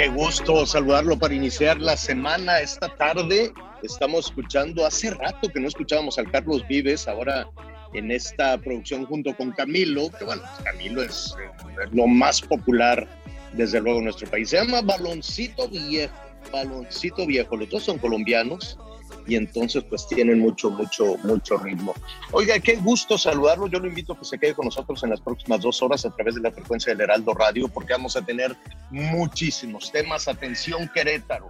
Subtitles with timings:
[0.00, 3.52] Qué gusto saludarlo para iniciar la semana esta tarde.
[3.82, 7.46] Estamos escuchando, hace rato que no escuchábamos al Carlos Vives, ahora
[7.92, 13.06] en esta producción junto con Camilo, que bueno, Camilo es eh, lo más popular
[13.52, 14.48] desde luego en nuestro país.
[14.48, 16.14] Se llama Baloncito Viejo,
[16.50, 17.58] Baloncito Viejo.
[17.58, 18.78] Los dos son colombianos
[19.26, 21.94] y entonces pues tienen mucho, mucho, mucho ritmo.
[22.32, 23.66] Oiga, qué gusto saludarlo.
[23.68, 26.10] Yo lo invito a que se quede con nosotros en las próximas dos horas a
[26.10, 28.56] través de la frecuencia del Heraldo Radio porque vamos a tener
[28.90, 30.28] muchísimos temas.
[30.28, 31.48] Atención Querétaro.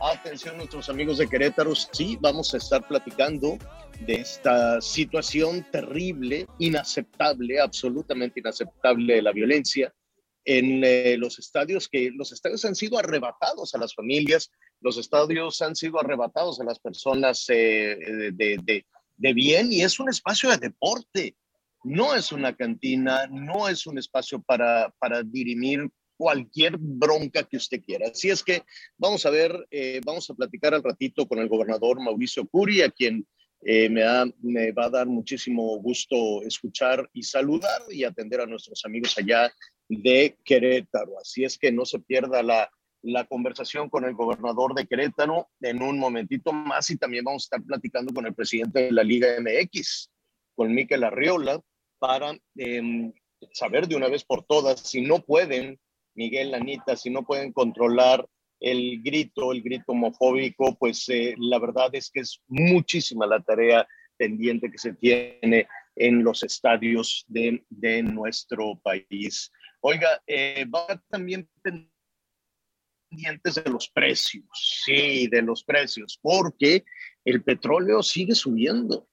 [0.00, 1.74] Atención nuestros amigos de Querétaro.
[1.74, 3.58] Sí, vamos a estar platicando
[4.00, 9.94] de esta situación terrible, inaceptable, absolutamente inaceptable de la violencia
[10.44, 14.50] en eh, los estadios, que los estadios han sido arrebatados a las familias,
[14.84, 17.96] los estadios han sido arrebatados a las personas eh,
[18.34, 18.84] de, de,
[19.16, 21.34] de bien y es un espacio de deporte,
[21.84, 27.82] no es una cantina, no es un espacio para, para dirimir cualquier bronca que usted
[27.82, 28.08] quiera.
[28.12, 28.62] Así es que
[28.98, 32.90] vamos a ver, eh, vamos a platicar al ratito con el gobernador Mauricio Curi, a
[32.90, 33.26] quien
[33.62, 38.46] eh, me, da, me va a dar muchísimo gusto escuchar y saludar y atender a
[38.46, 39.50] nuestros amigos allá
[39.88, 41.18] de Querétaro.
[41.18, 42.70] Así es que no se pierda la,
[43.04, 47.46] la conversación con el gobernador de Querétaro en un momentito más y también vamos a
[47.46, 50.10] estar platicando con el presidente de la Liga MX,
[50.54, 51.60] con Miquel Arriola,
[51.98, 53.12] para eh,
[53.52, 55.78] saber de una vez por todas si no pueden,
[56.14, 58.26] Miguel, Anita, si no pueden controlar
[58.60, 63.86] el grito, el grito homofóbico, pues eh, la verdad es que es muchísima la tarea
[64.16, 65.66] pendiente que se tiene
[65.96, 69.52] en los estadios de, de nuestro país.
[69.80, 71.46] Oiga, eh, va también
[73.14, 76.84] pendientes de los precios, sí, de los precios, porque
[77.24, 79.08] el petróleo sigue subiendo.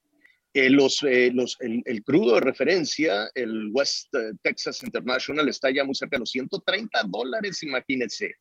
[0.53, 5.85] Eh, los, eh, los, el, el, crudo de referencia, el West Texas International, está ya
[5.85, 8.35] muy cerca de los 130 dólares, imagínense.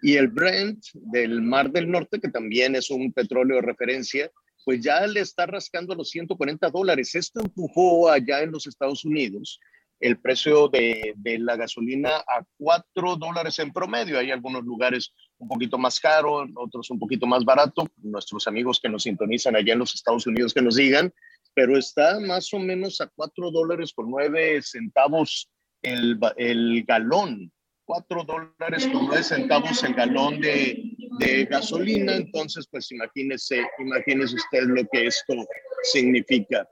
[0.00, 4.30] Y el Brent del Mar del Norte, que también es un petróleo de referencia,
[4.64, 7.14] pues ya le está rascando los 140 dólares.
[7.14, 9.60] Esto empujó allá en los Estados Unidos
[10.00, 14.18] el precio de, la gasolina a 4 dólares en promedio.
[14.18, 17.86] Hay algunos lugares un poquito más caro, otros un poquito más barato.
[17.98, 21.12] Nuestros amigos que nos sintonizan allá en los Estados Unidos que nos digan,
[21.54, 25.50] pero está más o menos a 4 dólares por 9 centavos
[25.82, 27.52] el, el galón.
[27.84, 30.80] 4 dólares con 9 centavos el galón de,
[31.18, 32.14] de, gasolina.
[32.16, 35.34] Entonces, pues imagínese, imagínese usted lo que esto
[35.82, 36.66] significa.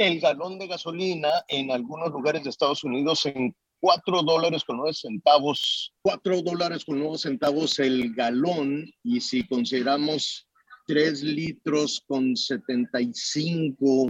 [0.00, 4.94] El galón de gasolina en algunos lugares de Estados Unidos en 4 dólares con 9
[4.94, 8.90] centavos, 4 dólares con 9 centavos el galón.
[9.02, 10.48] Y si consideramos
[10.86, 14.06] 3 litros con 75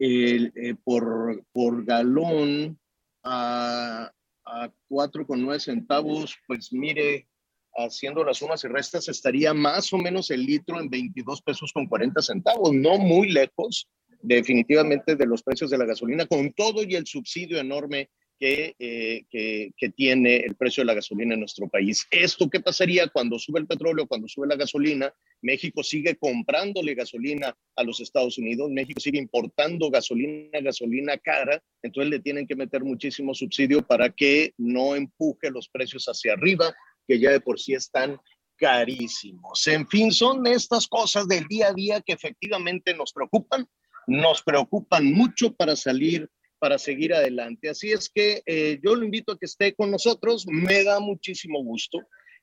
[0.00, 2.76] eh, eh, por, por galón
[3.22, 4.10] a,
[4.44, 7.28] a 4,9 centavos, pues mire,
[7.76, 11.86] haciendo las sumas y restas, estaría más o menos el litro en 22 pesos con
[11.86, 13.88] 40 centavos, no muy lejos
[14.22, 19.24] definitivamente de los precios de la gasolina, con todo y el subsidio enorme que, eh,
[19.30, 22.06] que, que, tiene el precio de la gasolina en nuestro país.
[22.10, 25.12] ¿Esto qué pasaría cuando sube el petróleo, cuando sube la gasolina?
[25.40, 32.10] México sigue comprándole gasolina a los Estados Unidos, México sigue importando gasolina, gasolina cara, entonces
[32.10, 36.74] le tienen que meter muchísimo subsidio para que no empuje los precios hacia arriba,
[37.08, 38.18] que ya de por sí están
[38.56, 39.66] carísimos.
[39.66, 43.66] En fin, son estas cosas del día a día que efectivamente nos preocupan,
[44.06, 47.68] nos preocupan mucho para salir para seguir adelante.
[47.68, 50.46] Así es que eh, yo lo invito a que esté con nosotros.
[50.46, 51.98] Me da muchísimo gusto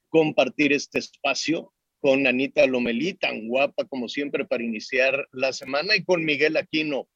[0.10, 6.04] compartir este espacio con Anita Lomelí, tan guapa como siempre para iniciar la semana, y
[6.04, 7.07] con Miguel Aquino.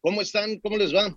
[0.00, 0.60] ¿Cómo están?
[0.60, 1.16] ¿Cómo les va?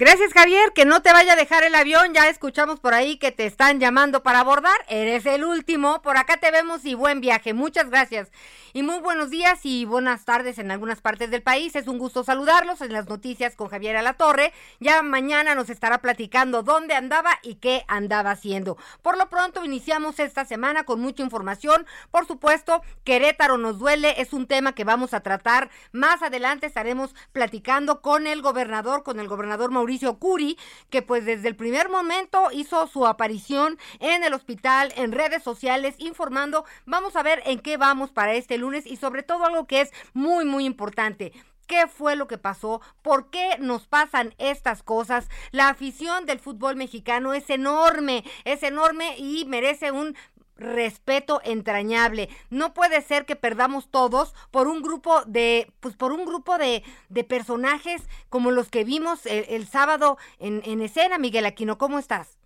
[0.00, 3.32] Gracias Javier, que no te vaya a dejar el avión, ya escuchamos por ahí que
[3.32, 7.52] te están llamando para abordar, eres el último, por acá te vemos y buen viaje,
[7.52, 8.32] muchas gracias.
[8.72, 12.24] Y muy buenos días y buenas tardes en algunas partes del país, es un gusto
[12.24, 17.56] saludarlos en las noticias con Javier Alatorre, ya mañana nos estará platicando dónde andaba y
[17.56, 18.78] qué andaba haciendo.
[19.02, 24.32] Por lo pronto iniciamos esta semana con mucha información, por supuesto, Querétaro nos duele, es
[24.32, 29.28] un tema que vamos a tratar más adelante, estaremos platicando con el gobernador, con el
[29.28, 30.56] gobernador Mauricio Curi,
[30.90, 35.94] que pues desde el primer momento hizo su aparición en el hospital, en redes sociales,
[35.98, 36.64] informando.
[36.86, 39.90] Vamos a ver en qué vamos para este lunes y sobre todo algo que es
[40.14, 41.32] muy, muy importante
[41.66, 45.28] qué fue lo que pasó, por qué nos pasan estas cosas.
[45.52, 50.16] La afición del fútbol mexicano es enorme, es enorme y merece un
[50.60, 52.28] respeto entrañable.
[52.50, 56.84] No puede ser que perdamos todos por un grupo de, pues por un grupo de,
[57.08, 61.18] de personajes como los que vimos el, sábado en, en escena.
[61.18, 62.38] Miguel Aquino, ¿cómo estás?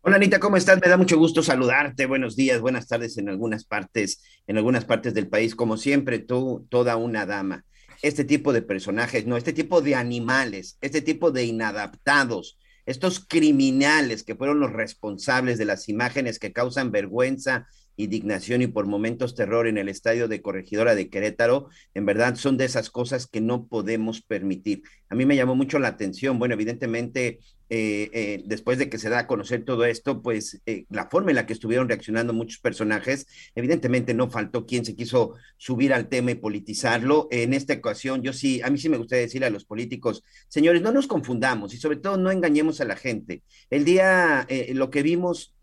[0.00, 0.78] Hola Anita, ¿cómo estás?
[0.80, 2.06] Me da mucho gusto saludarte.
[2.06, 5.56] Buenos días, buenas tardes en algunas partes, en algunas partes del país.
[5.56, 7.64] Como siempre, tú, toda una dama.
[8.00, 12.58] Este tipo de personajes, no, este tipo de animales, este tipo de inadaptados,
[12.88, 18.86] estos criminales que fueron los responsables de las imágenes que causan vergüenza, indignación y por
[18.86, 23.26] momentos terror en el estadio de Corregidora de Querétaro, en verdad son de esas cosas
[23.26, 24.82] que no podemos permitir.
[25.10, 27.40] A mí me llamó mucho la atención, bueno, evidentemente
[27.70, 31.30] eh, eh, después de que se da a conocer todo esto, pues eh, la forma
[31.30, 36.08] en la que estuvieron reaccionando muchos personajes, evidentemente no faltó quien se quiso subir al
[36.08, 37.28] tema y politizarlo.
[37.30, 40.80] En esta ocasión, yo sí, a mí sí me gustaría decirle a los políticos, señores,
[40.82, 43.42] no nos confundamos y sobre todo no engañemos a la gente.
[43.70, 45.54] El día, lo que vimos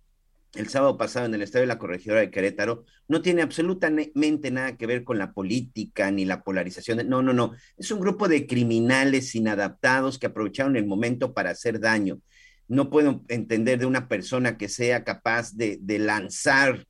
[0.56, 4.78] el sábado pasado en el Estadio de la Corregidora de Querétaro no tiene absolutamente nada
[4.78, 7.08] que ver con la política ni la polarización.
[7.10, 7.54] No, no, no.
[7.78, 12.20] Es un grupo de criminales inadaptados que aprovecharon el momento para hacer daño.
[12.68, 16.88] No puedo entender de una persona que sea capaz de, de lanzar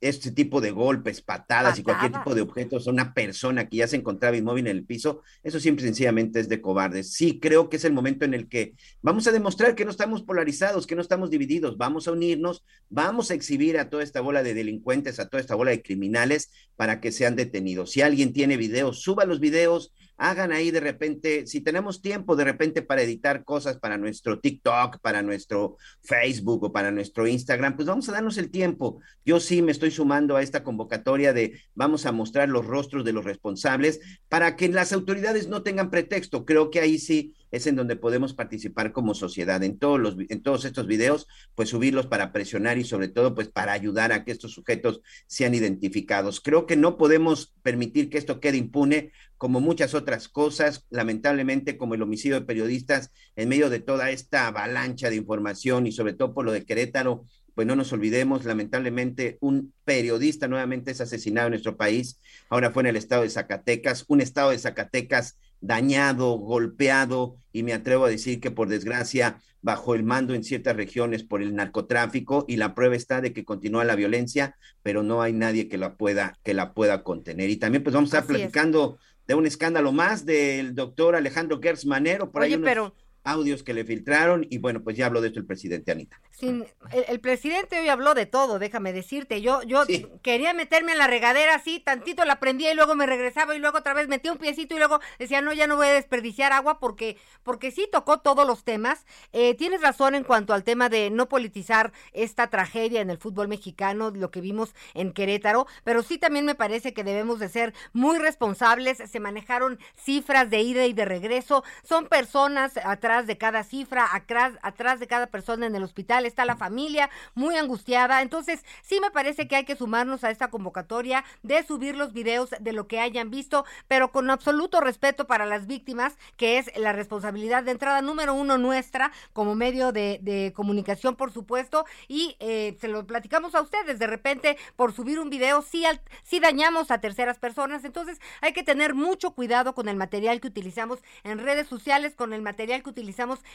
[0.00, 3.88] este tipo de golpes, patadas, y cualquier tipo de objetos a una persona que ya
[3.88, 7.12] se encontraba inmóvil en el piso, eso siempre sencillamente es de cobardes.
[7.12, 10.22] Sí, creo que es el momento en el que vamos a demostrar que no estamos
[10.22, 14.42] polarizados, que no estamos divididos, vamos a unirnos, vamos a exhibir a toda esta bola
[14.42, 17.90] de delincuentes, a toda esta bola de criminales para que sean detenidos.
[17.92, 22.44] Si alguien tiene videos, suba los videos, hagan ahí de repente, si tenemos tiempo de
[22.44, 27.86] repente para editar cosas para nuestro TikTok, para nuestro Facebook o para nuestro Instagram, pues
[27.86, 29.00] vamos a darnos el tiempo.
[29.24, 33.12] Yo sí me estoy sumando a esta convocatoria de vamos a mostrar los rostros de
[33.12, 36.44] los responsables para que las autoridades no tengan pretexto.
[36.44, 39.62] Creo que ahí sí es en donde podemos participar como sociedad.
[39.62, 43.48] En todos, los, en todos estos videos, pues subirlos para presionar y sobre todo, pues
[43.48, 46.40] para ayudar a que estos sujetos sean identificados.
[46.40, 51.94] Creo que no podemos permitir que esto quede impune como muchas otras cosas, lamentablemente como
[51.94, 56.32] el homicidio de periodistas en medio de toda esta avalancha de información y sobre todo
[56.32, 61.52] por lo de Querétaro, pues no nos olvidemos, lamentablemente un periodista nuevamente es asesinado en
[61.52, 62.20] nuestro país,
[62.50, 67.72] ahora fue en el estado de Zacatecas, un estado de Zacatecas dañado, golpeado y me
[67.72, 72.44] atrevo a decir que por desgracia bajo el mando en ciertas regiones por el narcotráfico
[72.46, 75.96] y la prueba está de que continúa la violencia, pero no hay nadie que la
[75.96, 77.50] pueda que la pueda contener.
[77.50, 81.84] Y también pues vamos a estar platicando de un escándalo más del doctor Alejandro Gertz
[81.84, 82.94] Manero por Oye, ahí unos pero
[83.26, 86.18] audios que le filtraron y bueno, pues ya habló de esto el presidente Anita.
[86.30, 89.42] Sin, el, el presidente hoy habló de todo, déjame decirte.
[89.42, 90.06] Yo, yo Sí.
[90.22, 93.78] quería meterme en la regadera así, tantito la prendía y luego me regresaba y luego
[93.78, 96.78] otra vez metía un piecito y luego decía, no, ya no voy a desperdiciar agua
[96.78, 99.06] porque, porque sí tocó todos los temas.
[99.32, 103.48] Eh, tienes razón en cuanto al tema de no politizar esta tragedia en el fútbol
[103.48, 107.74] mexicano, lo que vimos en Querétaro, pero sí también me parece que debemos de ser
[107.92, 108.98] muy responsables.
[108.98, 111.64] Se manejaron cifras de ida y de regreso.
[111.82, 116.56] Son personas atrás de cada cifra, atrás, de cada persona en el hospital está la
[116.56, 118.20] familia muy angustiada.
[118.20, 122.50] Entonces, sí me parece que hay que sumarnos a esta convocatoria de subir los videos
[122.60, 126.92] de lo que hayan visto, pero con absoluto respeto para las víctimas, que es la
[126.92, 132.76] responsabilidad de entrada número uno nuestra como medio de, de comunicación, por supuesto, y eh,
[132.80, 133.98] se lo platicamos a ustedes.
[133.98, 135.84] De repente, por subir un video, sí,
[136.24, 137.84] sí dañamos a terceras personas.
[137.84, 142.32] Entonces, hay que tener mucho cuidado con el material que utilizamos en redes sociales, con
[142.32, 143.05] el material que utilizamos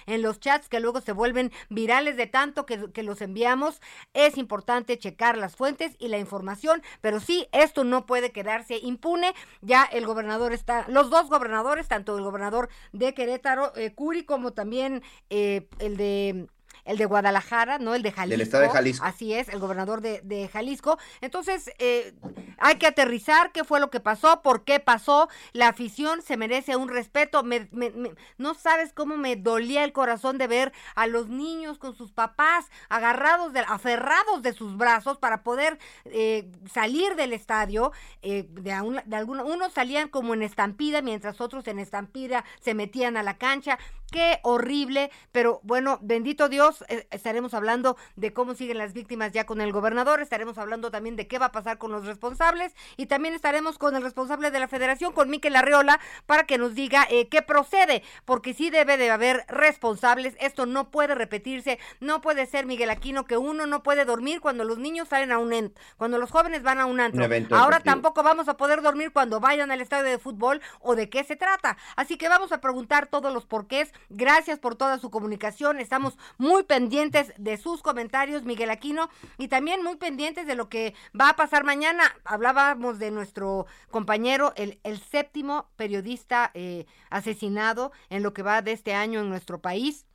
[0.05, 3.81] en los chats que luego se vuelven virales de tanto que, que los enviamos.
[4.13, 9.33] Es importante checar las fuentes y la información, pero sí, esto no puede quedarse impune.
[9.61, 14.53] Ya el gobernador está, los dos gobernadores, tanto el gobernador de Querétaro, eh, Curi, como
[14.53, 16.47] también eh, el de
[16.85, 18.31] el de Guadalajara, no el de Jalisco.
[18.31, 19.05] Del estado de Jalisco.
[19.05, 20.97] Así es, el gobernador de, de Jalisco.
[21.21, 22.13] Entonces, eh,
[22.57, 25.29] hay que aterrizar qué fue lo que pasó, por qué pasó.
[25.53, 27.43] La afición se merece un respeto.
[27.43, 31.77] Me- me- me- no sabes cómo me dolía el corazón de ver a los niños
[31.77, 37.91] con sus papás agarrados, de, aferrados de sus brazos para poder eh, salir del estadio.
[38.23, 42.73] eh, de, un- de alguna- unos salían como en estampida, mientras otros en estampida se
[42.73, 43.77] metían a la cancha.
[44.11, 49.45] Qué horrible, pero bueno, bendito Dios, eh, estaremos hablando de cómo siguen las víctimas ya
[49.45, 53.05] con el gobernador, estaremos hablando también de qué va a pasar con los responsables y
[53.05, 57.07] también estaremos con el responsable de la federación, con Miquel Arreola, para que nos diga
[57.09, 62.45] eh, qué procede, porque sí debe de haber responsables, esto no puede repetirse, no puede
[62.47, 65.77] ser Miguel Aquino que uno no puede dormir cuando los niños salen a un ent,
[65.95, 67.25] cuando los jóvenes van a un antro.
[67.55, 71.23] Ahora tampoco vamos a poder dormir cuando vayan al estadio de fútbol o de qué
[71.23, 71.77] se trata.
[71.95, 73.93] Así que vamos a preguntar todos los porqués.
[74.09, 75.79] Gracias por toda su comunicación.
[75.79, 80.93] Estamos muy pendientes de sus comentarios, Miguel Aquino, y también muy pendientes de lo que
[81.19, 82.03] va a pasar mañana.
[82.25, 88.71] Hablábamos de nuestro compañero, el, el séptimo periodista eh, asesinado en lo que va de
[88.71, 90.05] este año en nuestro país.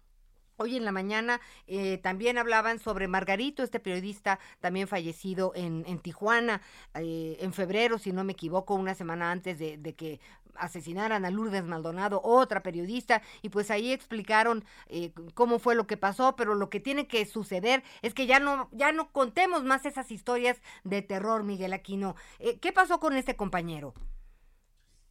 [0.59, 5.99] Hoy en la mañana eh, también hablaban sobre Margarito, este periodista también fallecido en, en
[5.99, 6.63] Tijuana
[6.95, 10.19] eh, en febrero, si no me equivoco, una semana antes de, de que
[10.59, 15.97] asesinaran a Lourdes Maldonado, otra periodista, y pues ahí explicaron eh, cómo fue lo que
[15.97, 19.87] pasó, pero lo que tiene que suceder es que ya no, ya no contemos más
[19.87, 22.17] esas historias de terror, Miguel Aquino.
[22.39, 23.95] Eh, ¿Qué pasó con este compañero?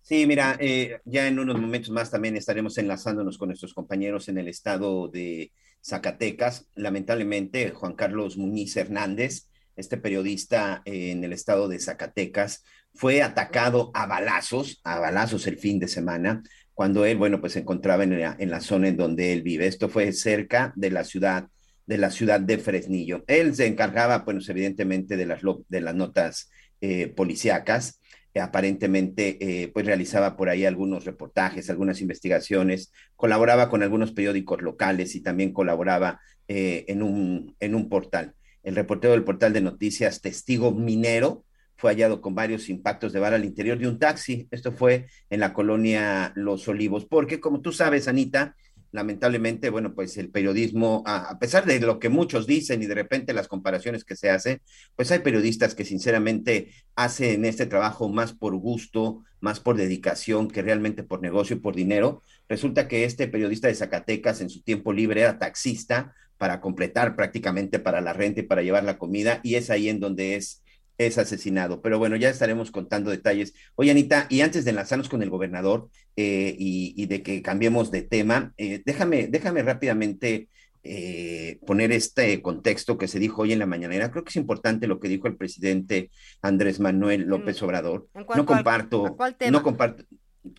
[0.01, 4.37] Sí, mira, eh, ya en unos momentos más también estaremos enlazándonos con nuestros compañeros en
[4.37, 5.51] el estado de
[5.83, 6.67] Zacatecas.
[6.75, 12.63] Lamentablemente, Juan Carlos Muñiz Hernández, este periodista eh, en el estado de Zacatecas,
[12.95, 16.41] fue atacado a balazos, a balazos el fin de semana,
[16.73, 19.67] cuando él, bueno, pues se encontraba en la, en la zona en donde él vive.
[19.67, 21.47] Esto fue cerca de la ciudad,
[21.85, 23.23] de la ciudad de Fresnillo.
[23.27, 26.49] Él se encargaba, pues evidentemente, de las, de las notas
[26.81, 27.99] eh, policíacas
[28.39, 35.15] aparentemente eh, pues realizaba por ahí algunos reportajes, algunas investigaciones, colaboraba con algunos periódicos locales
[35.15, 38.33] y también colaboraba eh, en, un, en un portal.
[38.63, 41.45] El reportero del portal de noticias Testigo Minero
[41.85, 44.47] fue hallado con varios impactos de bala al interior de un taxi.
[44.49, 48.55] Esto fue en la colonia Los Olivos, porque como tú sabes, Anita,
[48.91, 53.33] lamentablemente, bueno, pues el periodismo, a, pesar de lo que muchos dicen y de repente
[53.33, 54.63] las comparaciones que se hacen,
[54.95, 60.63] pues hay periodistas que sinceramente hacen este trabajo más por gusto, más por dedicación que
[60.63, 62.23] realmente por negocio y por dinero.
[62.49, 67.77] Resulta que este periodista de Zacatecas en su tiempo libre era taxista para completar prácticamente
[67.77, 70.63] para la renta y para llevar la comida y es ahí en donde es
[70.97, 71.81] es asesinado.
[71.81, 73.53] Pero bueno, ya estaremos contando detalles.
[73.75, 77.91] Oye, Anita, y antes de enlazarnos con el gobernador eh, y, y, de que cambiemos
[77.91, 80.49] de tema, eh, déjame, déjame rápidamente
[80.87, 84.11] eh, poner este contexto que se dijo hoy en la mañanera.
[84.11, 86.11] Creo que es importante lo que dijo el presidente
[86.43, 88.07] Andrés Manuel López Obrador.
[88.35, 89.51] No comparto, ¿a cuál tema?
[89.51, 90.03] no comparto,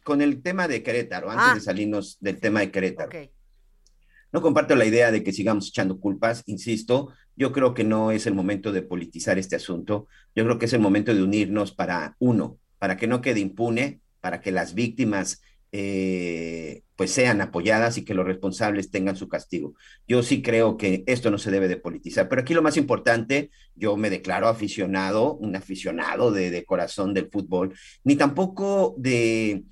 [0.02, 1.54] con el tema de Querétaro, antes Ah.
[1.54, 3.10] de salirnos del tema de Querétaro.
[4.32, 8.26] No comparto la idea de que sigamos echando culpas, insisto, yo creo que no es
[8.26, 12.16] el momento de politizar este asunto, yo creo que es el momento de unirnos para,
[12.18, 15.42] uno, para que no quede impune, para que las víctimas
[15.72, 19.74] eh, pues sean apoyadas y que los responsables tengan su castigo.
[20.08, 23.50] Yo sí creo que esto no se debe de politizar, pero aquí lo más importante,
[23.74, 29.64] yo me declaro aficionado, un aficionado de, de corazón del fútbol, ni tampoco de,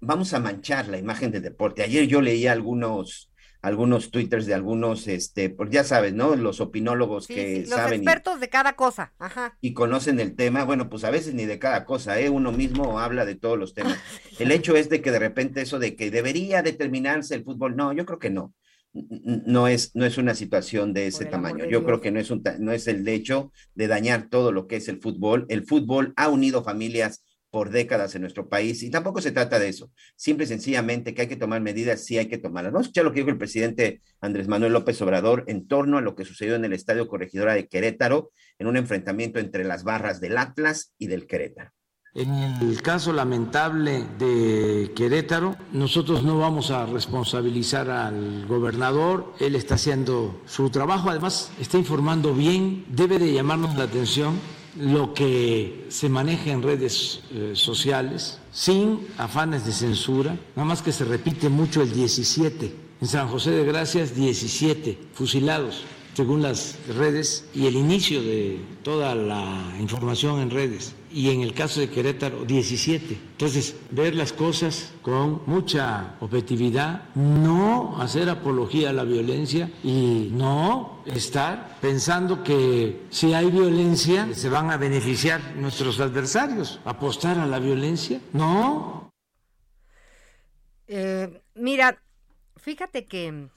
[0.00, 1.82] vamos a manchar la imagen del deporte.
[1.82, 3.31] Ayer yo leía algunos
[3.62, 6.34] algunos twitters de algunos, este, pues ya sabes, ¿no?
[6.34, 9.14] Los opinólogos Sí, que sí, los saben y, expertos de cada cosa.
[9.18, 9.56] Ajá.
[9.60, 12.28] y conocen el tema, bueno, pues a veces ni de cada cosa, ¿eh?
[12.28, 13.98] Uno mismo habla de todos los temas.
[14.40, 17.92] El hecho es de que de repente eso de que debería determinarse el fútbol, no,
[17.92, 18.52] yo creo que no.
[18.92, 21.64] No es, no es una situación de ese tamaño.
[21.64, 24.76] Yo creo que no es, un, no es el hecho de dañar todo lo que
[24.76, 25.46] es el fútbol.
[25.48, 29.68] El fútbol ha unido familias por décadas en nuestro país y tampoco se trata de
[29.68, 29.92] eso.
[30.16, 32.72] Simple y sencillamente que hay que tomar medidas, sí hay que tomarlas.
[32.72, 36.16] Vamos a lo que dijo el presidente Andrés Manuel López Obrador en torno a lo
[36.16, 40.38] que sucedió en el Estadio Corregidora de Querétaro en un enfrentamiento entre las barras del
[40.38, 41.70] Atlas y del Querétaro.
[42.14, 49.74] En el caso lamentable de Querétaro, nosotros no vamos a responsabilizar al gobernador, él está
[49.74, 54.38] haciendo su trabajo, además está informando bien, debe de llamarnos la atención
[54.76, 60.92] lo que se maneja en redes eh, sociales, sin afanes de censura, nada más que
[60.92, 62.74] se repite mucho el 17.
[63.00, 69.14] En San José de Gracias, 17 fusilados según las redes y el inicio de toda
[69.14, 70.94] la información en redes.
[71.12, 73.18] Y en el caso de Querétaro 17.
[73.32, 81.02] Entonces, ver las cosas con mucha objetividad, no hacer apología a la violencia y no
[81.06, 87.58] estar pensando que si hay violencia se van a beneficiar nuestros adversarios, apostar a la
[87.58, 89.10] violencia, no.
[90.86, 92.02] Eh, mira,
[92.56, 93.48] fíjate que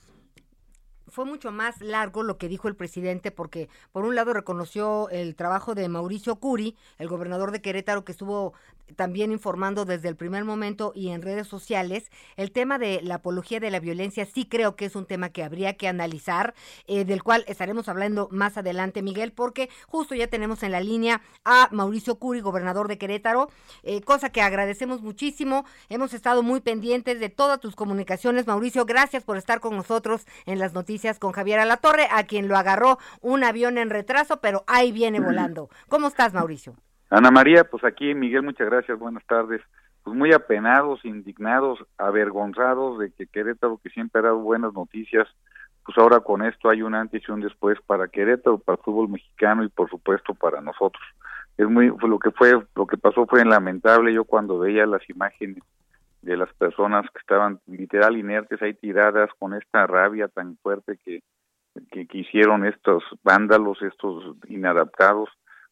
[1.16, 5.36] fue mucho más largo lo que dijo el presidente porque por un lado reconoció el
[5.36, 8.54] trabajo de Mauricio Curi, el gobernador de Querétaro que estuvo
[8.96, 12.12] también informando desde el primer momento y en redes sociales.
[12.36, 15.44] El tema de la apología de la violencia sí creo que es un tema que
[15.44, 16.54] habría que analizar,
[16.88, 21.22] eh, del cual estaremos hablando más adelante, Miguel, porque justo ya tenemos en la línea
[21.44, 23.50] a Mauricio Curi, gobernador de Querétaro,
[23.84, 25.66] eh, cosa que agradecemos muchísimo.
[25.90, 28.48] Hemos estado muy pendientes de todas tus comunicaciones.
[28.48, 32.58] Mauricio, gracias por estar con nosotros en las noticias con Javier Alatorre, a quien lo
[32.58, 35.70] agarró un avión en retraso, pero ahí viene volando.
[35.88, 36.76] ¿Cómo estás, Mauricio?
[37.16, 39.62] Ana María, pues aquí, Miguel, muchas gracias, buenas tardes.
[40.04, 45.26] Pues muy apenados, indignados, avergonzados de que Querétaro, que siempre ha dado buenas noticias,
[45.86, 49.08] pues ahora con esto hay un antes y un después para Querétaro, para el fútbol
[49.08, 51.02] mexicano y por supuesto para nosotros.
[51.58, 54.14] Es muy, lo que fue, lo que pasó fue lamentable.
[54.14, 55.64] Yo cuando veía las imágenes
[56.22, 61.24] de las personas que estaban literal inertes ahí tiradas con esta rabia tan fuerte que,
[61.92, 65.30] que, que hicieron estos vándalos, estos inadaptados,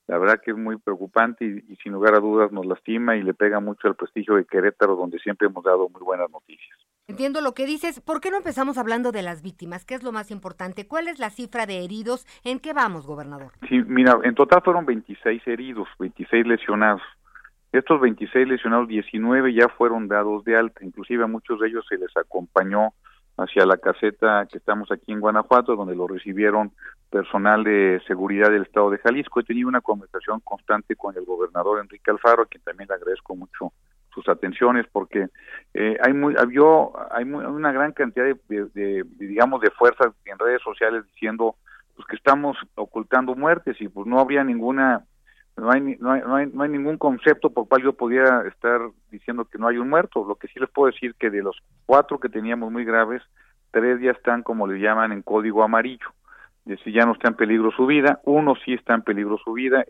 [0.08, 3.24] la verdad que es muy preocupante y, y, sin lugar a dudas nos lastima y
[3.24, 6.78] le pega mucho al prestigio de Querétaro, donde siempre hemos dado muy buenas noticias.
[7.08, 8.00] Entiendo lo que dices.
[8.00, 9.84] ¿Por qué no empezamos hablando de las víctimas?
[9.84, 10.88] ¿Qué es lo más importante?
[10.88, 12.26] ¿Cuál es la cifra de heridos?
[12.46, 13.52] ¿En qué vamos, gobernador?
[13.68, 17.02] Sí, mira, en total fueron 26 heridos, 26 lesionados.
[17.74, 21.98] Estos 26 lesionados, 19 ya fueron dados de alta, inclusive a muchos de ellos se
[21.98, 22.94] les acompañó
[23.38, 26.72] hacia la caseta que estamos aquí en Guanajuato, donde lo recibieron
[27.10, 29.40] personal de seguridad del estado de Jalisco.
[29.40, 33.36] He tenido una conversación constante con el gobernador Enrique Alfaro, a quien también le agradezco
[33.36, 33.74] mucho
[34.14, 35.28] sus atenciones, porque
[35.74, 36.62] eh, hay muy, había,
[37.12, 41.56] hay muy, una gran cantidad de, de, de, digamos, de fuerzas en redes sociales diciendo
[41.96, 45.06] pues que estamos ocultando muertes y pues no habría ninguna
[45.58, 48.82] no hay, no hay, no hay, no hay ningún concepto por cual yo pudiera estar
[49.12, 50.26] diciendo que no hay un muerto.
[50.28, 53.22] Lo que sí les puedo decir que de los cuatro que teníamos muy graves,
[53.72, 56.08] tres ya están, como le llaman, en código amarillo.
[56.66, 58.20] Es decir, ya no está en peligro su vida.
[58.24, 59.86] Uno sí está en peligro su vida.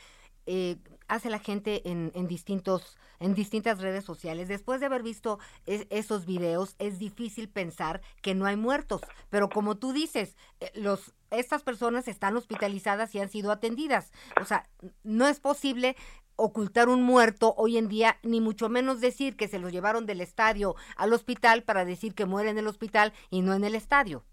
[0.46, 0.76] eh,
[1.08, 4.48] hace la gente en, en, distintos en distintas redes sociales.
[4.48, 9.00] Después de haber visto es, esos videos, es difícil pensar que no hay muertos.
[9.30, 14.10] Pero como tú dices, eh, los estas personas están hospitalizadas y han sido atendidas.
[14.40, 14.68] O sea,
[15.02, 15.96] no es posible
[16.36, 20.20] ocultar un muerto hoy en día, ni mucho menos decir que se los llevaron del
[20.20, 24.24] estadio al hospital para decir que muere en el hospital y no en el estadio.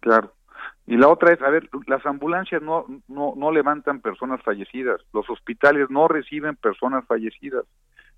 [0.00, 0.34] Claro.
[0.86, 5.28] Y la otra es, a ver, las ambulancias no, no, no levantan personas fallecidas, los
[5.30, 7.64] hospitales no reciben personas fallecidas.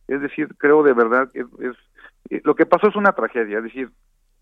[0.09, 3.91] Es decir, creo de verdad es, es, lo que pasó es una tragedia, es decir,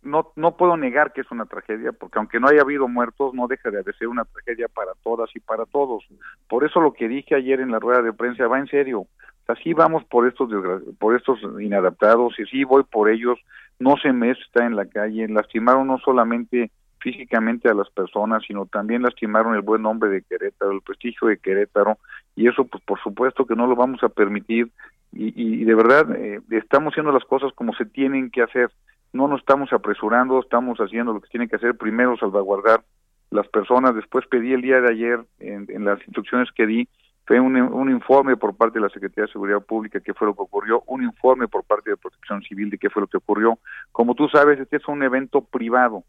[0.02, 3.46] no, no puedo negar que es una tragedia, porque aunque no haya habido muertos, no
[3.46, 6.04] deja de ser una tragedia para todas y para todos.
[6.48, 9.06] Por eso lo que dije ayer en la rueda de prensa va en serio.
[9.46, 10.50] Así vamos por estos
[10.98, 13.38] por estos inadaptados y sí voy por ellos.
[13.78, 15.28] No se me está en la calle.
[15.28, 16.70] Lastimaron no solamente
[17.02, 21.38] físicamente a las personas, sino también lastimaron el buen nombre de Querétaro, el prestigio de
[21.38, 21.98] Querétaro,
[22.36, 24.70] y eso pues por supuesto que no lo vamos a permitir
[25.12, 28.70] y, y de verdad eh, estamos haciendo las cosas como se tienen que hacer,
[29.12, 32.82] no nos estamos apresurando, estamos haciendo lo que tiene que hacer, primero salvaguardar
[33.30, 36.88] las personas, después pedí el día de ayer en, en las instrucciones que di,
[37.26, 40.34] fue un, un, informe por parte de la Secretaría de Seguridad Pública qué fue lo
[40.34, 43.58] que ocurrió, un informe por parte de Protección Civil de qué fue lo que ocurrió.
[43.92, 46.04] Como tú sabes, este es un evento privado,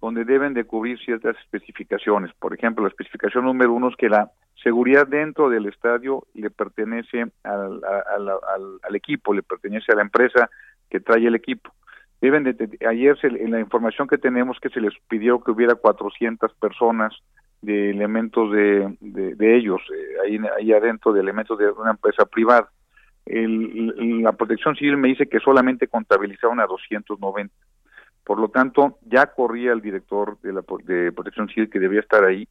[0.00, 2.32] donde deben de cubrir ciertas especificaciones.
[2.38, 4.30] Por ejemplo, la especificación número uno es que la
[4.62, 10.48] seguridad dentro del estadio le pertenece al, equipo, le pertenece a la empresa
[10.88, 11.72] que trae el equipo.
[12.20, 15.74] Deben de, ayer se, en la información que tenemos que se les pidió que hubiera
[15.74, 17.14] 400 personas
[17.62, 22.24] de elementos de, de, de ellos, eh, ahí, ahí adentro de elementos de una empresa
[22.24, 22.70] privada.
[23.26, 27.54] El, la protección civil me dice que solamente contabilizaron a 290
[28.24, 32.24] por lo tanto, ya corría el director de la de Protección Civil que debía estar
[32.24, 32.48] ahí,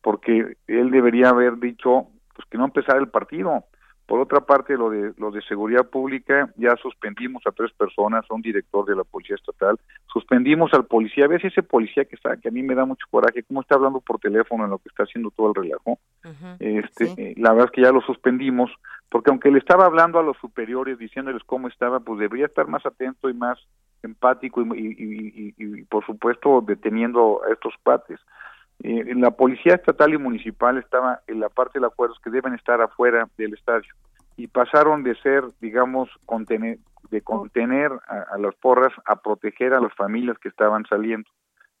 [0.00, 3.64] porque él debería haber dicho pues que no empezara el partido.
[4.06, 8.34] Por otra parte, lo de lo de seguridad pública, ya suspendimos a tres personas, a
[8.34, 9.78] un director de la policía estatal,
[10.12, 13.06] suspendimos al policía, a veces ese policía que está, que a mí me da mucho
[13.10, 15.98] coraje, cómo está hablando por teléfono en lo que está haciendo todo el relajo.
[16.24, 16.56] Uh -huh.
[16.58, 17.14] Este, sí.
[17.16, 18.70] eh, la verdad es que ya lo suspendimos,
[19.08, 22.84] porque aunque le estaba hablando a los superiores, diciéndoles cómo estaba, pues debería estar más
[22.84, 23.58] atento y más
[24.02, 28.20] empático y, y, y, y, por supuesto deteniendo a estos cuates.
[28.82, 32.80] Eh, la policía estatal y municipal estaba en la parte del acuerdo que deben estar
[32.80, 33.94] afuera del estadio
[34.36, 36.78] y pasaron de ser, digamos, contener,
[37.10, 41.28] de contener a, a, las porras a proteger a las familias que estaban saliendo.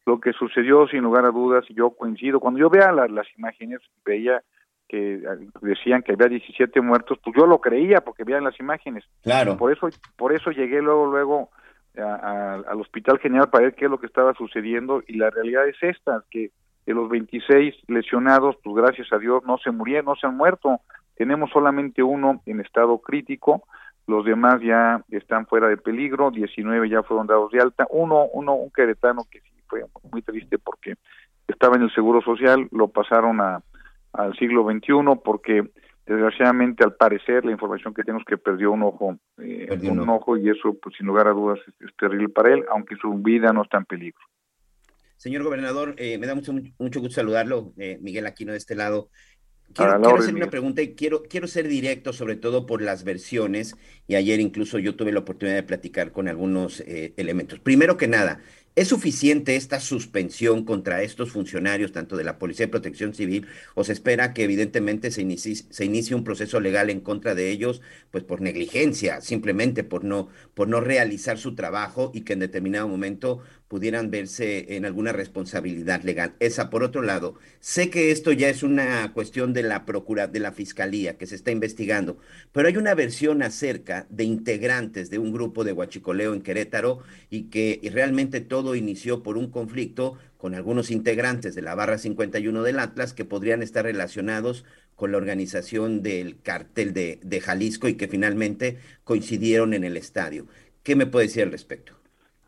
[0.04, 3.26] Lo que sucedió, sin lugar a dudas, y yo coincido, cuando yo veía la, las
[3.38, 4.42] imágenes, veía
[4.88, 5.22] que
[5.62, 9.04] decían que había 17 muertos, pues yo lo creía porque veían las imágenes.
[9.22, 9.56] Claro.
[9.56, 11.50] Por eso, por eso llegué luego, luego
[11.98, 15.30] a, a, al Hospital General para ver qué es lo que estaba sucediendo y la
[15.30, 16.50] realidad es esta, que
[16.86, 20.80] de los 26 lesionados, pues gracias a Dios no se murieron, no se han muerto.
[21.16, 23.62] Tenemos solamente uno en estado crítico,
[24.06, 28.54] los demás ya están fuera de peligro, 19 ya fueron dados de alta, uno, uno,
[28.54, 30.94] un queretano que sí fue muy triste porque
[31.46, 33.62] estaba en el Seguro Social, lo pasaron a,
[34.12, 35.70] al siglo XXI porque
[36.06, 40.36] desgraciadamente al parecer la información que tenemos que perdió un ojo eh, perdió un, ojo.
[40.36, 43.52] y eso pues sin lugar a dudas es, es, terrible para él aunque su vida
[43.52, 44.20] no está en peligro.
[45.22, 49.08] Señor gobernador eh, me da mucho mucho gusto saludarlo eh, Miguel Aquino de este lado.
[49.72, 53.76] Quiero, quiero hacer una pregunta y quiero, quiero ser directo, sobre todo por las versiones,
[54.06, 57.58] y ayer incluso yo tuve la oportunidad de platicar con algunos eh, elementos.
[57.60, 58.40] Primero que nada,
[58.74, 63.84] ¿Es suficiente esta suspensión contra estos funcionarios, tanto de la Policía de Protección Civil, o
[63.84, 67.82] se espera que evidentemente se inicie, se inicie un proceso legal en contra de ellos,
[68.10, 72.88] pues por negligencia, simplemente por no, por no realizar su trabajo y que en determinado
[72.88, 73.40] momento
[73.72, 76.34] pudieran verse en alguna responsabilidad legal.
[76.40, 80.40] Esa, por otro lado, sé que esto ya es una cuestión de la procura, de
[80.40, 82.18] la fiscalía que se está investigando,
[82.52, 86.98] pero hay una versión acerca de integrantes de un grupo de huachicoleo en Querétaro
[87.30, 92.62] y que realmente todo inició por un conflicto con algunos integrantes de la barra 51
[92.62, 97.94] del Atlas que podrían estar relacionados con la organización del cártel de, de Jalisco y
[97.94, 100.46] que finalmente coincidieron en el estadio.
[100.82, 102.01] ¿Qué me puede decir al respecto?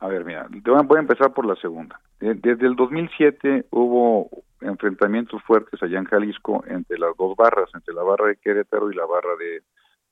[0.04, 0.46] A ver, mira,
[0.84, 1.98] voy a empezar por la segunda.
[2.20, 4.28] Desde el 2007 hubo
[4.60, 8.94] enfrentamientos fuertes allá en Jalisco entre las dos barras, entre la barra de Querétaro y
[8.94, 9.62] la barra de,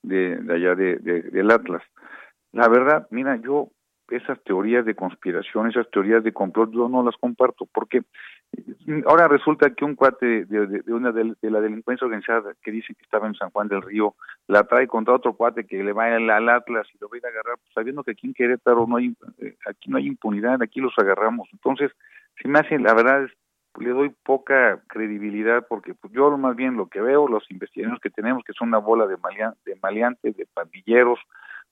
[0.02, 1.82] de, allá de, de, del Atlas.
[2.52, 3.68] La verdad, mira, yo
[4.08, 8.00] esas teorías de conspiración, esas teorías de complot, yo no las comparto, porque
[9.06, 13.02] ahora resulta que un cuate de, una de, de, la delincuencia organizada que dice que
[13.02, 14.14] estaba en San Juan del Río,
[14.48, 17.18] la trae contra otro cuate que le va al, al Atlas y lo va a
[17.18, 20.06] ir a agarrar, pues, sabiendo que aquí en Querétaro no hay, eh, aquí no hay
[20.06, 21.48] impunidad, aquí los agarramos.
[21.52, 21.92] Entonces,
[22.40, 23.30] si me hace, la verdad es,
[23.78, 28.10] le doy poca credibilidad porque pues, yo más bien lo que veo, los investigadores que
[28.10, 31.18] tenemos, que son una bola de, malean, de maleantes, de pandilleros,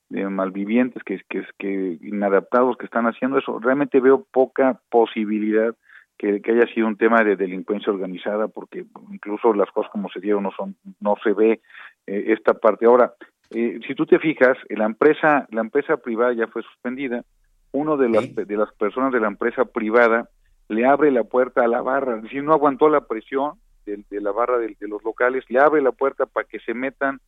[0.09, 5.75] de malvivientes que, que, que inadaptados que están haciendo eso, realmente veo poca posibilidad
[6.21, 10.21] que, que, haya sido un tema de delincuencia organizada porque incluso las cosas como se
[10.21, 11.63] dieron no son no se ve
[12.07, 12.85] eh, esta parte.
[12.85, 13.15] Ahora
[13.49, 17.25] eh, si tú te fijas la empresa la empresa privada ya fue suspendida.
[17.73, 20.29] Uno de las de las personas de la empresa privada
[20.69, 22.21] le abre la puerta a la barra.
[22.31, 23.55] Si no aguantó la presión
[23.87, 26.75] de, de la barra de, de los locales le abre la puerta para que se
[26.75, 27.19] metan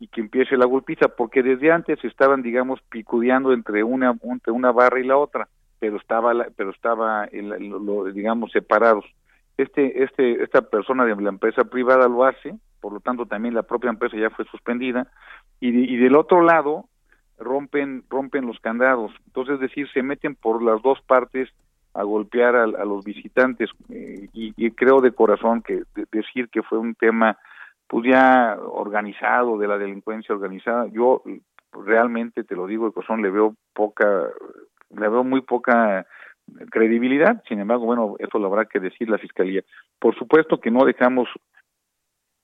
[0.00, 4.72] y que empiece la golpiza, porque desde antes estaban, digamos, picudeando entre una, entre una
[4.72, 5.46] barra y la otra.
[5.80, 7.26] Pero estaba, pero estaba,
[8.12, 9.04] digamos, separados.
[9.56, 13.62] Este, este, esta persona de la empresa privada lo hace, por lo tanto también la
[13.64, 15.08] propia empresa ya fue suspendida,
[15.58, 16.84] y, de- y del otro lado
[17.38, 19.10] rompen, rompen los candados.
[19.26, 21.48] Entonces, es decir, se meten por las dos partes
[21.94, 26.62] a golpear a, a los visitantes eh, y, creo de corazón que de- decir que
[26.62, 27.36] fue un tema
[27.88, 31.22] pues ya organizado de la delincuencia organizada yo
[31.72, 34.28] realmente te lo digo de corazón le veo poca
[34.96, 36.06] le veo muy poca
[36.70, 39.62] credibilidad sin embargo bueno eso lo habrá que decir la fiscalía
[39.98, 41.28] por supuesto que no dejamos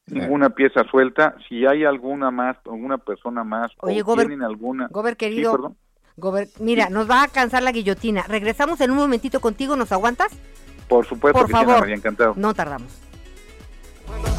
[0.06, 4.86] ninguna pieza suelta si hay alguna más alguna persona más Oye, o Gober- tienen alguna
[4.90, 5.74] Gober, Sí, querido.
[6.16, 8.22] Gober- mira, nos va a cansar la guillotina.
[8.26, 10.32] Regresamos en un momentito contigo, ¿nos aguantas?
[10.88, 11.80] por supuesto Por que sí, favor.
[11.80, 13.02] María, encantado No tardamos.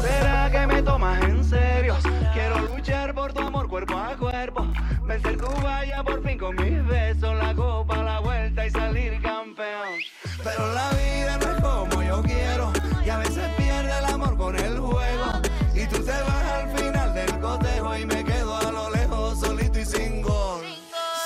[0.00, 1.94] ¿Será que me tomas en serio?
[2.32, 4.66] Quiero luchar por tu amor cuerpo a cuerpo.
[5.08, 7.34] Vencer tu valla por fin con mis besos.
[7.38, 10.00] La copa, la vuelta y salir campeón.
[10.44, 12.72] Pero la vida no es como yo quiero.
[13.06, 15.40] Y a veces pierde el amor con el juego.
[15.74, 19.78] Y tú te vas al final del cotejo y me quedo a lo lejos solito
[19.78, 20.66] y sin gol.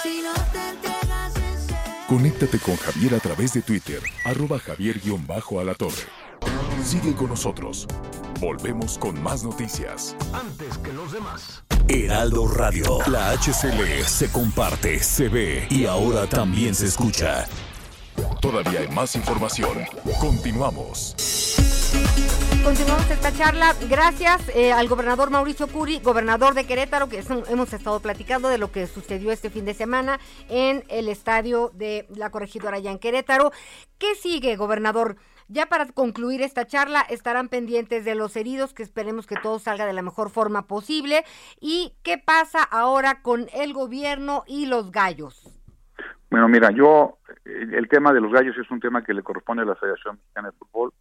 [0.00, 2.06] Si no te entregas en serio.
[2.08, 6.22] Conéctate con Javier a través de Twitter, arroba javier-alatorre.
[6.84, 7.86] Sigue con nosotros.
[8.40, 10.16] Volvemos con más noticias.
[10.32, 11.62] Antes que los demás.
[11.88, 12.98] Heraldo Radio.
[13.06, 17.46] La HCL se comparte, se ve y ahora también se escucha.
[18.40, 19.78] Todavía hay más información.
[20.20, 21.14] Continuamos.
[22.64, 23.74] Continuamos esta charla.
[23.88, 28.48] Gracias eh, al gobernador Mauricio Curi, gobernador de Querétaro, que es un- hemos estado platicando
[28.48, 32.90] de lo que sucedió este fin de semana en el estadio de la corregidora allá
[32.90, 33.52] en Querétaro.
[33.98, 35.16] ¿Qué sigue, gobernador?
[35.52, 39.84] Ya para concluir esta charla estarán pendientes de los heridos, que esperemos que todo salga
[39.84, 41.24] de la mejor forma posible.
[41.60, 45.60] ¿Y qué pasa ahora con el gobierno y los gallos?
[46.30, 49.66] Bueno, mira, yo, el tema de los gallos es un tema que le corresponde a
[49.66, 50.94] la Federación Mexicana de Fútbol.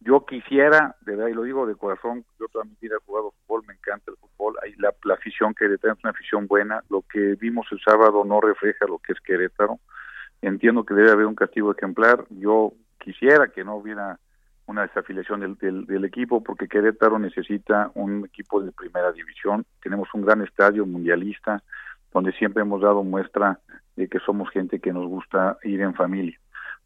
[0.00, 3.32] Yo quisiera, de verdad, y lo digo de corazón, yo toda mi vida he jugado
[3.46, 7.02] fútbol, me encanta el fútbol, hay la, la afición Querétaro es una afición buena, lo
[7.10, 9.78] que vimos el sábado no refleja lo que es Querétaro,
[10.42, 14.18] entiendo que debe haber un castigo ejemplar, yo quisiera que no hubiera
[14.66, 20.08] una desafiliación del, del, del equipo porque Querétaro necesita un equipo de primera división, tenemos
[20.14, 21.62] un gran estadio mundialista
[22.14, 23.58] donde siempre hemos dado muestra
[23.96, 26.38] de que somos gente que nos gusta ir en familia.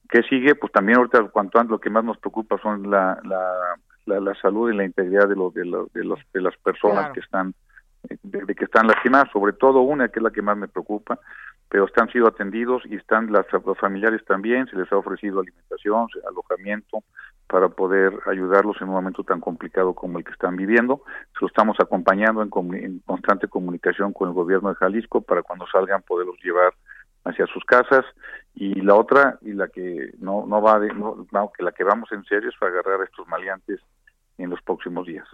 [0.09, 0.54] ¿Qué sigue?
[0.57, 3.42] Pues también ahorita cuanto antes lo que más nos preocupa son la, la,
[4.07, 6.98] la, la salud y la integridad de, los de, los de, los, de las personas
[6.98, 7.12] Claro.
[7.14, 7.54] que están
[8.09, 10.66] eh, de, de que están lastimadas, sobre todo una que es la que más me
[10.66, 11.18] preocupa,
[11.68, 16.09] pero están sido atendidos y están las, los familiares también, se les ha ofrecido alimentación,
[16.28, 17.02] alojamiento
[17.46, 21.02] para poder ayudarlos en un momento tan complicado como el que están viviendo.
[21.33, 25.66] Se lo estamos acompañando en, en constante comunicación con el gobierno de Jalisco para cuando
[25.66, 26.74] salgan poderlos llevar
[27.24, 28.04] hacia sus casas
[28.54, 31.26] y la otra y la que no no va de, no,
[31.57, 33.81] que la que vamos en serio es para agarrar a estos maleantes
[34.37, 35.26] en los próximos días.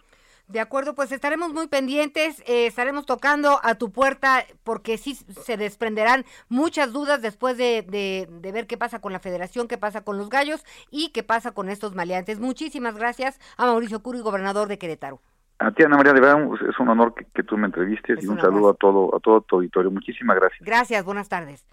[0.46, 5.56] De acuerdo, pues estaremos muy pendientes, eh, estaremos tocando a tu puerta porque sí se
[5.56, 10.02] desprenderán muchas dudas después de, de- de ver qué pasa con la federación, qué pasa
[10.02, 12.40] con los gallos y qué pasa con estos maleantes.
[12.40, 15.22] Muchísimas gracias a Mauricio Curi, gobernador de Querétaro.
[15.60, 18.24] A ti Ana María, de verdad es un honor que, que tú me entrevistes Es
[18.24, 19.90] y un un saludo a todo a todo tu auditorio.
[19.90, 20.60] Muchísimas gracias.
[20.60, 21.64] Gracias, buenas tardes.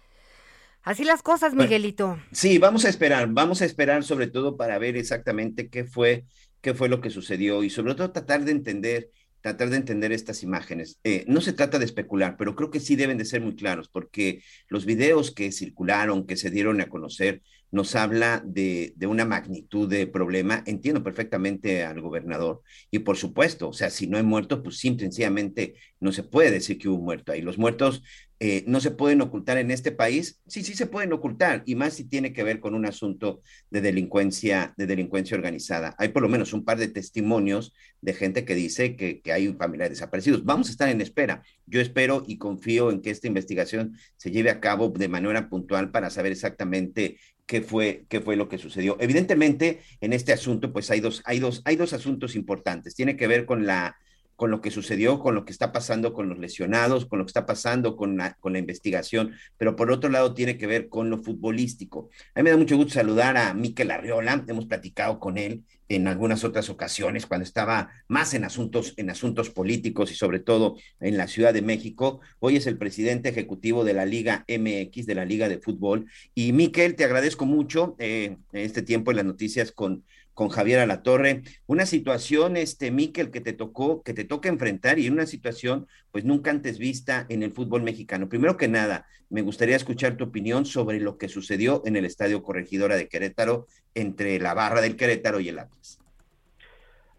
[0.84, 2.18] Así las cosas, Miguelito.
[2.32, 6.26] Sí, vamos a esperar, vamos a esperar sobre todo para ver exactamente qué fue,
[6.62, 9.10] qué fue lo que sucedió y sobre todo tratar de entender,
[9.41, 11.00] tratar de entender estas imágenes.
[11.04, 13.89] Eh, no se trata de especular, pero creo que sí deben de ser muy claros
[13.89, 19.26] porque los videos que circularon, que se dieron a conocer, nos habla de, de una
[19.26, 20.63] magnitud de problema.
[20.67, 25.06] Entiendo perfectamente al gobernador y por supuesto, o sea, si no hay muertos, pues simple,
[25.06, 27.41] sencillamente no se puede decir que hubo muerto ahí.
[27.41, 28.04] Los muertos
[28.44, 30.42] eh, no se pueden ocultar en este país.
[30.48, 33.82] Sí, sí se pueden ocultar y más si tiene que ver con un asunto de
[33.82, 35.94] delincuencia, de delincuencia organizada.
[36.00, 39.54] Hay por lo menos un par de testimonios de gente que dice que, que hay
[39.54, 40.44] familiares desaparecidos.
[40.44, 41.44] Vamos a estar en espera.
[41.68, 45.92] Yo espero y confío en que esta investigación se lleve a cabo de manera puntual
[45.92, 48.98] para saber exactamente qué fue, qué fue lo que sucedió.
[49.00, 52.96] Evidentemente, en este asunto, pues hay dos, hay dos, hay dos asuntos importantes.
[52.96, 53.98] Tiene que ver con la
[54.42, 57.30] con lo que sucedió, con lo que está pasando con los lesionados, con lo que
[57.30, 61.12] está pasando con la, con la investigación, pero por otro lado tiene que ver con
[61.12, 62.10] lo futbolístico.
[62.34, 66.08] A mí me da mucho gusto saludar a Miquel Arriola, hemos platicado con él en
[66.08, 71.18] algunas otras ocasiones cuando estaba más en asuntos, en asuntos políticos y sobre todo en
[71.18, 72.22] la Ciudad de México.
[72.40, 76.08] Hoy es el presidente ejecutivo de la Liga MX, de la Liga de Fútbol.
[76.34, 81.44] Y Miquel, te agradezco mucho eh, este tiempo en las noticias con, con Javier Alatorre.
[81.67, 86.26] Una situación, este, Miquel, que te tocó, que te toca enfrentar y una situación, pues
[86.26, 88.30] nunca antes vista en el fútbol mexicano.
[88.30, 92.44] Primero que nada, me gustaría escuchar tu opinión sobre lo que sucedió en el Estadio
[92.44, 93.65] Corregidora de Querétaro
[93.96, 96.00] entre la barra del Querétaro y el Atlas.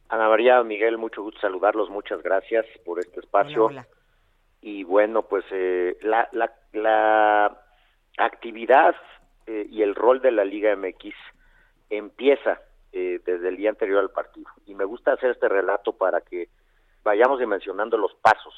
[0.08, 3.70] Ana María, Miguel, mucho gusto saludarlos, muchas gracias por este espacio.
[4.60, 7.58] Y bueno, pues eh, la, la, la
[8.18, 8.94] actividad
[9.46, 11.14] eh, y el rol de la Liga MX
[11.88, 12.60] empieza
[12.92, 14.50] eh, desde el día anterior al partido.
[14.66, 16.48] Y me gusta hacer este relato para que
[17.02, 18.54] vayamos dimensionando los pasos.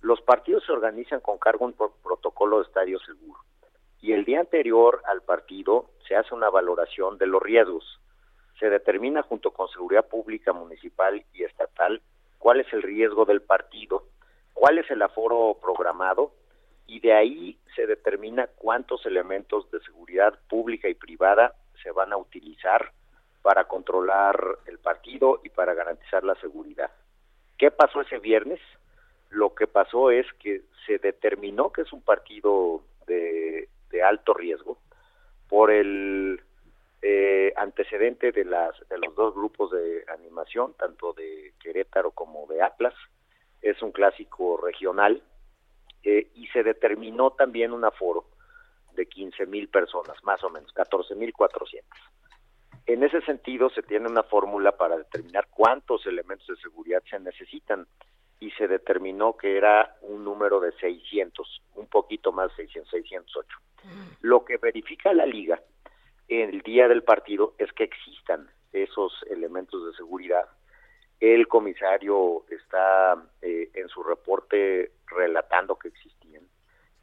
[0.00, 3.40] Los partidos se organizan con cargo un protocolo de estadio seguro.
[4.00, 8.00] Y el día anterior al partido se hace una valoración de los riesgos.
[8.58, 12.00] Se determina junto con seguridad pública, municipal y estatal
[12.38, 14.04] cuál es el riesgo del partido,
[14.54, 16.32] cuál es el aforo programado
[16.86, 22.16] y de ahí se determina cuántos elementos de seguridad pública y privada se van a
[22.16, 22.92] utilizar
[23.42, 26.90] para controlar el partido y para garantizar la seguridad.
[27.56, 28.60] ¿Qué pasó ese viernes?
[29.30, 33.68] Lo que pasó es que se determinó que es un partido de,
[34.04, 34.78] alto riesgo
[35.48, 36.40] por el
[37.02, 42.62] eh, antecedente de, las, de los dos grupos de animación, tanto de Querétaro como de
[42.62, 42.94] Atlas.
[43.60, 45.20] Es un clásico regional
[46.04, 48.24] eh, y se determinó también un aforo
[48.94, 51.88] de 15 mil personas, más o menos, 14 mil 400.
[52.88, 57.86] En ese sentido, se tiene una fórmula para determinar cuántos elementos de seguridad se necesitan
[58.40, 63.58] y se determinó que era un número de 600, un poquito más 600, 608.
[64.22, 65.60] Lo que verifica la liga
[66.28, 70.48] el día del partido es que existan esos elementos de seguridad.
[71.20, 76.44] El comisario está eh, en su reporte relatando que existían.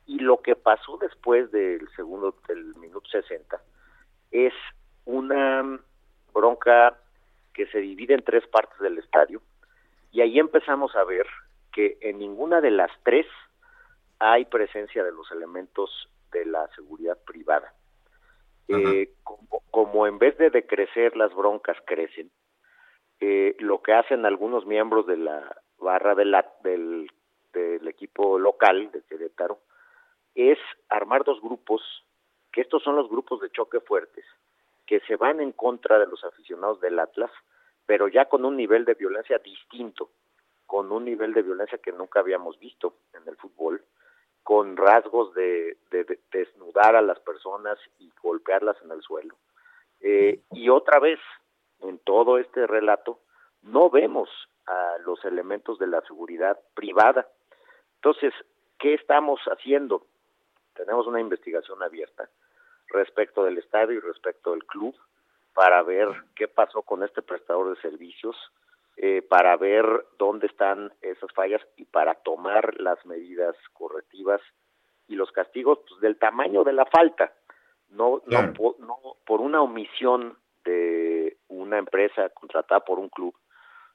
[0.07, 3.61] Y lo que pasó después del segundo, del minuto 60,
[4.31, 4.53] es
[5.05, 5.79] una
[6.33, 6.97] bronca
[7.53, 9.41] que se divide en tres partes del estadio
[10.11, 11.27] y ahí empezamos a ver
[11.71, 13.25] que en ninguna de las tres
[14.19, 17.73] hay presencia de los elementos de la seguridad privada.
[18.67, 19.11] Eh,
[19.69, 22.31] como, en vez de decrecer las broncas crecen,
[23.19, 27.11] eh, lo que hacen algunos miembros de la barra del,
[27.53, 29.59] del equipo local de Querétaro
[30.33, 30.57] es
[30.89, 31.81] armar dos grupos,
[32.51, 34.25] que estos son los grupos de choque fuertes,
[34.85, 37.31] que se van en contra de los aficionados del Atlas,
[37.85, 40.09] pero ya con un nivel de violencia distinto,
[40.65, 43.83] con un nivel de violencia que nunca habíamos visto en el fútbol,
[44.43, 45.77] con rasgos de,
[46.31, 49.35] desnudar a las personas y golpearlas en el suelo.
[50.01, 51.19] Eh, y otra vez,
[51.81, 53.19] en todo este relato,
[53.63, 54.29] no vemos
[54.67, 57.27] a los elementos de la seguridad privada.
[57.95, 58.33] Entonces,
[58.77, 60.05] ¿qué estamos haciendo?
[60.75, 62.29] Tenemos una investigación abierta
[62.89, 64.95] respecto del estadio y respecto del club
[65.53, 68.35] para ver qué pasó con este prestador de servicios,
[68.97, 69.85] eh, para ver
[70.17, 74.41] dónde están esas fallas y para tomar las medidas correctivas
[75.07, 77.33] y los castigos pues, del tamaño de la falta,
[77.89, 83.35] no, no, por, no por una omisión de una empresa contratada por un club.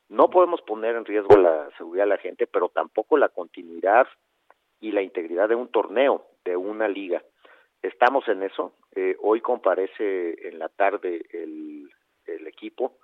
[0.08, 4.06] No podemos poner en riesgo la seguridad de la gente, pero tampoco la continuidad
[4.80, 7.22] y la integridad de un torneo, de una liga.
[7.82, 8.74] Estamos en eso.
[8.94, 11.88] Eh, hoy comparece en la tarde el,
[12.46, 12.98] equipo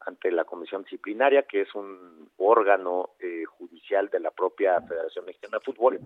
[0.00, 5.58] ante la Comisión Disciplinaria, que es un órgano eh, judicial de la propia Federación Mexicana
[5.58, 6.00] de Fútbol.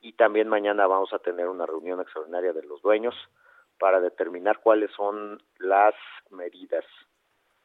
[0.00, 3.14] Y también mañana vamos a tener una reunión extraordinaria de los dueños
[3.78, 5.94] para determinar cuáles son las
[6.30, 6.84] medidas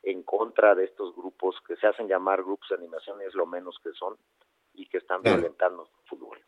[0.03, 3.77] en contra de estos grupos que se hacen llamar grupos de animación, es lo menos
[3.83, 4.17] que son,
[4.73, 6.39] y que están violentando el fútbol.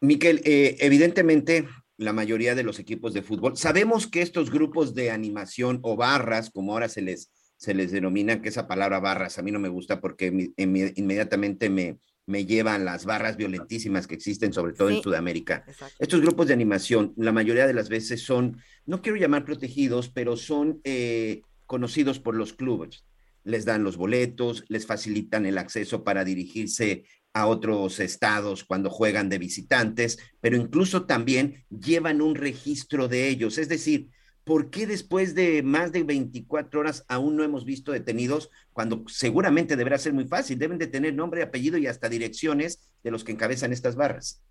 [0.00, 5.10] Miquel, eh, evidentemente la mayoría de los equipos de fútbol, sabemos que estos grupos de
[5.10, 9.42] animación o barras, como ahora se les, se les denomina, que esa palabra barras a
[9.42, 14.72] mí no me gusta porque inmediatamente me, me llevan las barras violentísimas que existen, sobre
[14.72, 15.64] todo en Sudamérica.
[15.98, 20.36] Estos grupos de animación, la mayoría de las veces son, no quiero llamar protegidos, pero
[20.36, 23.04] son eh, conocidos por los clubes.
[23.44, 27.04] Les dan los boletos, les facilitan el acceso para dirigirse
[27.36, 33.58] a otros estados cuando juegan de visitantes, pero incluso también llevan un registro de ellos.
[33.58, 34.06] Es decir,
[34.42, 39.76] ¿por qué después de más de 24 horas aún no hemos visto detenidos cuando seguramente
[39.76, 40.58] deberá ser muy fácil?
[40.58, 44.42] Deben de tener nombre, apellido y hasta direcciones de los que encabezan estas barras.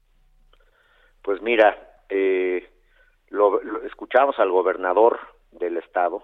[1.24, 2.70] Pues mira, eh,
[3.30, 5.18] lo, escuchamos al gobernador
[5.54, 6.24] del estado.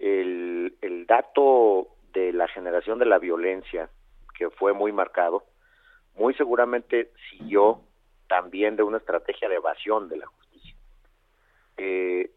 [0.00, 3.90] El, el dato de la generación de la violencia,
[4.36, 5.44] que fue muy marcado,
[6.18, 7.80] muy seguramente siguió
[8.28, 10.74] también de una estrategia de evasión de la justicia.
[11.76, 12.30] Eh,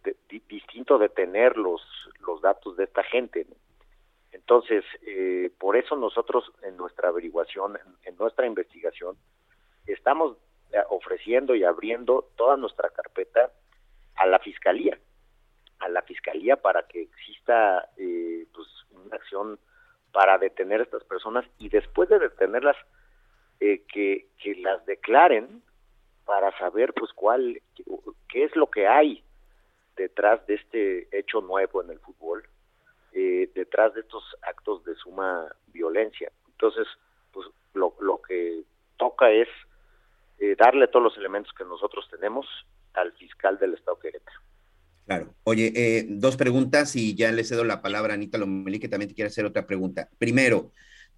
[0.47, 1.81] distinto de tener los,
[2.19, 3.47] los datos de esta gente.
[4.31, 9.17] Entonces, eh, por eso nosotros en nuestra averiguación, en, nuestra investigación,
[9.87, 10.37] estamos
[10.71, 13.51] eh, ofreciendo y abriendo toda nuestra carpeta
[14.15, 14.97] a la fiscalía,
[15.79, 19.59] a la fiscalía para que exista eh, pues, una acción
[20.11, 22.77] para detener a estas personas y después de detenerlas
[23.61, 25.61] que, que las declaren
[26.25, 27.61] para saber pues cuál
[28.27, 29.23] qué es lo que hay
[29.95, 32.43] detrás de este hecho nuevo en el fútbol
[33.13, 36.31] eh, detrás de estos actos de suma violencia.
[36.47, 36.87] Entonces,
[37.31, 38.63] pues lo, lo que
[38.97, 39.47] toca es
[40.39, 42.47] eh, darle todos los elementos que nosotros tenemos
[42.93, 44.39] al fiscal del Estado Querétaro.
[45.05, 45.33] Claro.
[45.43, 49.09] Oye, eh, dos preguntas y ya le cedo la palabra a Anita Lomelí, que también
[49.09, 50.09] te quiere hacer otra pregunta.
[50.17, 50.71] Primero,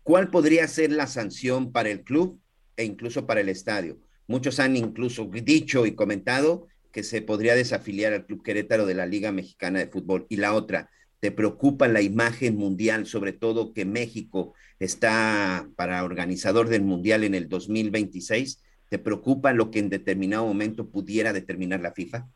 [0.03, 2.39] ¿cuál podría ser la sanción para el club
[2.77, 3.97] e incluso para el estadio?
[4.27, 9.05] Muchos han incluso dicho y comentado que se podría desafiliar al Club Querétaro de la
[9.05, 10.27] Liga Mexicana de Fútbol.
[10.29, 10.89] Y la otra,
[11.19, 17.33] te preocupa la imagen mundial, sobre todo que México está para organizador del mundial en
[17.33, 18.61] el 2026?
[18.89, 22.27] ¿Te preocupa lo que en determinado momento pudiera determinar la FIFA?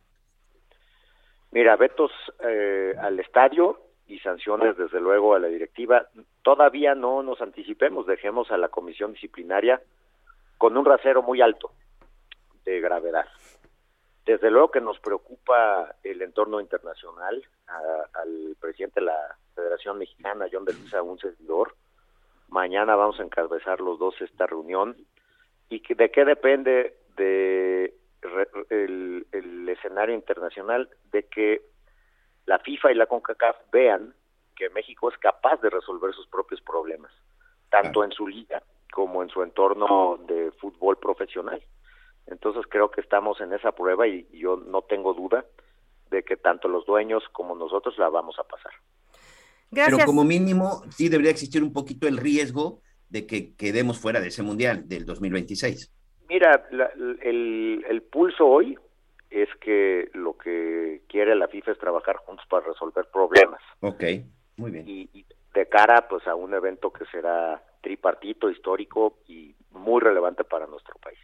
[1.51, 2.11] Mira, vetos
[2.47, 6.07] eh, al estadio y sanciones desde luego a la directiva.
[6.41, 9.81] Todavía no nos anticipemos, dejemos a la comisión disciplinaria
[10.57, 11.71] con un rasero muy alto
[12.63, 13.25] de gravedad.
[14.25, 20.65] Desde luego que nos preocupa el entorno internacional, al presidente de la Federación Mexicana, John
[20.65, 21.75] de Luisa, un servidor.
[22.49, 24.97] Mañana vamos a encabezar los dos esta reunión.
[25.69, 27.93] ¿Y de qué depende de
[28.69, 30.89] el, el escenario internacional?
[31.11, 31.61] De que
[32.47, 34.15] la FIFA y la CONCACAF vean
[34.55, 37.11] que México es capaz de resolver sus propios problemas,
[37.69, 41.61] tanto en su liga como en su entorno de fútbol profesional.
[42.25, 45.45] Entonces creo que estamos en esa prueba y, yo no tengo duda
[46.09, 48.71] de que tanto los dueños como nosotros la vamos a pasar.
[49.69, 52.79] Pero como mínimo sí debería existir un poquito el riesgo
[53.09, 55.91] de que quedemos fuera de ese mundial del 2026.
[56.29, 58.77] Mira, el, el pulso hoy
[59.29, 63.61] es que lo que quiere la FIFA es trabajar juntos para resolver problemas.
[63.81, 64.03] Ok,
[64.57, 64.87] muy bien.
[64.87, 70.43] Y, y, de cara pues a un evento que será tripartito, histórico y muy relevante
[70.43, 71.17] para nuestro país.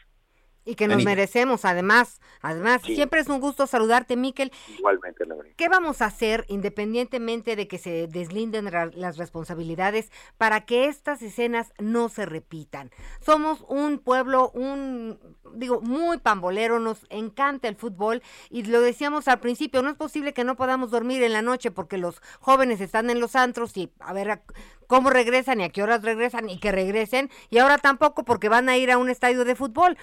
[0.66, 2.22] Y que nos merecemos, además.
[2.41, 4.51] Además, siempre es un gusto saludarte, Miquel.
[4.78, 11.22] Igualmente, ¿Qué vamos a hacer, independientemente de que se deslinden las responsabilidades, para que estas
[11.22, 12.91] escenas no se repitan?
[13.20, 15.20] Somos un pueblo, un,
[15.53, 20.34] digo, muy pambolero, nos encanta el fútbol y lo decíamos al principio, no es posible
[20.34, 23.91] que no podamos dormir en la noche porque los jóvenes están en los antros y
[23.99, 24.41] a ver
[24.88, 28.70] cómo regresan y a qué horas regresan y que regresen y ahora tampoco porque van
[28.70, 29.97] a ir a un estadio de fútbol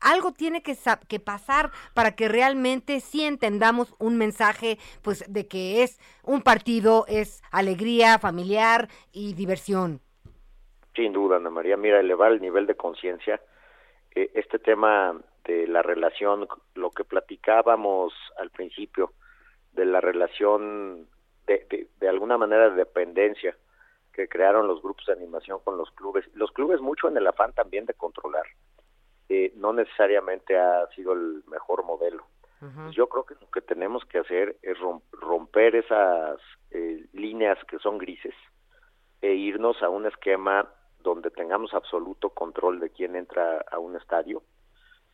[0.00, 0.76] algo tiene que,
[1.08, 7.04] que pasar para que realmente sí entendamos un mensaje, pues, de que es un partido,
[7.08, 10.00] es alegría familiar y diversión.
[10.94, 11.76] Sin duda, Ana María.
[11.76, 13.40] Mira, elevar el nivel de conciencia.
[14.14, 19.12] Eh, este tema de la relación, lo que platicábamos al principio,
[19.72, 21.06] de la relación
[21.46, 23.56] de, de, de alguna manera de dependencia
[24.12, 26.24] que crearon los grupos de animación con los clubes.
[26.34, 28.44] Los clubes mucho en el afán también de controlar
[29.56, 32.24] no necesariamente ha sido el mejor modelo.
[32.90, 34.76] Yo creo que lo que tenemos que hacer es
[35.12, 36.38] romper esas
[36.70, 38.34] eh, líneas que son grises
[39.22, 40.68] e irnos a un esquema
[40.98, 44.42] donde tengamos absoluto control de quién entra a un estadio,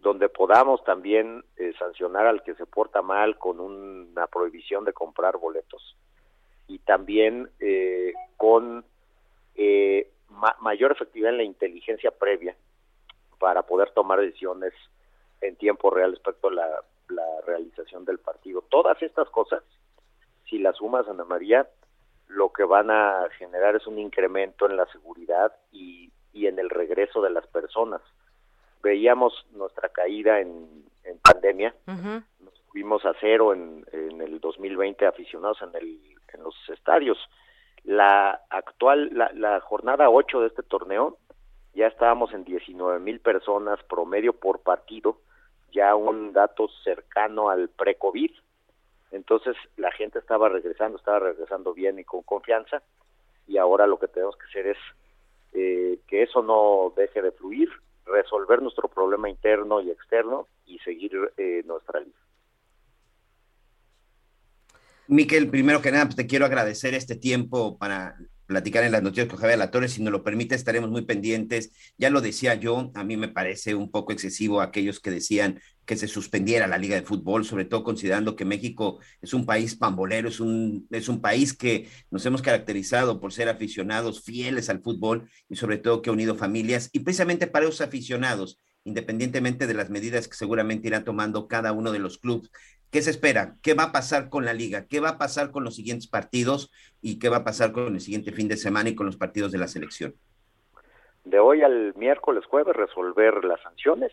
[0.00, 5.36] donde podamos también eh, sancionar al que se porta mal con una prohibición de comprar
[5.36, 5.96] boletos
[6.66, 8.84] y también eh, con
[10.60, 12.56] mayor efectividad en la inteligencia previa
[13.38, 14.72] para poder tomar decisiones
[15.40, 16.82] en tiempo real respecto a la,
[17.46, 18.62] realización del partido.
[18.68, 19.62] Todas estas cosas,
[20.50, 21.68] si las sumas, Ana María,
[22.26, 26.68] lo que van a generar es un incremento en la seguridad y, y en el
[26.68, 28.00] regreso de las personas.
[28.82, 35.62] Veíamos nuestra caída en, en pandemia, nos fuimos a cero en, en el 2020 aficionados
[35.62, 36.00] en, el,
[36.34, 37.18] en los estadios.
[37.84, 41.18] La actual, la, la jornada 8 de este torneo
[41.76, 45.18] ya estábamos en 19 mil personas promedio por partido,
[45.72, 48.30] ya un dato cercano al pre-COVID.
[49.12, 52.82] Entonces la gente estaba regresando, estaba regresando bien y con confianza,
[53.46, 54.78] y ahora lo que tenemos que hacer es
[55.52, 57.68] eh, que eso no deje de fluir,
[58.06, 62.16] resolver nuestro problema interno y externo y seguir eh, nuestra línea.
[65.08, 68.16] Miquel, primero que nada, pues te quiero agradecer este tiempo para
[68.46, 69.88] platicar en las noticias con Javier La Torre.
[69.88, 71.72] Si nos lo permite, estaremos muy pendientes.
[71.98, 75.96] Ya lo decía yo, a mí me parece un poco excesivo aquellos que decían que
[75.96, 80.28] se suspendiera la Liga de Fútbol, sobre todo considerando que México es un país pambolero,
[80.28, 85.30] es un, es un país que nos hemos caracterizado por ser aficionados fieles al fútbol
[85.48, 86.90] y sobre todo que ha unido familias.
[86.92, 91.92] Y precisamente para esos aficionados, independientemente de las medidas que seguramente irá tomando cada uno
[91.92, 92.50] de los clubes,
[92.96, 93.56] ¿Qué se espera?
[93.62, 94.86] ¿Qué va a pasar con la liga?
[94.88, 96.72] ¿Qué va a pasar con los siguientes partidos?
[97.02, 99.52] ¿Y qué va a pasar con el siguiente fin de semana y con los partidos
[99.52, 100.14] de la selección?
[101.22, 104.12] De hoy al miércoles, jueves, resolver las sanciones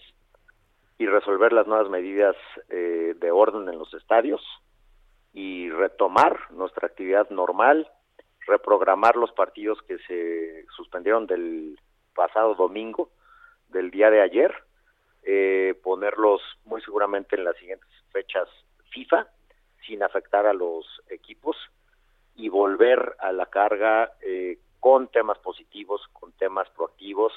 [0.98, 2.36] y resolver las nuevas medidas
[2.68, 4.42] eh, de orden en los estadios
[5.32, 7.90] y retomar nuestra actividad normal,
[8.46, 11.80] reprogramar los partidos que se suspendieron del
[12.14, 13.12] pasado domingo,
[13.70, 14.54] del día de ayer,
[15.24, 18.50] eh, ponerlos muy seguramente en las siguientes fechas
[18.94, 19.28] FIFA
[19.86, 21.58] sin afectar a los equipos
[22.36, 27.34] y volver a la carga eh, con temas positivos, con temas proactivos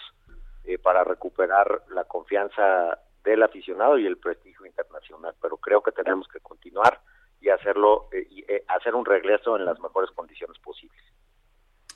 [0.65, 5.35] eh, para recuperar la confianza del aficionado y el prestigio internacional.
[5.41, 7.01] Pero creo que tenemos que continuar
[7.41, 11.03] y hacerlo eh, y hacer un regreso en las mejores condiciones posibles.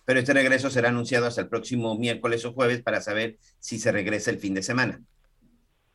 [0.04, 3.92] Pero este regreso será anunciado hasta el próximo miércoles o jueves para saber si se
[3.92, 5.00] regresa el fin de semana.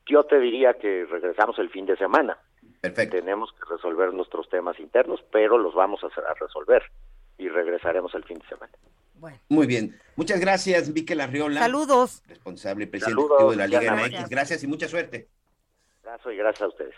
[0.07, 2.37] Yo te diría que regresamos el fin de semana.
[2.87, 3.17] Perfecto.
[3.17, 6.83] Tenemos que resolver nuestros temas internos, pero los vamos a, a resolver
[7.37, 8.73] y regresaremos el fin de semana.
[9.15, 9.39] Bueno.
[9.49, 9.99] Muy bien.
[10.15, 11.61] Muchas gracias, Miquel Arriola.
[11.61, 12.23] Saludos.
[12.27, 14.29] Responsable y presidente de la Liga MX.
[14.29, 15.27] Gracias y mucha suerte.
[16.03, 16.95] Gracias y gracias a ustedes.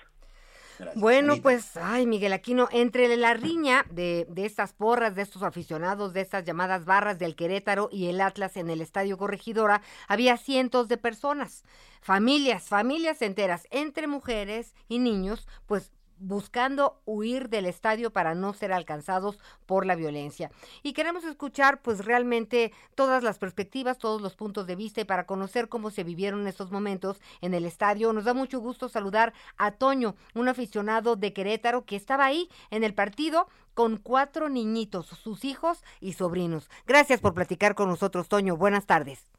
[0.96, 6.14] Bueno, pues, ay, Miguel Aquino, entre la riña de, de, estas porras, de estos aficionados,
[6.14, 10.88] de estas llamadas barras del Querétaro y el Atlas en el Estadio Corregidora, había cientos
[10.88, 11.64] de personas
[12.02, 18.72] familias, familias enteras, entre mujeres y niños, pues buscando huir del estadio para no ser
[18.74, 20.52] alcanzados por la violencia.
[20.84, 25.26] Y queremos escuchar pues realmente todas las perspectivas, todos los puntos de vista y para
[25.26, 28.14] conocer cómo se vivieron estos momentos en el estadio.
[28.14, 32.84] Nos da mucho gusto saludar a Toño, un aficionado de Querétaro que estaba ahí en
[32.84, 36.70] el partido con cuatro niñitos, sus hijos y sobrinos.
[36.88, 38.58] Gracias por platicar con nosotros, Toño.
[38.58, 39.30] Buenas tardes.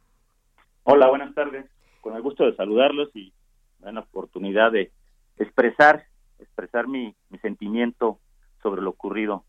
[0.84, 1.66] Hola, buenas tardes
[2.00, 3.32] con el gusto de saludarlos y
[3.80, 4.92] la oportunidad de
[5.38, 6.06] expresar,
[6.38, 8.18] expresar mi, sentimiento
[8.62, 9.44] sobre lo ocurrido.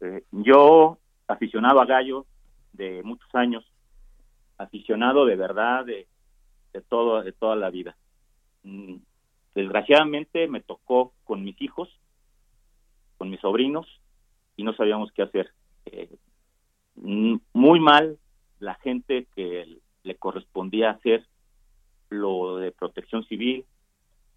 [0.00, 2.26] Eh, yo, aficionado a gallo
[2.72, 3.64] de muchos años,
[4.58, 6.06] aficionado de verdad de,
[6.72, 7.96] de, todo, de toda la vida.
[8.62, 8.96] Mm,
[9.54, 11.88] desgraciadamente me tocó con mis hijos,
[13.16, 13.86] con mis sobrinos,
[14.56, 15.50] y no sabíamos qué hacer.
[15.86, 16.16] Eh,
[16.96, 18.18] mm, muy mal
[18.58, 21.26] la gente que le correspondía hacer
[22.10, 23.64] lo de protección civil,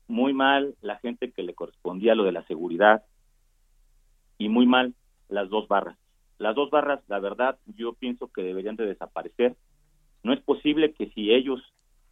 [0.07, 3.03] muy mal la gente que le correspondía lo de la seguridad
[4.37, 4.93] y muy mal
[5.29, 5.97] las dos barras.
[6.37, 9.55] Las dos barras, la verdad, yo pienso que deberían de desaparecer.
[10.23, 11.61] No es posible que si ellos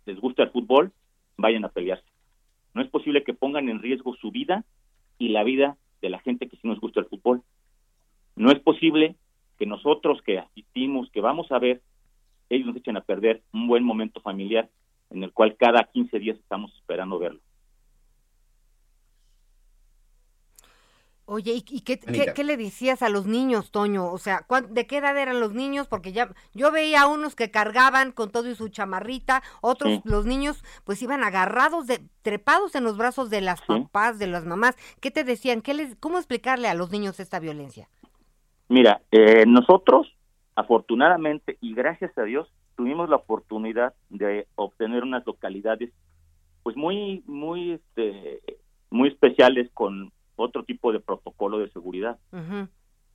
[0.05, 0.91] les gusta el fútbol,
[1.37, 2.09] vayan a pelearse.
[2.73, 4.65] No es posible que pongan en riesgo su vida
[5.17, 7.43] y la vida de la gente que sí nos gusta el fútbol.
[8.35, 9.15] No es posible
[9.57, 11.81] que nosotros que asistimos, que vamos a ver,
[12.49, 14.69] ellos nos echen a perder un buen momento familiar
[15.09, 17.39] en el cual cada 15 días estamos esperando verlo.
[21.27, 24.11] Oye, ¿y qué, qué, le decías a los niños, Toño?
[24.11, 25.87] O sea, ¿de qué edad eran los niños?
[25.87, 30.63] Porque ya yo veía unos que cargaban con todo y su chamarrita, otros, los niños,
[30.83, 34.77] pues iban agarrados, de, trepados en los brazos de las papás, de las mamás.
[35.01, 35.61] ¿Qué te decían?
[35.61, 37.89] ¿Qué les, ¿Cómo explicarle a los niños esta violencia?
[38.69, 40.15] Mira, eh, nosotros,
[40.55, 45.91] afortunadamente y gracias a Dios, tuvimos la oportunidad de obtener unas localidades
[46.61, 48.41] pues muy muy este
[48.89, 52.17] muy especiales con otro tipo de protocolo de seguridad.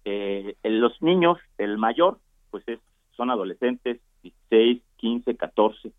[0.04, 2.18] Eh, los niños el mayor
[2.50, 2.80] pues es
[3.16, 5.92] son adolescentes 16 15 14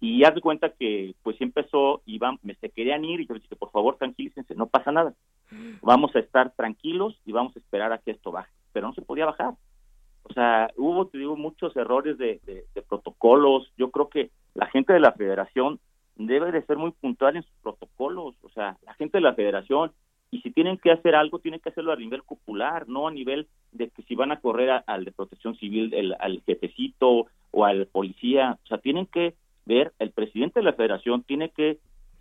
[0.00, 3.34] y haz de cuenta que pues sí empezó y me se querían ir y yo
[3.34, 5.14] dije por favor tranquilícense no pasa nada.
[5.82, 8.50] Vamos a estar tranquilos y vamos a esperar a que esto baje.
[8.72, 9.54] Pero no se podía bajar.
[10.24, 12.40] O sea, hubo, te digo, muchos errores de,
[12.88, 13.72] protocolos.
[13.76, 15.80] Yo creo que la gente de la federación
[16.18, 18.34] debe de ser muy puntual en sus protocolos.
[18.42, 19.92] O sea, la gente de la federación,
[20.30, 23.46] y si tienen que hacer algo, tienen que hacerlo a nivel popular, no a nivel
[23.72, 27.86] de que si van a correr al de protección civil, el, al jefecito o al
[27.86, 28.58] policía.
[28.64, 31.78] O sea, tienen que ver, el presidente de la federación tiene que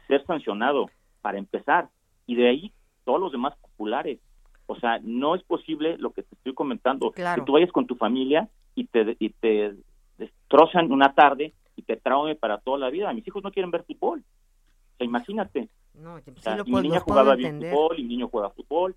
[0.08, 0.90] ser sancionado
[1.22, 1.90] para empezar,
[2.26, 2.72] y de ahí
[3.04, 4.20] todos los demás populares.
[4.68, 7.96] O sea, no es posible lo que te estoy comentando, que tú vayas con tu
[7.96, 9.74] familia y te, y te
[10.18, 13.14] destrozan una tarde y te traume para toda la vida.
[13.14, 14.20] Mis hijos no quieren ver fútbol.
[14.20, 15.70] O sea, imagínate.
[15.94, 16.32] No, sí
[16.66, 18.96] mi niña jugaba bien fútbol y mi niño juega fútbol.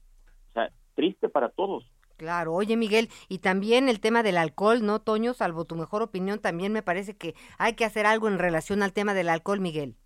[0.49, 1.85] O sea, triste para todos.
[2.17, 5.33] Claro, oye Miguel, y también el tema del alcohol, ¿no, Toño?
[5.33, 8.93] Salvo tu mejor opinión, también me parece que hay que hacer algo en relación al
[8.93, 9.97] tema del alcohol, Miguel.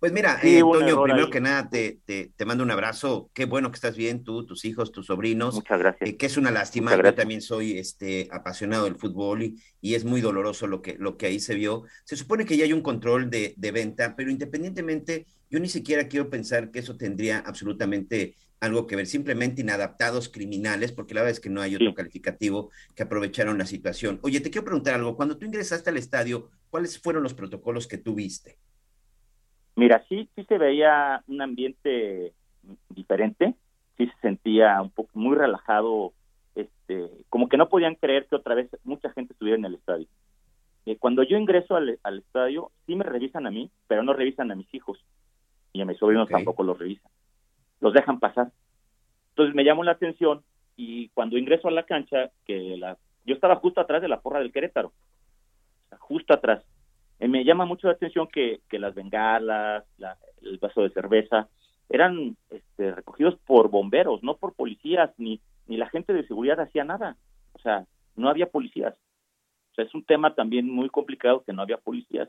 [0.00, 3.30] Pues mira, eh, Toño, primero que nada te, te, te, mando un abrazo.
[3.34, 5.54] Qué bueno que estás bien, tú, tus hijos, tus sobrinos.
[5.54, 6.10] Muchas gracias.
[6.10, 6.96] Eh, que es una lástima.
[6.96, 11.16] Yo también soy este, apasionado del fútbol y, y, es muy doloroso lo que, lo
[11.16, 11.84] que ahí se vio.
[12.04, 16.08] Se supone que ya hay un control de, de venta, pero independientemente, yo ni siquiera
[16.08, 21.32] quiero pensar que eso tendría absolutamente algo que ver, simplemente inadaptados criminales, porque la verdad
[21.32, 21.94] es que no hay otro sí.
[21.94, 24.18] calificativo que aprovecharon la situación.
[24.22, 25.16] Oye, te quiero preguntar algo.
[25.16, 28.58] Cuando tú ingresaste al estadio, ¿cuáles fueron los protocolos que tú viste?
[29.76, 32.32] Mira, sí, sí se veía un ambiente
[32.90, 33.54] diferente,
[33.96, 36.12] sí se sentía un poco muy relajado,
[36.54, 40.06] este, como que no podían creer que otra vez mucha gente estuviera en el estadio.
[40.86, 44.50] Eh, cuando yo ingreso al, al, estadio, sí me revisan a mí, pero no revisan
[44.50, 45.02] a mis hijos
[45.72, 46.36] y a mis sobrinos okay.
[46.36, 47.10] tampoco los revisan,
[47.80, 48.52] los dejan pasar.
[49.30, 50.44] Entonces me llamó la atención
[50.76, 54.38] y cuando ingreso a la cancha, que la, yo estaba justo atrás de la porra
[54.38, 54.92] del Querétaro,
[55.98, 56.62] justo atrás
[57.24, 61.48] eh, me llama mucho la atención que, las bengalas, la, el vaso de cerveza,
[61.88, 66.84] eran este, recogidos por bomberos, no por policías, ni, ni la gente de seguridad hacía
[66.84, 67.16] nada.
[67.54, 68.94] O sea, no había policías.
[69.72, 72.28] O sea, es un tema también muy complicado que no había policías.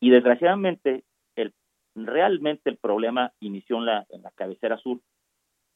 [0.00, 1.04] Y desgraciadamente,
[1.36, 1.54] el,
[1.94, 4.98] realmente el problema inició en la, cabecera sur.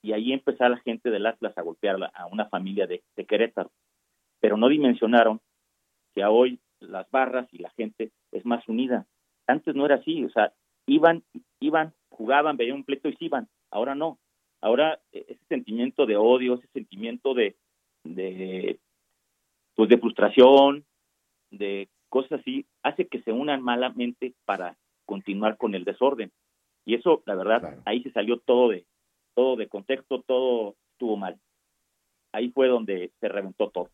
[0.02, 3.70] Y ahí empezó la gente del Atlas a golpear a una familia de, de Querétaro.
[4.40, 5.40] Pero no dimensionaron
[6.14, 9.06] que hoy las barras y la gente es más unida.
[9.46, 10.52] Antes no era así, o sea,
[10.86, 11.22] iban,
[11.60, 13.48] iban, jugaban, veían un pleito y se iban.
[13.70, 14.18] Ahora no.
[14.60, 17.56] Ahora ese sentimiento de odio, ese sentimiento de,
[18.04, 18.78] de
[19.74, 20.84] pues de frustración,
[21.50, 26.32] de cosas así, hace que se unan malamente para continuar con el desorden.
[26.84, 27.82] Y eso, la verdad, claro.
[27.84, 28.86] ahí se salió todo de,
[29.34, 31.38] todo de contexto, todo estuvo mal.
[32.32, 33.90] Ahí fue donde se reventó todo.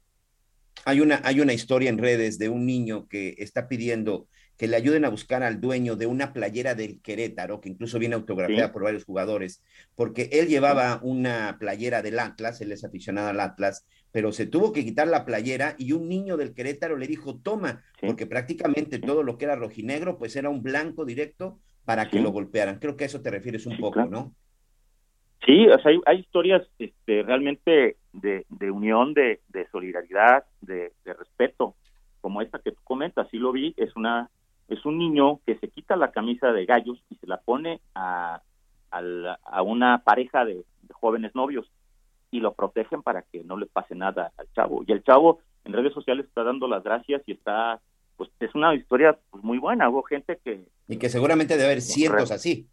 [0.85, 4.27] Hay una, hay una historia en redes de un niño que está pidiendo
[4.57, 8.15] que le ayuden a buscar al dueño de una playera del Querétaro, que incluso viene
[8.15, 8.73] autografiada sí.
[8.73, 9.63] por varios jugadores,
[9.97, 14.73] porque él llevaba una playera del Atlas, él es aficionado al Atlas, pero se tuvo
[14.73, 18.07] que quitar la playera y un niño del Querétaro le dijo, toma, sí.
[18.07, 22.31] porque prácticamente todo lo que era rojinegro, pues era un blanco directo para que lo
[22.31, 22.79] golpearan.
[22.79, 24.11] Creo que a eso te refieres un poco, claro.
[24.11, 24.35] ¿no?
[25.45, 30.93] Sí, o sea, hay, hay historias este, realmente de, de unión, de, de solidaridad, de,
[31.05, 31.75] de, respeto,
[32.21, 33.29] como esta que tú comentas.
[33.31, 34.31] Sí lo vi, es una
[34.69, 38.41] es un niño que se quita la camisa de gallos y se la pone a,
[38.91, 41.67] a, la, a una pareja de, de, jóvenes novios
[42.31, 44.85] y lo protegen para que no le pase nada al chavo.
[44.87, 47.81] Y el chavo en redes sociales está dando las gracias y está,
[48.17, 49.91] pues es una historia pues, muy buena.
[49.91, 50.65] Hubo gente que...
[50.89, 52.67] Y que seguramente debe haber cientos así.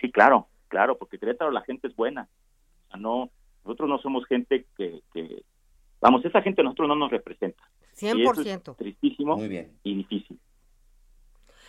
[0.00, 2.28] Sí, claro, claro, porque Querétaro la gente es buena.
[2.86, 3.30] O sea, no,
[3.64, 5.42] nosotros no somos gente que, que
[6.00, 7.62] vamos, esa gente a nosotros no nos representa.
[7.98, 8.70] 100%.
[8.70, 9.72] es tristísimo Muy bien.
[9.82, 10.38] y difícil.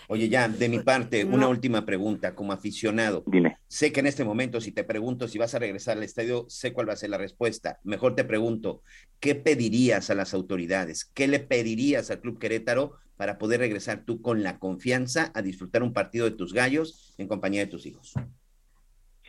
[0.07, 3.23] Oye, ya, de mi parte, una última pregunta como aficionado.
[3.27, 3.57] Dime.
[3.67, 6.73] Sé que en este momento, si te pregunto si vas a regresar al estadio, sé
[6.73, 7.79] cuál va a ser la respuesta.
[7.83, 8.81] Mejor te pregunto,
[9.19, 11.05] ¿qué pedirías a las autoridades?
[11.05, 15.83] ¿Qué le pedirías al Club Querétaro para poder regresar tú con la confianza a disfrutar
[15.83, 18.13] un partido de tus gallos en compañía de tus hijos?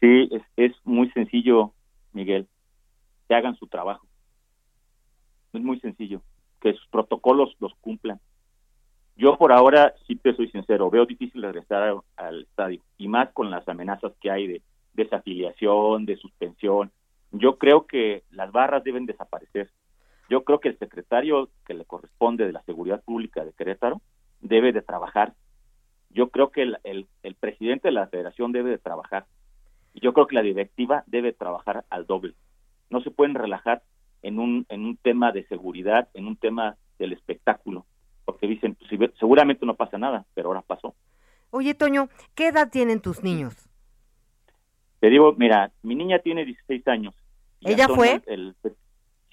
[0.03, 1.73] Sí, es, es muy sencillo,
[2.13, 2.47] Miguel.
[3.27, 4.07] Que hagan su trabajo.
[5.55, 6.21] Es muy sencillo.
[6.61, 8.21] Que sus protocolos los cumplan
[9.17, 13.51] yo por ahora, sí te soy sincero, veo difícil regresar al, estadio, y más con
[13.51, 14.63] las amenazas que hay de
[14.95, 16.91] desafiliación, de suspensión.
[17.31, 19.71] Yo creo que las barras deben desaparecer.
[20.29, 24.01] Yo creo que el secretario que le corresponde de la Seguridad Pública de Querétaro
[24.41, 25.35] debe de trabajar.
[26.11, 29.27] Yo creo que el, el, el presidente de la federación debe de trabajar.
[29.95, 32.35] Y yo creo que la directiva debe trabajar al doble.
[32.91, 33.83] No se pueden relajar
[34.23, 37.85] en un, en un tema de seguridad, en un tema del espectáculo
[38.25, 40.95] porque dicen, pues, seguramente no pasa nada, pero ahora pasó.
[41.51, 43.69] Oye, Toño, ¿qué edad tienen tus niños?
[45.01, 47.15] Te digo, mira, mi niña tiene 16 años.
[47.61, 48.23] ¿Ella fue?
[48.27, 48.73] El, el,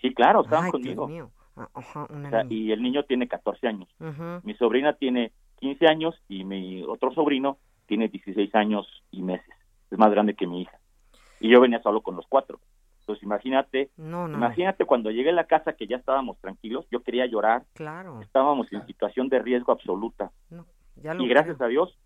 [0.01, 1.07] sí, claro, estaban Ay, conmigo.
[1.07, 1.31] Dios mío.
[1.73, 3.89] Ajá, o sea, y el niño tiene 14 años.
[3.99, 4.41] Uh -huh.
[4.43, 9.53] Mi sobrina tiene 15 años y mi otro sobrino tiene 16 años y meses.
[9.91, 10.79] Es más grande que mi hija.
[11.39, 12.59] Y yo venía solo con los cuatro.
[13.01, 14.37] Entonces imagínate, no, no.
[14.37, 17.63] imagínate cuando llegué a la casa que ya estábamos tranquilos, yo quería llorar.
[17.73, 18.21] Claro.
[18.21, 18.83] Estábamos claro.
[18.83, 20.31] en situación de riesgo absoluta.
[20.49, 20.65] No,
[20.95, 21.67] y gracias creo.
[21.67, 21.97] a Dios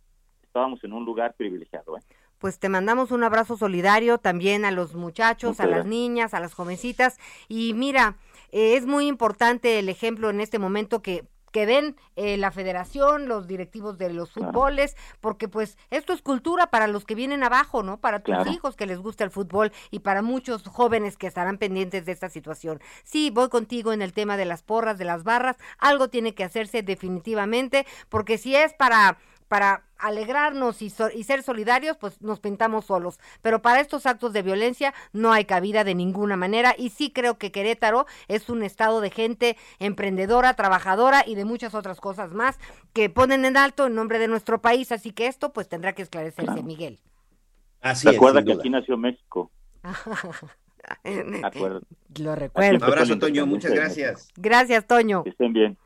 [0.43, 1.97] estábamos en un lugar privilegiado.
[1.97, 2.01] ¿eh?
[2.37, 5.89] Pues te mandamos un abrazo solidario también a los muchachos, Muchas a las gracias.
[5.89, 7.17] niñas, a las jovencitas.
[7.49, 8.17] Y mira,
[8.51, 13.27] eh, es muy importante el ejemplo en este momento que que den eh, la federación,
[13.27, 17.83] los directivos de los fútboles, porque pues esto es cultura para los que vienen abajo,
[17.83, 17.97] ¿no?
[17.97, 22.05] Para tus hijos que les gusta el fútbol y para muchos jóvenes que estarán pendientes
[22.05, 22.81] de esta situación.
[23.03, 26.43] Sí, voy contigo en el tema de las porras, de las barras, algo tiene que
[26.43, 32.85] hacerse definitivamente, porque si es para para alegrarnos y, y, ser solidarios, pues nos pintamos
[32.85, 33.19] solos.
[33.41, 36.75] Pero para estos actos de violencia no hay cabida de ninguna manera.
[36.77, 41.73] Y sí creo que Querétaro es un estado de gente emprendedora, trabajadora y de muchas
[41.73, 42.59] otras cosas más
[42.93, 44.91] que ponen en alto en nombre de nuestro país.
[44.91, 46.99] Así que esto pues tendrá que esclarecerse, Miguel.
[47.81, 49.51] Así ¿Se acuerda que aquí nació México?
[52.19, 52.77] Lo recuerdo.
[52.77, 53.45] Un abrazo, Toño.
[53.45, 54.29] Muchas gracias.
[54.35, 55.23] Gracias, Toño.
[55.23, 55.77] Que estén bien.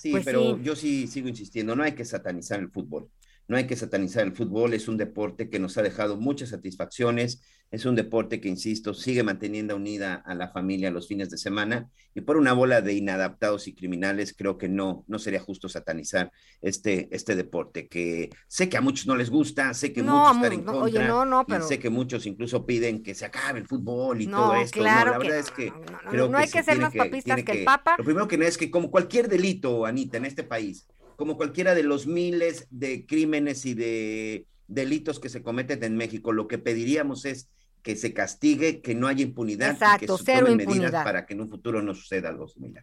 [0.00, 3.10] Sí, pues pero yo sí sigo insistiendo, no hay que satanizar el fútbol.
[3.50, 7.42] No hay que satanizar el fútbol, es un deporte que nos ha dejado muchas satisfacciones,
[7.72, 11.90] es un deporte que, insisto, sigue manteniendo unida a la familia los fines de semana
[12.14, 16.30] y por una bola de inadaptados y criminales creo que no, no sería justo satanizar
[16.62, 20.52] este, este deporte, que sé que a muchos no les gusta, sé que muchos están
[20.52, 21.66] en contra, no, no, pero...
[21.66, 24.78] sé que muchos incluso piden que se acabe el fútbol y todo esto.
[24.78, 25.72] Claro la verdad es que
[26.08, 27.96] creo no, hay que, ser más papistas que, el Papa.
[27.98, 30.86] Lo primero que no es que como cualquier delito, Anita, en este país,
[31.20, 36.32] como cualquiera de los miles de crímenes y de delitos que se cometen en México,
[36.32, 37.50] lo que pediríamos es
[37.82, 41.42] que se castigue, que no haya impunidad y que se tomen medidas para que en
[41.42, 42.82] un futuro no suceda algo similar.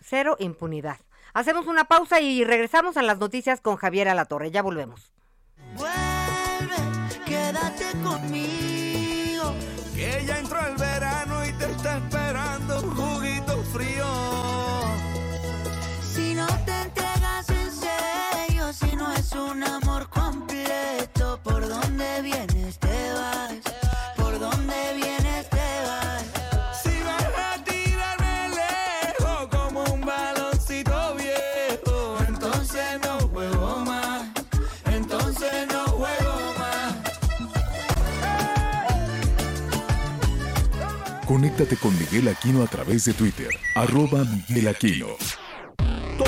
[0.00, 0.98] Cero impunidad.
[1.34, 4.52] Hacemos una pausa y regresamos a las noticias con Javier Alatorre.
[4.52, 5.10] Ya volvemos.
[5.74, 6.76] Vuelve,
[7.26, 9.56] quédate conmigo.
[9.92, 14.35] Que ya entró el verano y te está esperando un juguito frío.
[19.26, 22.78] Si no es un amor completo, ¿por dónde vienes?
[22.78, 23.54] Te vas.
[24.16, 25.50] ¿Por dónde vienes?
[25.50, 26.24] Te vas.
[26.82, 34.28] Si vas a tirarme lejos como un baloncito viejo, entonces no juego más.
[34.84, 36.94] Entonces no juego más.
[41.26, 45.08] Conéctate con Miguel Aquino a través de Twitter, arroba Miguel Aquino.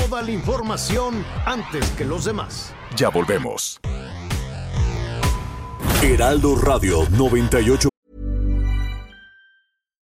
[0.08, 2.72] Toda la información antes que los demás.
[2.96, 3.78] Ya volvemos.
[6.02, 7.88] Heraldo Radio 98.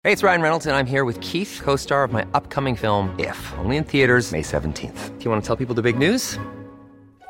[0.05, 3.15] Hey, it's Ryan Reynolds, and I'm here with Keith, co star of my upcoming film,
[3.19, 5.19] If, only in theaters, May 17th.
[5.19, 6.39] Do you want to tell people the big news?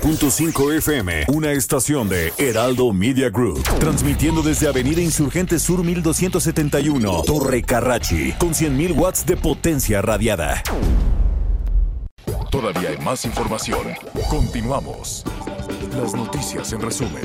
[0.00, 7.22] Punto 5 FM, una estación de Heraldo Media Group, transmitiendo desde Avenida Insurgente Sur 1271,
[7.24, 10.62] Torre Carrachi, con 100.000 watts de potencia radiada.
[12.50, 13.88] Todavía hay más información.
[14.28, 15.24] Continuamos.
[15.96, 17.22] Las noticias en resumen.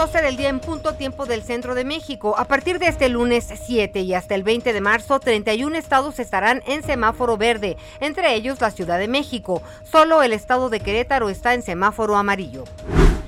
[0.00, 2.34] Son las 12 del día en punto tiempo del centro de México.
[2.38, 6.62] A partir de este lunes 7 y hasta el 20 de marzo, 31 estados estarán
[6.66, 9.60] en semáforo verde, entre ellos la Ciudad de México.
[9.84, 12.64] Solo el estado de Querétaro está en semáforo amarillo.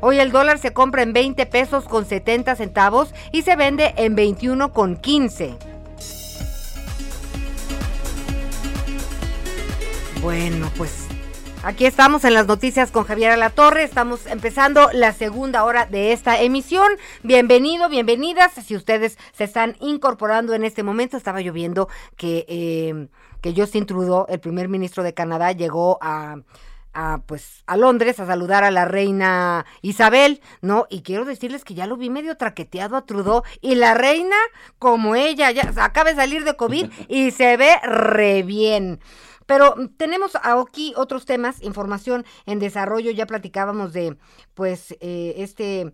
[0.01, 4.15] Hoy el dólar se compra en 20 pesos con 70 centavos y se vende en
[4.15, 5.55] 21 con 15.
[10.21, 11.02] Bueno, pues
[11.65, 13.83] Aquí estamos en las noticias con Javier Alatorre.
[13.83, 16.91] Estamos empezando la segunda hora de esta emisión.
[17.23, 18.51] Bienvenido, bienvenidas.
[18.51, 21.87] Si ustedes se están incorporando en este momento, estaba lloviendo
[22.17, 23.07] que, eh,
[23.39, 26.35] que Justin Trudeau, el primer ministro de Canadá, llegó a,
[26.93, 30.85] a, pues a Londres a saludar a la reina Isabel, ¿no?
[30.89, 34.35] Y quiero decirles que ya lo vi medio traqueteado a Trudeau y la reina
[34.79, 38.99] como ella ya acaba de salir de COVID y se ve re bien.
[39.53, 44.17] Pero tenemos aquí otros temas, información en desarrollo, ya platicábamos de
[44.55, 45.93] pues eh, este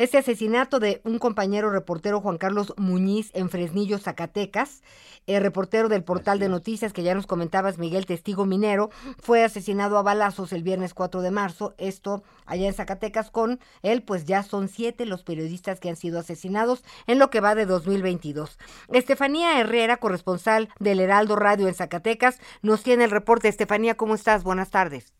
[0.00, 4.82] este asesinato de un compañero reportero Juan Carlos Muñiz en Fresnillo, Zacatecas,
[5.26, 8.88] el reportero del portal de noticias que ya nos comentabas, Miguel Testigo Minero,
[9.18, 14.02] fue asesinado a balazos el viernes 4 de marzo, esto allá en Zacatecas con él,
[14.02, 17.66] pues ya son siete los periodistas que han sido asesinados en lo que va de
[17.66, 18.58] 2022.
[18.94, 23.48] Estefanía Herrera, corresponsal del Heraldo Radio en Zacatecas, nos tiene el reporte.
[23.48, 24.44] Estefanía, ¿cómo estás?
[24.44, 25.12] Buenas tardes.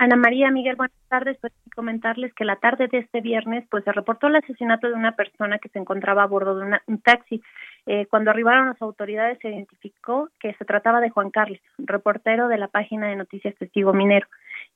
[0.00, 1.36] Ana María Miguel, buenas tardes.
[1.42, 5.12] Pues comentarles que la tarde de este viernes, pues se reportó el asesinato de una
[5.12, 7.42] persona que se encontraba a bordo de un taxi.
[7.84, 12.56] Eh, cuando arribaron las autoridades se identificó que se trataba de Juan Carlos, reportero de
[12.56, 14.26] la página de noticias Testigo Minero.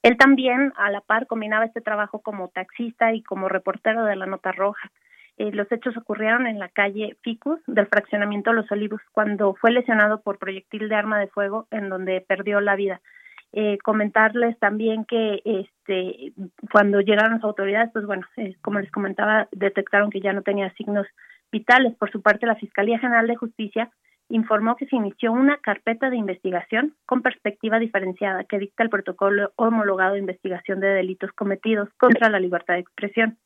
[0.03, 4.27] Él también, a la par, combinaba este trabajo como taxista y como reportero de la
[4.27, 4.91] Nota Roja.
[5.39, 10.21] Eh, los hechos ocurrieron en la calle Ficus del fraccionamiento Los Olivos, cuando fue lesionado
[10.21, 13.01] por proyectil de arma de fuego, en donde perdió la vida.
[13.57, 16.33] Eh, comentarles también que este
[16.73, 20.75] cuando llegaron las autoridades, pues bueno, eh, como les comentaba, detectaron que ya no tenía
[20.75, 21.07] signos
[21.53, 21.95] vitales.
[21.95, 23.93] Por su parte, la Fiscalía General de Justicia
[24.29, 29.53] informó que se inició una carpeta de investigación con perspectiva diferenciada que dicta el protocolo
[29.55, 33.39] homologado de investigación de delitos cometidos contra la libertad de expresión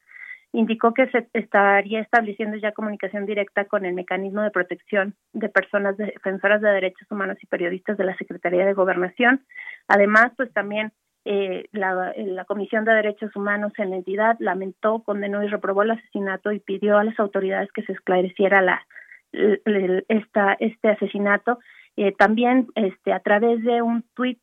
[0.53, 5.97] indicó que se estaría estableciendo ya comunicación directa con el mecanismo de protección de personas
[5.97, 9.45] defensoras de derechos humanos y periodistas de la Secretaría de Gobernación.
[9.89, 10.93] Además, pues también
[11.25, 16.53] eh, la, Comisión de Derechos Humanos en la entidad lamentó, condenó y reprobó el asesinato
[16.53, 18.87] y pidió a las autoridades que se esclareciera la,
[19.33, 21.59] esta, este asesinato.
[21.97, 24.39] Eh, también este, a través de un tuit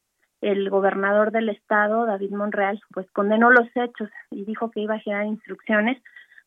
[0.46, 5.00] el gobernador del estado, David Monreal, pues condenó los hechos y dijo que iba a
[5.00, 6.02] generar instrucciones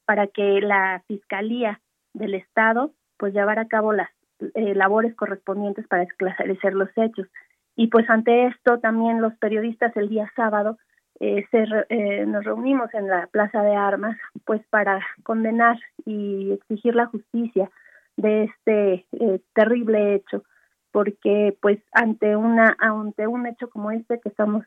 [0.05, 1.81] para que la fiscalía
[2.15, 4.09] del estado pues llevara a cabo las
[4.55, 7.27] eh, labores correspondientes para esclarecer los hechos.
[7.75, 10.79] Y pues ante esto también los periodistas el día sábado
[11.19, 15.77] eh, se, eh, nos reunimos en la Plaza de Armas pues para condenar
[16.07, 17.69] y exigir la justicia
[18.17, 19.07] de este
[19.55, 20.45] terrible hecho
[20.93, 24.65] porque pues ante una ante un hecho como este que estamos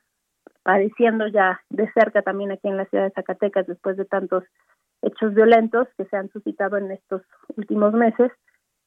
[0.63, 4.43] padeciendo ya de cerca también aquí en la ciudad de Zacatecas después de tantos
[5.01, 7.23] hechos violentos que se han suscitado en estos
[7.57, 8.31] últimos meses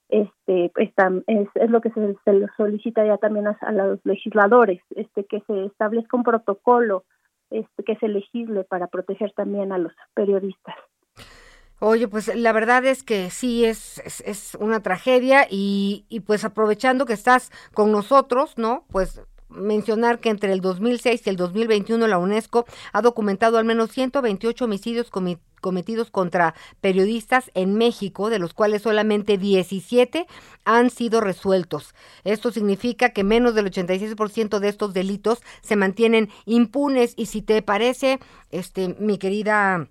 [0.08, 0.90] este pues,
[1.26, 5.40] es, es lo que se, se solicita ya también a, a, los legisladores este que
[5.46, 7.04] se establezca un protocolo
[7.50, 10.76] este que se legisle para proteger también a los periodistas
[11.86, 17.04] Oye, pues la verdad es que sí es, es, una tragedia y, y pues aprovechando
[17.04, 18.86] que estás con nosotros, ¿no?
[18.90, 19.20] Pues
[19.50, 22.64] mencionar que entre el 2006 y el 2021 la UNESCO
[22.94, 25.10] ha documentado al menos 128 homicidios
[25.60, 30.26] cometidos contra periodistas en México, de los cuales solamente 17
[30.64, 31.94] han sido resueltos.
[32.24, 37.60] Esto significa que menos del 86% de estos delitos se mantienen impunes y si te
[37.60, 38.20] parece,
[38.50, 39.90] este mi querida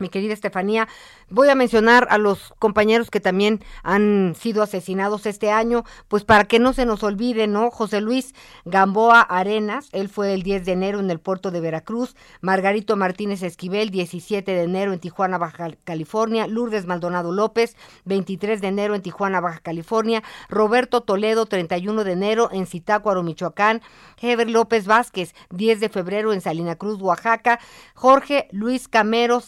[0.00, 0.88] mi querida Estefanía.
[1.28, 6.44] Voy a mencionar a los compañeros que también han sido asesinados este año, pues para
[6.44, 7.70] que no se nos olvide, ¿no?
[7.70, 8.34] José Luis
[8.64, 13.42] Gamboa Arenas, él fue el 10 de enero en el puerto de Veracruz, Margarito Martínez
[13.42, 17.76] Esquivel, 17 de enero en Tijuana, Baja California, Lourdes Maldonado López,
[18.06, 23.82] 23 de enero en Tijuana, Baja California, Roberto Toledo, 31 de enero en Zitácuaro, Michoacán,
[24.20, 27.60] Heber López Vázquez, 10 de febrero en Salina Cruz, Oaxaca,
[27.94, 29.40] Jorge Luis Camero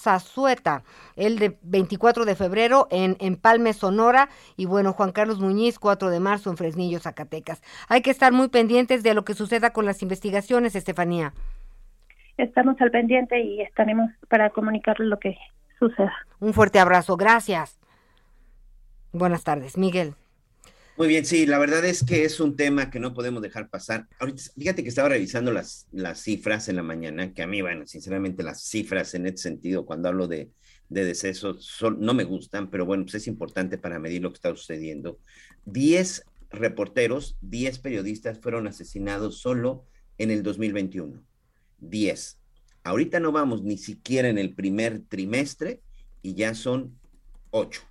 [1.17, 6.21] El de 24 de febrero en Empalme, Sonora, y bueno, Juan Carlos Muñiz, 4 de
[6.21, 7.63] marzo en Fresnillo, Zacatecas.
[7.89, 11.33] Hay que estar muy pendientes de lo que suceda con las investigaciones, Estefanía.
[12.37, 15.37] Estamos al pendiente y estaremos para comunicar lo que
[15.79, 16.15] suceda.
[16.41, 17.79] Un fuerte abrazo, gracias.
[19.13, 20.15] Buenas tardes, Miguel.
[20.97, 24.07] Muy bien, sí, la verdad es que es un tema que no podemos dejar pasar.
[24.19, 27.87] Ahorita, fíjate que estaba revisando las, las cifras en la mañana, que a mí, bueno,
[27.87, 30.51] sinceramente las cifras en este sentido, cuando hablo de,
[30.91, 34.37] de decesos son, no me gustan, pero bueno, pues es importante para medir lo que
[34.37, 35.19] está sucediendo.
[35.65, 39.87] Diez reporteros, diez periodistas fueron asesinados solo
[40.19, 41.23] en el 2021.
[41.79, 42.39] Diez.
[42.85, 45.81] Ahorita no vamos ni siquiera en el primer trimestre
[46.21, 46.99] y ya son
[47.51, 47.83] ocho.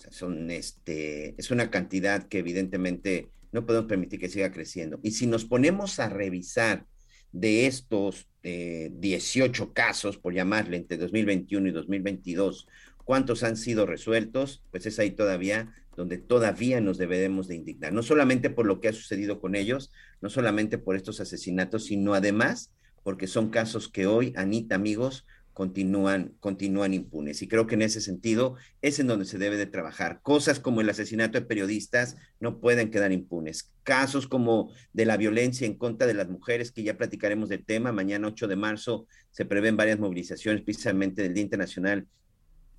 [0.00, 4.98] O sea, son este, es una cantidad que evidentemente no podemos permitir que siga creciendo.
[5.02, 6.86] Y si nos ponemos a revisar
[7.32, 12.66] de estos 18 eh, casos, por llamarle, entre 2021 y 2022,
[13.04, 18.02] cuántos han sido resueltos, pues es ahí todavía donde todavía nos debemos de indignar, no
[18.02, 19.92] solamente por lo que ha sucedido con ellos,
[20.22, 22.72] no solamente por estos asesinatos, sino además
[23.02, 25.26] porque son casos que hoy, Anita, amigos,
[25.60, 27.42] continúan, continúan impunes.
[27.42, 30.22] Y creo que en ese sentido es en donde se debe de trabajar.
[30.22, 33.70] Cosas como el asesinato de periodistas no pueden quedar impunes.
[33.82, 37.92] Casos como de la violencia en contra de las mujeres, que ya platicaremos del tema.
[37.92, 42.08] Mañana 8 de marzo se prevén varias movilizaciones precisamente del Día Internacional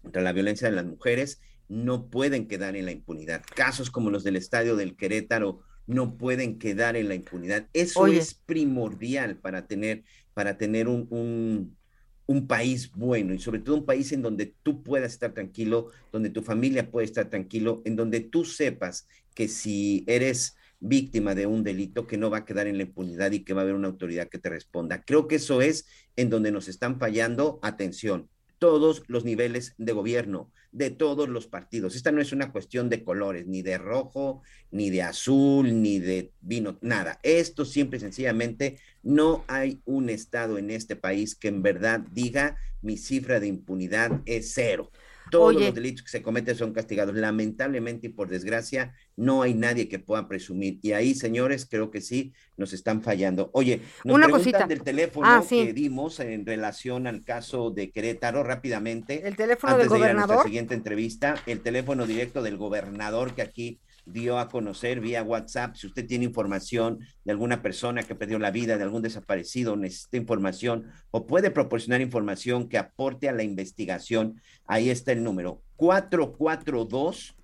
[0.01, 1.39] contra la Violencia de las Mujeres.
[1.67, 3.43] No pueden quedar en la impunidad.
[3.55, 7.67] Casos como los del Estadio del Querétaro no pueden quedar en la impunidad.
[7.73, 10.03] Eso es primordial para tener,
[10.33, 11.77] para tener un, un,
[12.31, 16.29] un, país bueno y sobre todo un país en donde tú puedas estar tranquilo, donde
[16.29, 21.63] tu familia puede estar tranquilo, en donde tú sepas que si eres víctima de un
[21.63, 23.87] delito que no va a quedar en la impunidad y que va a haber una
[23.87, 25.03] autoridad que te responda.
[25.03, 27.59] Creo que eso es en donde nos están fallando.
[27.61, 28.29] Atención,
[28.61, 31.95] todos los niveles de gobierno, de todos los partidos.
[31.95, 36.31] Esta no es una cuestión de colores, ni de rojo, ni de azul, ni de
[36.41, 37.19] vino, nada.
[37.23, 42.55] Esto simple y sencillamente no hay un Estado en este país que en verdad diga
[42.83, 44.91] mi cifra de impunidad es cero.
[45.31, 47.15] Todos los delitos que se cometen son castigados.
[47.15, 50.77] Lamentablemente y por desgracia, no hay nadie que pueda presumir.
[50.81, 53.49] Y ahí, señores, creo que sí nos están fallando.
[53.53, 54.67] Oye, nos Una preguntan cosita.
[54.67, 55.65] del teléfono Ah, sí.
[55.65, 59.27] que dimos en relación al caso de Querétaro rápidamente.
[59.27, 60.45] ¿El teléfono antes del de ir a nuestra gobernador?
[60.45, 65.75] siguiente entrevista, el teléfono directo del gobernador que aquí dio a conocer vía WhatsApp.
[65.75, 70.17] Si usted tiene información de alguna persona que perdió la vida, de algún desaparecido, necesita
[70.17, 77.35] información o puede proporcionar información que aporte a la investigación, ahí está el número 442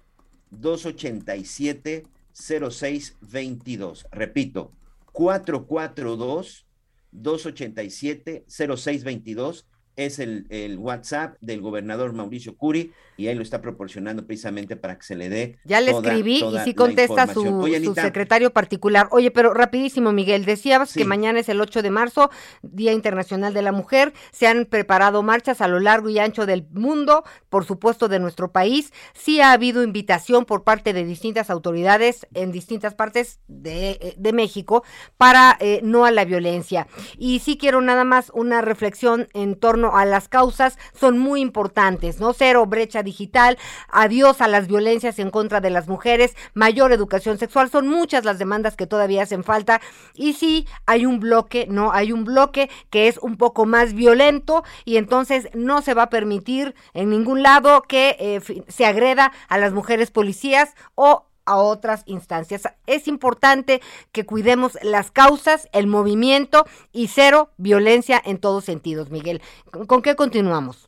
[0.51, 2.03] 287
[2.33, 4.07] 0622.
[4.11, 4.71] Repito,
[5.11, 6.67] 442
[7.11, 9.65] 287 0622
[9.97, 14.95] es el, el WhatsApp del gobernador Mauricio Curi y ahí lo está proporcionando precisamente para
[14.97, 15.57] que se le dé.
[15.65, 19.07] Ya le toda- escribí y sí contesta su, secretario particular.
[19.11, 22.29] Oye, pero rapidísimo, Miguel, decías que mañana es el 8 de marzo,
[22.61, 24.13] Día Internacional de la Mujer.
[24.31, 28.51] Se han preparado marchas a lo largo y ancho del mundo, por supuesto de nuestro
[28.51, 28.93] país.
[29.15, 34.33] Sí ha habido invitación por parte de distintas autoridades en distintas partes de, eh, de
[34.33, 34.83] México
[35.17, 36.87] para eh, no a la violencia.
[37.17, 42.19] Y sí quiero nada más una reflexión en torno a las causas, son muy importantes,
[42.19, 42.33] ¿no?
[42.33, 43.57] Cero brecha digital,
[43.89, 48.39] adiós a las violencias en contra de las mujeres, mayor educación sexual, son muchas las
[48.39, 49.81] demandas que todavía hacen falta
[50.13, 51.91] y sí hay un bloque, ¿no?
[51.93, 56.09] Hay un bloque que es un poco más violento y entonces no se va a
[56.09, 62.03] permitir en ningún lado que eh, se agreda a las mujeres policías o a otras
[62.05, 62.63] instancias.
[62.85, 63.81] Es importante
[64.11, 69.41] que cuidemos las causas, el movimiento y cero violencia en todos sentidos, Miguel.
[69.87, 70.86] ¿Con, qué continuamos?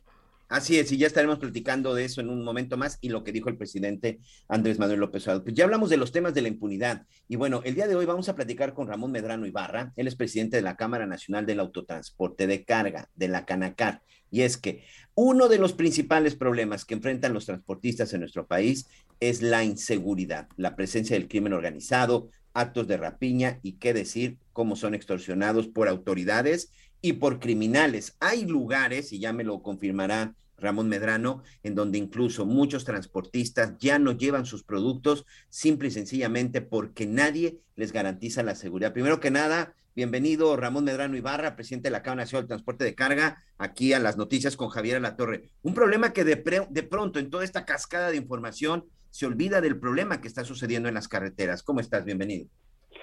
[0.50, 3.30] Así es, y ya estaremos platicando de eso en un momento más y lo que
[3.30, 5.44] dijo el presidente Andrés Manuel López Obrador.
[5.44, 8.04] Pues ya hablamos de los temas de la impunidad y bueno, el día de hoy
[8.04, 11.60] vamos a platicar con Ramón Medrano Ibarra, él es presidente de la Cámara Nacional del
[11.60, 14.82] Autotransporte de Carga, de la Canacar, y es que
[15.14, 18.88] uno de los principales problemas que enfrentan los transportistas en nuestro país
[19.20, 24.74] es la inseguridad, la presencia del crimen organizado, actos de rapiña y qué decir, cómo
[24.74, 26.72] son extorsionados por autoridades
[27.02, 28.16] y por criminales.
[28.18, 33.98] Hay lugares, y ya me lo confirmará Ramón Medrano, en donde incluso muchos transportistas ya
[33.98, 38.92] no llevan sus productos simple y sencillamente porque nadie les garantiza la seguridad.
[38.92, 42.94] Primero que nada, bienvenido Ramón Medrano Ibarra, presidente de la Cámara Nacional del Transporte de
[42.94, 45.44] Carga, aquí a las noticias con Javier Alatorre.
[45.62, 49.78] Un problema que de, de pronto en toda esta cascada de información se olvida del
[49.78, 51.62] problema que está sucediendo en las carreteras.
[51.62, 52.04] ¿Cómo estás?
[52.04, 52.46] Bienvenido.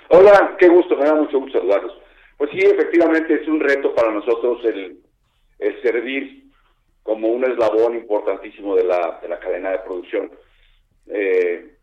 [0.09, 1.93] Hola, qué gusto, me da mucho gusto saludarlos.
[2.37, 5.01] Pues sí, efectivamente es un reto para nosotros el
[5.81, 6.46] servir
[7.07, 10.29] como un eslabón importantísimo de la, de la cadena de producción.
[11.07, 11.77] Eh,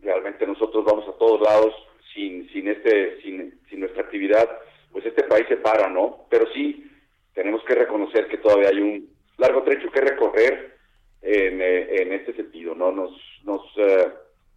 [0.00, 1.74] realmente nosotros vamos a todos lados
[2.14, 4.48] sin, sin, este, sin, sin nuestra actividad,
[4.90, 6.24] pues este país se para, ¿no?
[6.30, 6.90] Pero sí
[7.34, 10.78] tenemos que reconocer que todavía hay un largo trecho que recorrer
[11.20, 12.90] en, eh, en este sentido, ¿no?
[12.90, 13.12] Nos,
[13.44, 14.08] nos, eh,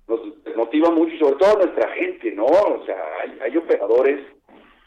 [0.07, 0.21] nos
[0.55, 2.45] motiva mucho y sobre todo nuestra gente, ¿no?
[2.45, 4.25] O sea, hay, hay operadores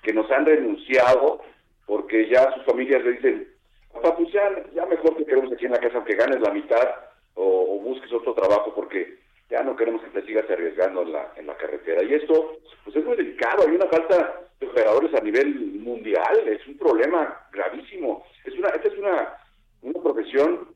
[0.03, 1.43] que nos han renunciado
[1.85, 3.50] porque ya sus familias le dicen,
[3.93, 4.43] papá, pues ya,
[4.75, 6.89] ya mejor te queremos aquí en la casa aunque ganes la mitad
[7.35, 7.45] o,
[7.77, 9.19] o busques otro trabajo porque
[9.51, 12.03] ya no queremos que te sigas arriesgando en la, en la carretera.
[12.05, 16.65] Y esto, pues es muy delicado, hay una falta de operadores a nivel mundial, es
[16.69, 18.25] un problema gravísimo.
[18.45, 19.35] Es una, esta es una,
[19.83, 20.69] una profesión,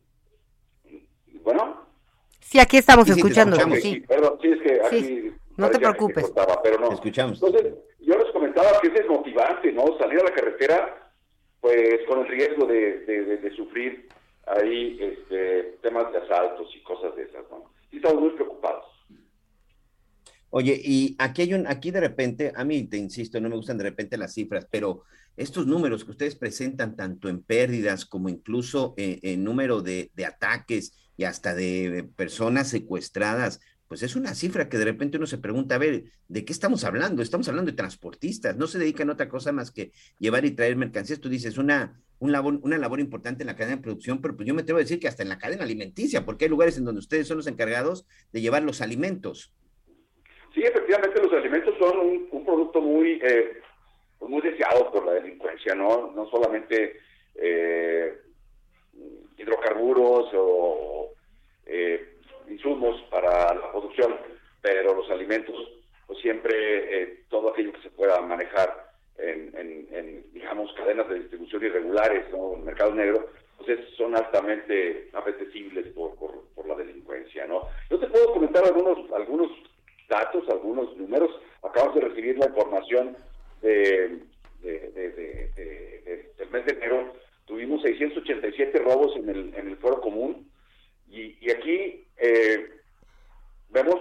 [1.42, 1.82] bueno,
[2.40, 3.56] Sí, aquí estamos Sí, escuchando.
[3.56, 3.82] escuchamos.
[3.82, 4.00] Sí.
[4.06, 5.00] Perdón, sí, es que aquí.
[5.02, 6.24] Sí, no te que preocupes.
[6.30, 6.92] cortaba, pero no.
[6.92, 7.42] escuchamos.
[7.42, 9.96] Entonces, yo les comentaba que es desmotivante, ¿no?
[9.98, 11.03] Salir a la carretera,
[11.64, 14.06] pues con el riesgo de, de, de- de sufrir
[14.46, 17.72] ahí este, temas de asaltos y cosas de esas, ¿no?
[17.90, 18.84] Y estamos muy preocupados.
[20.50, 23.78] Oye, y aquí hay un, aquí de repente, a mí te insisto, no me gustan
[23.78, 25.04] de repente las cifras, pero
[25.38, 30.26] estos números que ustedes presentan, tanto en pérdidas como incluso en, en número de, de
[30.26, 35.38] ataques y hasta de personas secuestradas, pues es una cifra que de repente uno se
[35.38, 37.22] pregunta, a ver, ¿de qué estamos hablando?
[37.22, 40.76] Estamos hablando de transportistas, no se dedican a otra cosa más que llevar y traer
[40.76, 41.20] mercancías.
[41.20, 44.48] Tú dices, una, un labor, una labor importante en la cadena de producción, pero pues
[44.48, 46.84] yo me atrevo a decir que hasta en la cadena alimenticia, porque hay lugares en
[46.84, 49.52] donde ustedes son los encargados de llevar los alimentos.
[50.54, 53.60] Sí, efectivamente los alimentos son un, un producto muy eh,
[54.18, 56.10] pues muy deseado por la delincuencia, ¿no?
[56.12, 57.00] No solamente
[57.34, 58.20] eh,
[59.36, 61.12] hidrocarburos o
[61.66, 62.13] eh,
[62.48, 64.16] insumos para la producción,
[64.62, 65.54] pero los alimentos,
[66.06, 71.64] pues siempre eh, todo aquello que se pueda manejar en, en, digamos, cadenas de distribución
[71.64, 72.54] irregulares, ¿no?
[72.54, 73.28] En mercado negro,
[73.58, 77.62] pues es- son altamente apetecibles por, por, por la delincuencia, ¿no?
[77.90, 79.50] Yo te puedo comentar algunos, algunos
[80.08, 81.30] datos, algunos números.
[81.62, 83.16] Acabamos de recibir la información
[83.62, 84.18] de-
[84.62, 87.12] de- de- del mes de enero.
[87.46, 90.50] Tuvimos 687 robos en el, en el foro común
[91.20, 92.70] y, y aquí eh,
[93.70, 94.00] vemos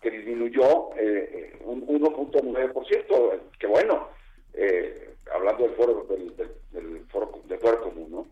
[0.00, 4.08] que disminuyó eh, un 1.9%, que bueno,
[4.52, 8.26] eh, hablando del foro del, del- del foro del foro común, ¿no?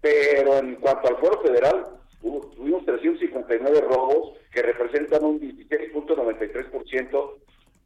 [0.00, 1.86] Pero en cuanto al foro federal,
[2.22, 7.34] hubo- tuvimos 359 robos que representan un 16.93%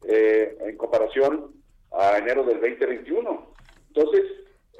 [0.07, 1.51] eh, en comparación
[1.91, 3.53] a enero del 2021.
[3.87, 4.23] Entonces,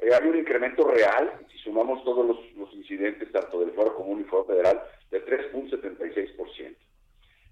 [0.01, 4.21] eh, hay un incremento real, si sumamos todos los, los incidentes, tanto del foro común
[4.21, 4.81] y foro federal,
[5.11, 6.75] de 3.76%.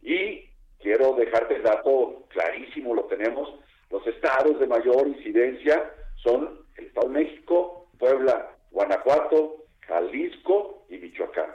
[0.01, 3.53] Y quiero dejarte el dato clarísimo, lo tenemos,
[3.89, 11.51] los estados de mayor incidencia son el Estado de México, Puebla, Guanajuato, Jalisco y Michoacán.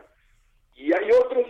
[0.77, 1.47] Y hay otros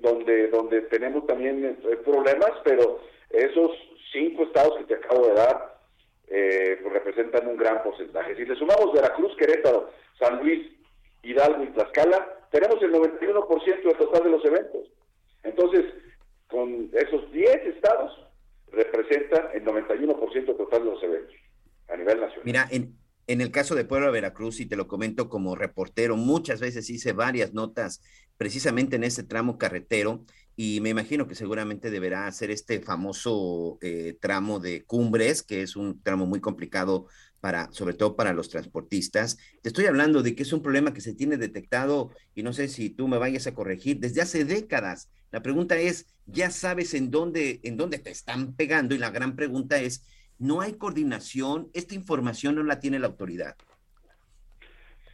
[0.00, 3.70] donde, donde tenemos también eh, problemas, pero esos
[4.12, 5.75] cinco estados que te acabo de dar
[6.28, 8.36] eh, representan un gran porcentaje.
[8.36, 10.72] Si le sumamos Veracruz, Querétaro, San Luis,
[11.22, 14.90] Hidalgo y Tlaxcala, tenemos el 91% del total de los eventos.
[15.42, 15.84] Entonces,
[16.48, 18.12] con esos 10 estados,
[18.72, 21.34] representan el 91% total de los eventos
[21.88, 22.42] a nivel nacional.
[22.44, 22.96] Mira, en,
[23.26, 27.12] en el caso de Puebla, Veracruz, y te lo comento como reportero, muchas veces hice
[27.12, 28.02] varias notas
[28.36, 30.24] precisamente en ese tramo carretero
[30.58, 35.76] y me imagino que seguramente deberá hacer este famoso eh, tramo de cumbres, que es
[35.76, 37.08] un tramo muy complicado
[37.40, 39.36] para, sobre todo para los transportistas.
[39.62, 42.68] Te estoy hablando de que es un problema que se tiene detectado y no sé
[42.68, 45.10] si tú me vayas a corregir desde hace décadas.
[45.30, 48.94] La pregunta es, ¿ya sabes en dónde, en dónde te están pegando?
[48.94, 51.68] Y la gran pregunta es, ¿no hay coordinación?
[51.74, 53.56] ¿Esta información no la tiene la autoridad?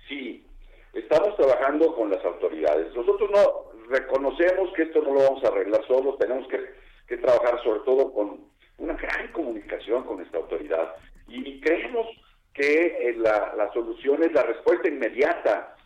[0.08, 0.46] Sí,
[0.94, 2.94] estamos trabajando con las autoridades.
[2.94, 6.82] Nosotros no reconocemos que esto no lo vamos a arreglar solos, tenemos que,
[7.18, 8.40] trabajar sobre todo con
[8.78, 10.94] una gran comunicación con esta autoridad.
[11.28, 12.06] Y creemos
[12.54, 15.76] que eh, la, la solución es la respuesta inmediata,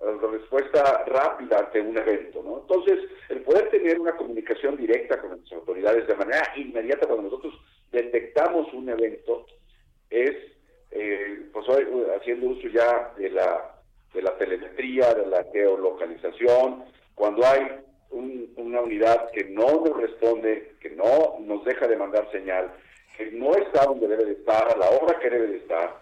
[0.00, 2.42] la respuesta rápida ante un evento.
[2.42, 2.60] ¿no?
[2.62, 7.54] Entonces, el poder tener una comunicación directa con las autoridades de manera inmediata cuando nosotros
[7.92, 9.46] detectamos un evento
[10.10, 10.34] es,
[10.90, 11.86] eh, pues hoy,
[12.18, 13.76] haciendo uso ya de la,
[14.12, 16.84] de la telemetría, de la geolocalización,
[17.14, 22.30] cuando hay un- una unidad que no nos responde, que no nos deja de mandar
[22.30, 22.72] señal,
[23.16, 25.96] que no está donde debe de estar, a la hora que debe de estar,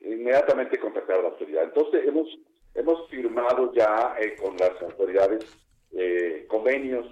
[0.00, 1.64] inmediatamente contactar a la autoridad.
[1.64, 2.28] Entonces hemos
[2.74, 5.44] hemos firmado ya eh, con las autoridades
[5.92, 7.06] eh, convenios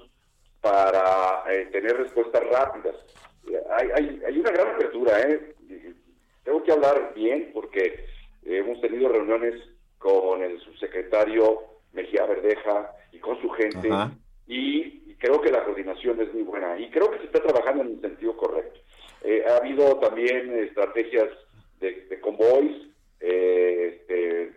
[0.61, 2.95] para eh, tener respuestas rápidas.
[3.71, 5.55] Hay, una gran apertura, ¿eh?
[6.45, 8.07] Tengo que hablar bien porque
[8.45, 9.55] hemos tenido reuniones
[9.99, 11.63] con el subsecretario
[11.97, 13.89] Mejía Verdeja y con su gente
[14.47, 17.83] y, y creo que la coordinación es muy buena y creo que se está trabajando
[17.83, 18.79] en el sentido correcto.
[19.23, 21.29] Eh, ha habido también estrategias
[21.81, 22.87] de, de convoys,
[23.21, 24.53] eh, este,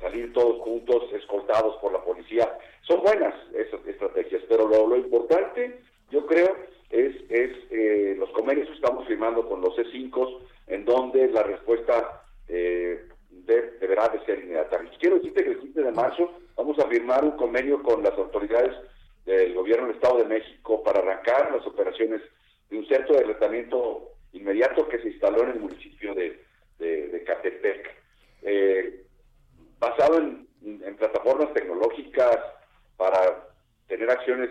[0.00, 2.58] salir todos juntos, escoltados por la policía.
[2.82, 6.56] Son buenas esas estrategias, pero lo, lo importante, yo creo,
[6.90, 12.22] es, es eh, los convenios que estamos firmando con los C5, en donde la respuesta
[12.48, 13.08] eh,
[14.04, 14.44] de- ser
[15.00, 18.74] quiero decirte que el 15 de marzo vamos a firmar un convenio con las autoridades
[19.24, 22.20] del gobierno del Estado de México para arrancar las operaciones
[22.70, 26.42] de un centro de tratamiento inmediato que se instaló en el municipio de,
[26.78, 27.90] de, de Catepec.
[28.42, 29.02] Eh,
[29.78, 32.38] basado en, en plataformas tecnológicas
[32.96, 33.48] para
[33.88, 34.50] tener acciones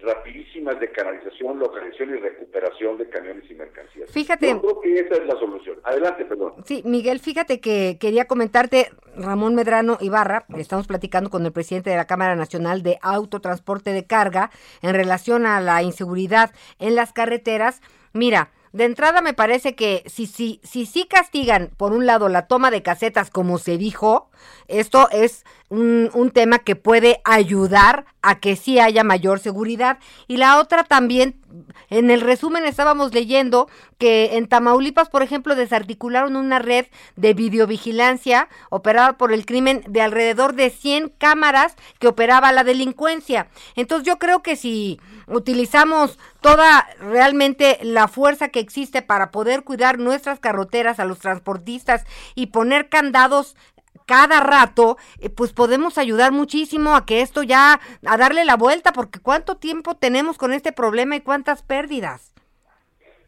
[0.00, 1.58] rapidísimas de canalización,
[2.02, 4.10] y recuperación de camiones y mercancías.
[4.10, 4.48] Fíjate.
[4.48, 5.78] Yo creo que esa es la solución.
[5.84, 6.54] Adelante, perdón.
[6.64, 11.96] Sí, Miguel, fíjate que quería comentarte, Ramón Medrano Ibarra, estamos platicando con el presidente de
[11.96, 14.50] la Cámara Nacional de Autotransporte de Carga
[14.82, 17.80] en relación a la inseguridad en las carreteras.
[18.12, 22.48] Mira, de entrada me parece que si si si sí castigan por un lado la
[22.48, 24.30] toma de casetas como se dijo,
[24.66, 29.98] esto es un, un, tema que puede ayudar a que sí haya mayor seguridad.
[30.26, 31.40] Y la otra también,
[31.88, 33.68] en el resumen estábamos leyendo
[33.98, 36.86] que en Tamaulipas, por ejemplo, desarticularon una red
[37.16, 43.48] de videovigilancia operada por el crimen de alrededor de 100 cámaras que operaba la delincuencia.
[43.76, 49.98] Entonces yo creo que si utilizamos toda realmente la fuerza que existe para poder cuidar
[49.98, 53.56] nuestras carreteras a los transportistas y poner candados
[54.06, 58.92] cada rato, eh, pues podemos ayudar muchísimo a que esto ya, a darle la vuelta,
[58.92, 62.34] porque cuánto tiempo tenemos con este problema y cuántas pérdidas.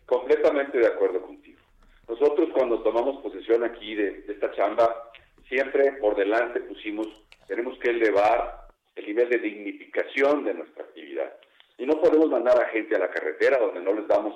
[0.04, 1.60] Completamente de acuerdo contigo.
[2.08, 5.10] Nosotros cuando tomamos posesión aquí de, de esta chamba,
[5.48, 7.08] siempre por delante pusimos,
[7.48, 11.32] tenemos que elevar el nivel de dignificación de nuestra actividad.
[11.78, 14.34] Y no podemos mandar a gente a la carretera donde no les damos,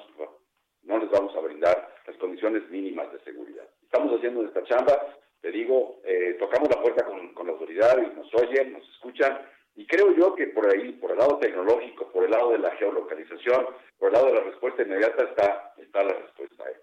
[0.82, 3.68] no les vamos a brindar las condiciones mínimas de seguridad.
[3.82, 8.14] Estamos haciendo esta chamba, te digo, eh, tocamos la puerta con, con la autoridad y
[8.14, 9.38] nos oyen, nos escuchan,
[9.76, 12.70] y creo yo que por ahí, por el lado tecnológico, por el lado de la
[12.76, 13.66] geolocalización,
[13.98, 16.64] por el lado de la respuesta inmediata está, está la respuesta.
[16.64, 16.80] ¿eh?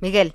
[0.00, 0.32] Miguel.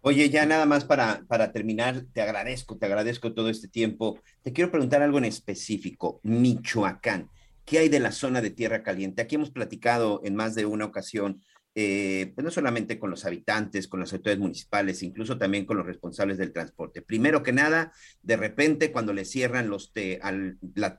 [0.00, 4.18] Oye, ya nada más para, para terminar, te agradezco, te agradezco todo este tiempo.
[4.42, 6.20] Te quiero preguntar algo en específico.
[6.22, 7.30] Michoacán,
[7.64, 9.22] ¿qué hay de la zona de Tierra Caliente?
[9.22, 11.40] Aquí hemos platicado en más de una ocasión
[11.76, 15.84] eh, pues no solamente con los habitantes, con las autoridades municipales, incluso también con los
[15.84, 17.02] responsables del transporte.
[17.02, 17.92] Primero que nada,
[18.22, 20.20] de repente cuando le cierran los, te,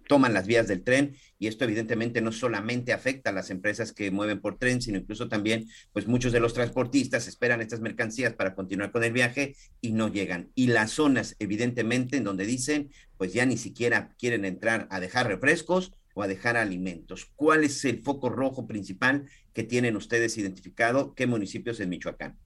[0.09, 4.11] toman las vías del tren, y esto evidentemente no solamente afecta a las empresas que
[4.11, 8.53] mueven por tren, sino incluso también, pues muchos de los transportistas esperan estas mercancías para
[8.53, 10.51] continuar con el viaje y no llegan.
[10.55, 15.27] Y las zonas, evidentemente, en donde dicen, pues ya ni siquiera quieren entrar a dejar
[15.27, 17.25] refrescos, o a dejar alimentos.
[17.35, 21.13] ¿Cuál es el foco rojo principal que tienen ustedes identificado?
[21.13, 22.37] ¿Qué municipios en Michoacán?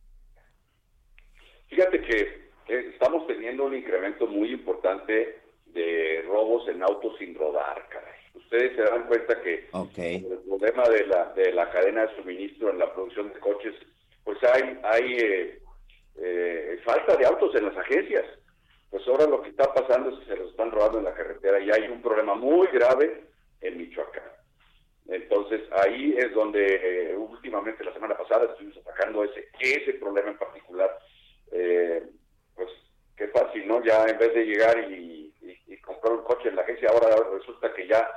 [1.68, 2.20] Fíjate que
[2.68, 8.20] eh, estamos teniendo un incremento muy importante de robos en autos sin rodar, caray.
[8.34, 10.16] Ustedes se dan cuenta que okay.
[10.16, 13.76] el problema de la, de la cadena de suministro en la producción de coches,
[14.24, 15.62] pues hay, hay eh,
[16.18, 18.26] eh, falta de autos en las agencias.
[18.90, 21.60] Pues ahora lo que está pasando es que se los están robando en la carretera
[21.60, 23.30] y hay un problema muy grave
[23.61, 24.23] en Michoacán.
[25.07, 30.38] Entonces ahí es donde eh, últimamente la semana pasada estuvimos atacando ese ese problema en
[30.38, 30.99] particular.
[31.52, 32.03] Eh,
[32.56, 32.69] pues
[33.18, 33.84] qué fácil, ¿no?
[33.84, 35.18] Ya en vez de llegar y,
[35.81, 38.07] comprar un coche en la agencia, ahora resulta que ya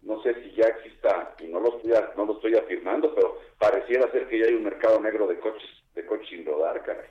[0.00, 4.10] no sé si ya exista y no lo estoy no lo estoy afirmando, pero pareciera
[4.10, 7.10] ser que ya hay un mercado negro de coches de coches sin rodar, caray.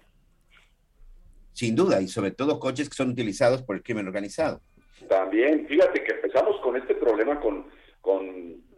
[1.53, 4.61] Sin duda, y sobre todo coches que son utilizados por el crimen organizado.
[5.07, 7.67] También, fíjate que empezamos con este problema con,
[8.01, 8.25] con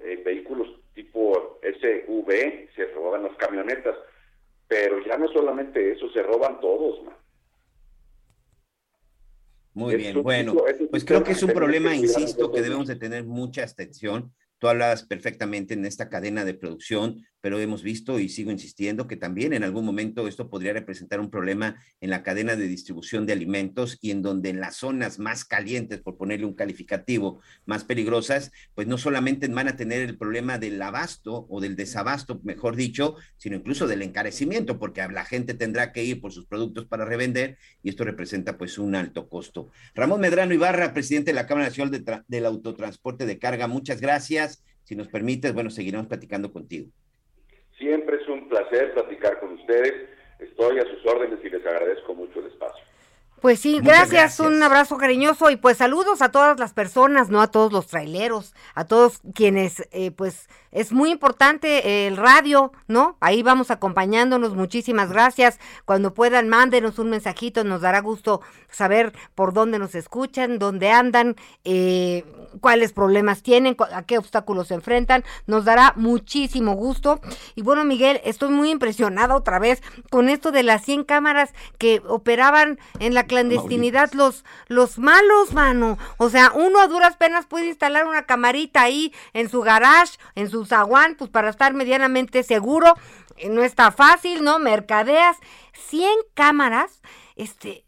[0.01, 3.95] eh, vehículos tipo SUV, se robaban las camionetas,
[4.67, 7.15] pero ya no solamente eso, se roban todos, man.
[9.73, 10.55] Muy es bien, bueno,
[10.89, 14.33] pues creo que es un problema, insisto, que debemos de tener mucha atención.
[14.57, 19.15] Tú hablas perfectamente en esta cadena de producción, pero hemos visto y sigo insistiendo que
[19.15, 23.33] también en algún momento esto podría representar un problema en la cadena de distribución de
[23.33, 28.51] alimentos y en donde en las zonas más calientes, por ponerle un calificativo, más peligrosas,
[28.75, 33.15] pues no solamente van a tener el problema del abasto o del desabasto, mejor dicho,
[33.37, 37.57] sino incluso del encarecimiento, porque la gente tendrá que ir por sus productos para revender
[37.83, 39.69] y esto representa pues un alto costo.
[39.95, 44.63] Ramón Medrano Ibarra, presidente de la Cámara Nacional de del Autotransporte de Carga, muchas gracias.
[44.83, 46.89] Si nos permites, bueno, seguiremos platicando contigo.
[47.79, 50.09] Siempre es un placer platicar con ustedes.
[50.37, 52.83] Estoy a sus órdenes y les agradezco mucho el espacio.
[53.41, 57.41] Pues sí, gracias, gracias, un abrazo cariñoso y pues saludos a todas las personas, no
[57.41, 63.17] a todos los traileros, a todos quienes, eh, pues es muy importante el radio, ¿no?
[63.19, 65.59] Ahí vamos acompañándonos, muchísimas gracias.
[65.85, 71.35] Cuando puedan, mándenos un mensajito, nos dará gusto saber por dónde nos escuchan, dónde andan,
[71.63, 72.23] eh,
[72.61, 77.19] cuáles problemas tienen, a qué obstáculos se enfrentan, nos dará muchísimo gusto.
[77.55, 82.01] Y bueno, Miguel, estoy muy impresionada otra vez con esto de las 100 cámaras que
[82.07, 85.97] operaban en la clandestinidad los, los malos, mano.
[86.17, 90.49] O sea, uno a duras penas puede instalar una camarita ahí en su garage, en
[90.49, 92.93] su zaguán, pues para estar medianamente seguro.
[93.49, 94.59] No está fácil, ¿no?
[94.59, 95.37] Mercadeas.
[95.87, 97.01] 100 cámaras,
[97.35, 97.85] este,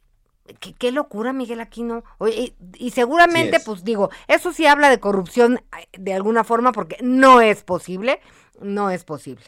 [0.59, 2.03] Qué, locura, Miguel Aquino.
[2.17, 6.71] Oye, y, y seguramente, pues digo, eso sí habla de corrupción eh, de alguna forma,
[6.71, 8.19] porque no es posible,
[8.59, 9.45] no es posible.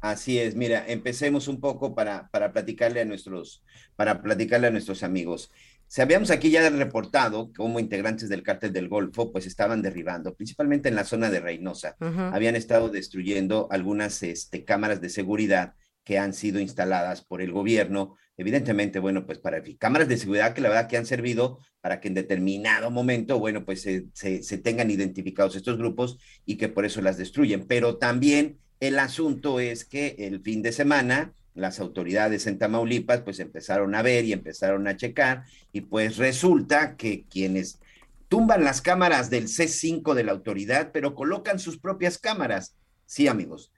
[0.00, 3.62] Así es, mira, empecemos un poco para, para platicarle a nuestros,
[3.96, 5.50] para platicarle a nuestros amigos.
[5.88, 10.96] Sabíamos aquí ya reportado cómo integrantes del cártel del Golfo pues estaban derribando, principalmente en
[10.96, 11.96] la zona de Reynosa.
[12.00, 18.16] Habían estado destruyendo algunas este, cámaras de seguridad que han sido instaladas por el gobierno.
[18.36, 22.08] Evidentemente, bueno, pues para cámaras de seguridad que la verdad que han servido para que
[22.08, 27.00] en determinado momento, bueno, pues se, se tengan identificados estos grupos y que por eso
[27.00, 27.66] las destruyen.
[27.66, 33.40] Pero también el asunto es que el fin de semana las autoridades en Tamaulipas pues
[33.40, 37.80] empezaron a ver y empezaron a checar y pues resulta que quienes
[38.28, 42.76] tumban las cámaras del C5 de la autoridad, pero colocan sus propias cámaras.
[43.06, 43.72] Sí, amigos,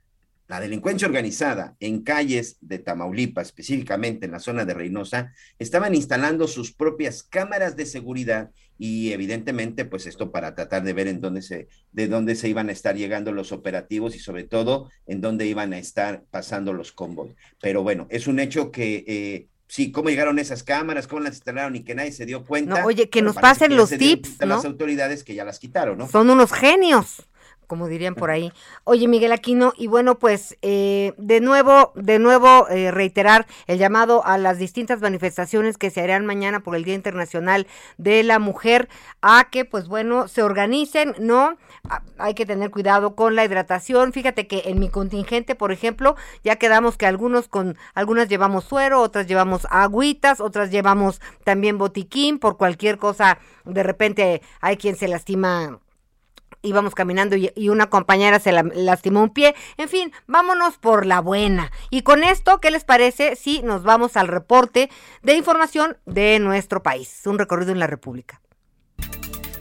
[0.49, 6.49] la delincuencia organizada en calles de Tamaulipas, específicamente en la zona de Reynosa, estaban instalando
[6.49, 11.43] sus propias cámaras de seguridad y evidentemente pues esto para tratar de ver en dónde
[11.43, 15.47] se de dónde se iban a estar llegando los operativos y sobre todo en dónde
[15.47, 17.35] iban a estar pasando los convoys.
[17.61, 21.77] Pero bueno, es un hecho que eh, sí, cómo llegaron esas cámaras, cómo las instalaron
[21.77, 22.81] y que nadie se dio cuenta.
[22.81, 24.47] No, oye, que nos pasen los tips, ¿no?
[24.47, 26.09] Las autoridades que ya las quitaron, ¿no?
[26.09, 27.29] Son unos genios
[27.69, 28.53] como dirían por ahí.
[28.82, 34.27] Oye, Miguel Aquino, y bueno, pues eh, de nuevo, de nuevo eh, reiterar el llamado
[34.27, 37.69] a las distintas manifestaciones que se harán mañana por el Día Internacional
[37.99, 38.89] de la Mujer,
[39.23, 41.57] a que, pues bueno, se organicen, ¿no?
[42.19, 44.12] hay que tener cuidado con la hidratación.
[44.12, 49.01] Fíjate que en mi contingente, por ejemplo, ya quedamos que algunos con, algunas llevamos suero,
[49.01, 55.09] otras llevamos agüitas, otras llevamos también botiquín, por cualquier cosa, de repente hay quien se
[55.09, 55.78] lastima
[56.62, 59.55] íbamos caminando y, una compañera se la, lastimó un pie.
[59.76, 61.70] En fin, vámonos por la buena.
[61.90, 64.90] Y con esto, ¿qué les parece si nos vamos al reporte
[65.22, 67.22] de información de nuestro país?
[67.26, 68.40] Un recorrido en la República.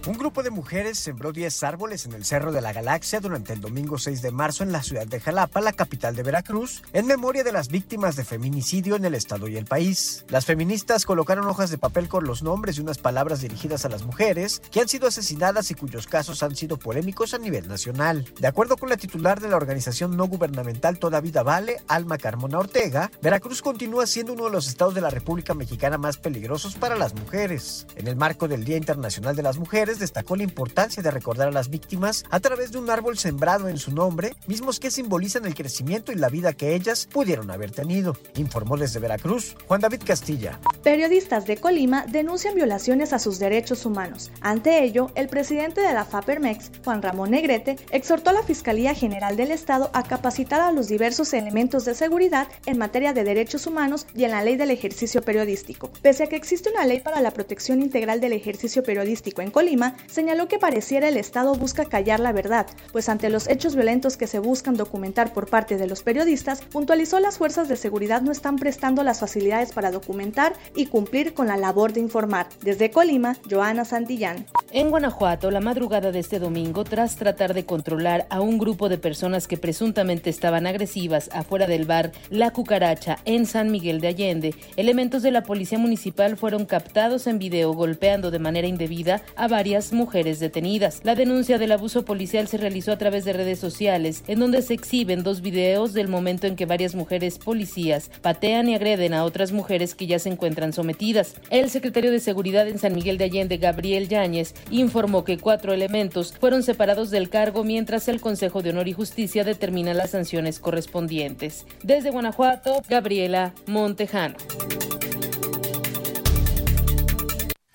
[0.08, 3.60] Un grupo de mujeres sembró 10 árboles en el Cerro de la Galaxia durante el
[3.60, 7.44] domingo 6 de marzo en la ciudad de Jalapa, la capital de Veracruz, en memoria
[7.44, 10.24] de las víctimas de feminicidio en el estado y el país.
[10.30, 14.04] Las feministas colocaron hojas de papel con los nombres y unas palabras dirigidas a las
[14.04, 18.32] mujeres que han sido asesinadas y cuyos casos han sido polémicos a nivel nacional.
[18.40, 22.60] De acuerdo con la titular de la organización no gubernamental Toda Vida Vale, Alma Carmona
[22.60, 26.96] Ortega, Veracruz continúa siendo uno de los estados de la República Mexicana más peligrosos para
[26.96, 27.86] las mujeres.
[27.98, 31.52] En el marco del Día Internacional de las Mujeres, destacó la importancia de recordar a
[31.52, 35.56] las víctimas a través de un árbol sembrado en su nombre, mismos que simbolizan el
[35.56, 38.18] crecimiento y la vida que ellas pudieron haber tenido.
[38.36, 40.60] Informó desde Veracruz Juan David Castilla.
[40.84, 44.32] Periodistas de Colima denuncian violaciones a sus derechos humanos.
[44.42, 49.36] Ante ello, el presidente de la FAPERMEX, Juan Ramón Negrete, exhortó a la Fiscalía General
[49.36, 54.08] del Estado a capacitar a los diversos elementos de seguridad en materia de derechos humanos
[54.16, 55.92] y en la ley del ejercicio periodístico.
[56.02, 59.77] Pese a que existe una ley para la protección integral del ejercicio periodístico en Colima,
[60.08, 64.28] señaló que pareciera el Estado busca callar la verdad, pues ante los hechos violentos que
[64.28, 68.58] se buscan documentar por parte de los periodistas, puntualizó las fuerzas de seguridad no están
[68.58, 72.48] prestando las facilidades para documentar y cumplir con la labor de informar.
[72.62, 74.46] Desde Colima, Joana Santillán.
[74.72, 78.98] En Guanajuato, la madrugada de este domingo, tras tratar de controlar a un grupo de
[78.98, 84.56] personas que presuntamente estaban agresivas afuera del bar La Cucaracha en San Miguel de Allende,
[84.76, 89.48] elementos de la policía municipal fueron captados en video golpeando de manera indebida a
[89.92, 91.02] mujeres detenidas.
[91.04, 94.74] La denuncia del abuso policial se realizó a través de redes sociales, en donde se
[94.74, 99.52] exhiben dos videos del momento en que varias mujeres policías patean y agreden a otras
[99.52, 101.36] mujeres que ya se encuentran sometidas.
[101.50, 106.34] El secretario de Seguridad en San Miguel de Allende, Gabriel Yáñez, informó que cuatro elementos
[106.40, 111.66] fueron separados del cargo mientras el Consejo de Honor y Justicia determina las sanciones correspondientes.
[111.84, 114.36] Desde Guanajuato, Gabriela Montejano.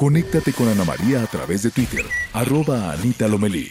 [0.02, 3.70] Conéctate con Ana María a través de Twitter, arroba Anita Lomelí.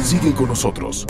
[0.00, 1.04] Sigue con nosotros.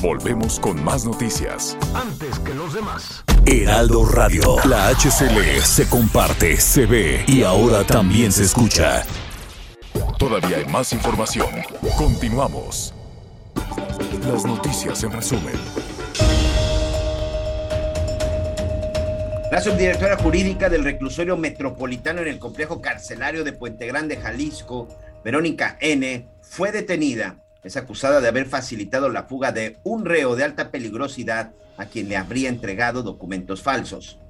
[0.00, 1.76] Volvemos con más noticias.
[1.92, 3.22] Antes que los demás.
[3.44, 4.56] Heraldo Radio.
[4.64, 9.04] La HCL se comparte, se ve y ahora también se escucha.
[10.18, 11.50] Todavía hay más información.
[11.98, 12.94] Continuamos.
[14.26, 15.99] Las noticias en resumen.
[19.50, 24.86] La subdirectora jurídica del reclusorio metropolitano en el complejo carcelario de Puente Grande, Jalisco,
[25.24, 27.42] Verónica N., fue detenida.
[27.64, 32.08] Es acusada de haber facilitado la fuga de un reo de alta peligrosidad a quien
[32.08, 34.20] le habría entregado documentos falsos.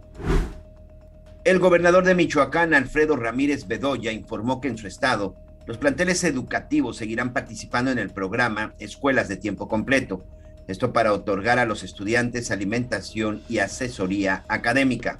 [1.44, 5.36] El gobernador de Michoacán, Alfredo Ramírez Bedoya, informó que en su estado
[5.66, 10.24] los planteles educativos seguirán participando en el programa Escuelas de Tiempo Completo
[10.68, 15.18] esto para otorgar a los estudiantes alimentación y asesoría académica.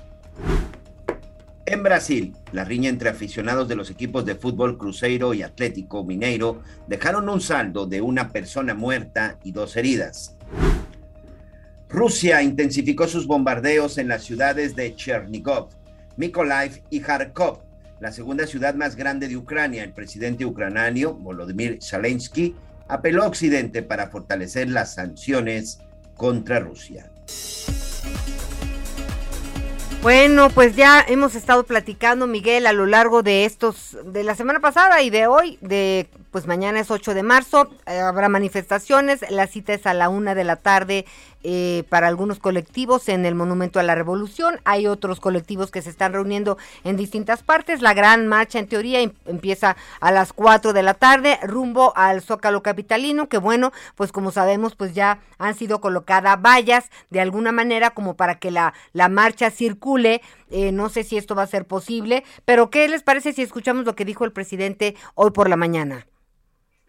[1.67, 6.63] En Brasil, la riña entre aficionados de los equipos de fútbol Cruzeiro y Atlético Mineiro
[6.89, 10.37] dejaron un saldo de una persona muerta y dos heridas.
[11.89, 15.69] Rusia intensificó sus bombardeos en las ciudades de Chernigov,
[16.17, 17.63] Mykolaiv y Kharkov,
[18.01, 19.85] la segunda ciudad más grande de Ucrania.
[19.85, 22.55] El presidente ucraniano, Volodymyr Zelensky,
[22.91, 25.81] apeló a Occidente para fortalecer las sanciones
[26.17, 27.11] contra Rusia.
[30.03, 34.61] Bueno, pues ya hemos estado platicando, Miguel, a lo largo de estos, de la semana
[34.61, 39.47] pasada y de hoy, de pues mañana es 8 de marzo, eh, habrá manifestaciones, la
[39.47, 41.05] cita es a la una de la tarde
[41.43, 44.61] eh, para algunos colectivos en el Monumento a la Revolución.
[44.65, 47.81] Hay otros colectivos que se están reuniendo en distintas partes.
[47.81, 52.21] La gran marcha, en teoría, em, empieza a las 4 de la tarde, rumbo al
[52.21, 57.53] Zócalo Capitalino, que bueno, pues como sabemos, pues ya han sido colocadas vallas de alguna
[57.53, 60.21] manera como para que la, la marcha circule.
[60.51, 63.85] Eh, no sé si esto va a ser posible, pero ¿qué les parece si escuchamos
[63.87, 66.07] lo que dijo el presidente hoy por la mañana?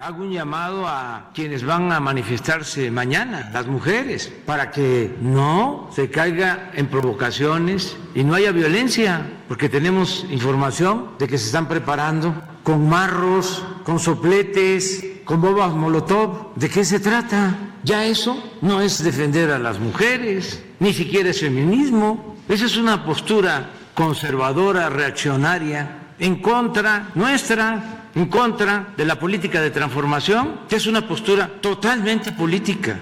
[0.04, 6.10] Hago un llamado a quienes van a manifestarse mañana, las mujeres, para que no se
[6.10, 12.34] caiga en provocaciones y no haya violencia, porque tenemos información de que se están preparando
[12.64, 16.56] con marros, con sopletes, con bobas molotov.
[16.56, 17.56] ¿De qué se trata?
[17.84, 22.38] Ya eso no es defender a las mujeres, ni siquiera es feminismo.
[22.50, 29.72] Esa es una postura conservadora, reaccionaria, en contra nuestra en contra de la política de
[29.72, 33.00] transformación, que es una postura totalmente política.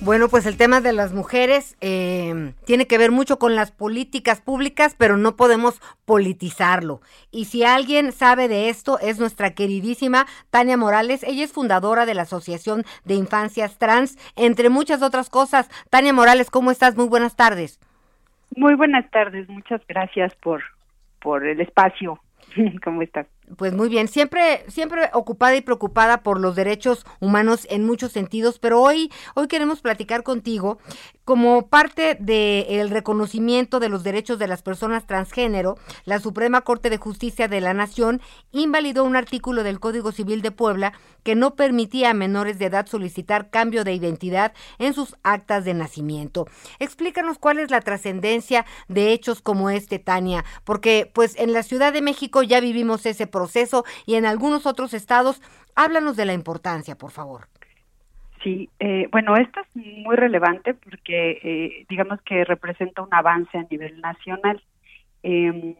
[0.00, 4.40] Bueno, pues el tema de las mujeres eh, tiene que ver mucho con las políticas
[4.40, 7.00] públicas, pero no podemos politizarlo.
[7.32, 11.24] Y si alguien sabe de esto, es nuestra queridísima Tania Morales.
[11.24, 15.68] Ella es fundadora de la Asociación de Infancias Trans, entre muchas otras cosas.
[15.90, 16.96] Tania Morales, ¿cómo estás?
[16.96, 17.80] Muy buenas tardes.
[18.54, 20.62] Muy buenas tardes, muchas gracias por,
[21.20, 22.20] por el espacio.
[22.84, 23.26] ¿Cómo estás?
[23.56, 28.58] Pues muy bien, siempre, siempre ocupada y preocupada por los derechos humanos en muchos sentidos,
[28.58, 30.78] pero hoy, hoy queremos platicar contigo
[31.28, 35.74] como parte del reconocimiento de los derechos de las personas transgénero.
[36.06, 40.52] La Suprema Corte de Justicia de la Nación invalidó un artículo del Código Civil de
[40.52, 40.94] Puebla
[41.24, 45.74] que no permitía a menores de edad solicitar cambio de identidad en sus actas de
[45.74, 46.46] nacimiento.
[46.78, 51.92] Explícanos cuál es la trascendencia de hechos como este, Tania, porque pues en la Ciudad
[51.92, 55.42] de México ya vivimos ese proceso y en algunos otros estados.
[55.74, 57.48] Háblanos de la importancia, por favor.
[58.42, 59.66] Sí, eh, bueno, esto es
[60.08, 64.58] muy relevante porque eh, digamos que representa un avance a nivel nacional.
[65.22, 65.74] Em,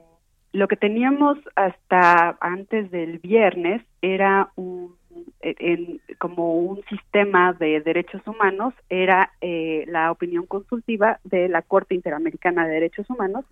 [0.53, 4.95] lo que teníamos hasta antes del viernes era un,
[5.41, 11.95] e, como un sistema de derechos humanos, era eh, la opinión consultiva de la Corte
[11.95, 13.47] Interamericana de Derechos Humanos,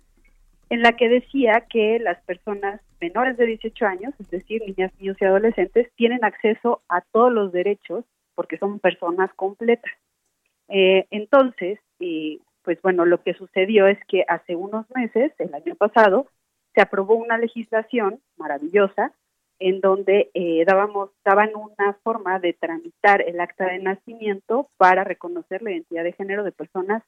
[0.69, 5.17] en la que decía que las personas menores de 18 años, es decir, niñas, niños
[5.19, 8.05] y adolescentes, tienen acceso a todos los derechos
[8.35, 9.91] porque son personas completas.
[10.69, 11.79] Eh, entonces,
[12.63, 16.27] pues bueno, lo que sucedió es que hace unos meses, el año pasado,
[16.75, 19.13] se aprobó una legislación maravillosa
[19.59, 25.61] en donde eh, dábamos, daban una forma de tramitar el acta de nacimiento para reconocer
[25.61, 27.03] la identidad de género de personas,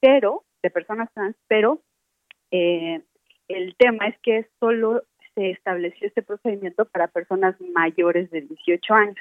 [0.00, 1.80] pero, de personas trans, pero
[2.50, 3.02] eh,
[3.48, 5.02] el tema es que solo
[5.34, 9.16] se estableció este procedimiento para personas mayores de 18 años.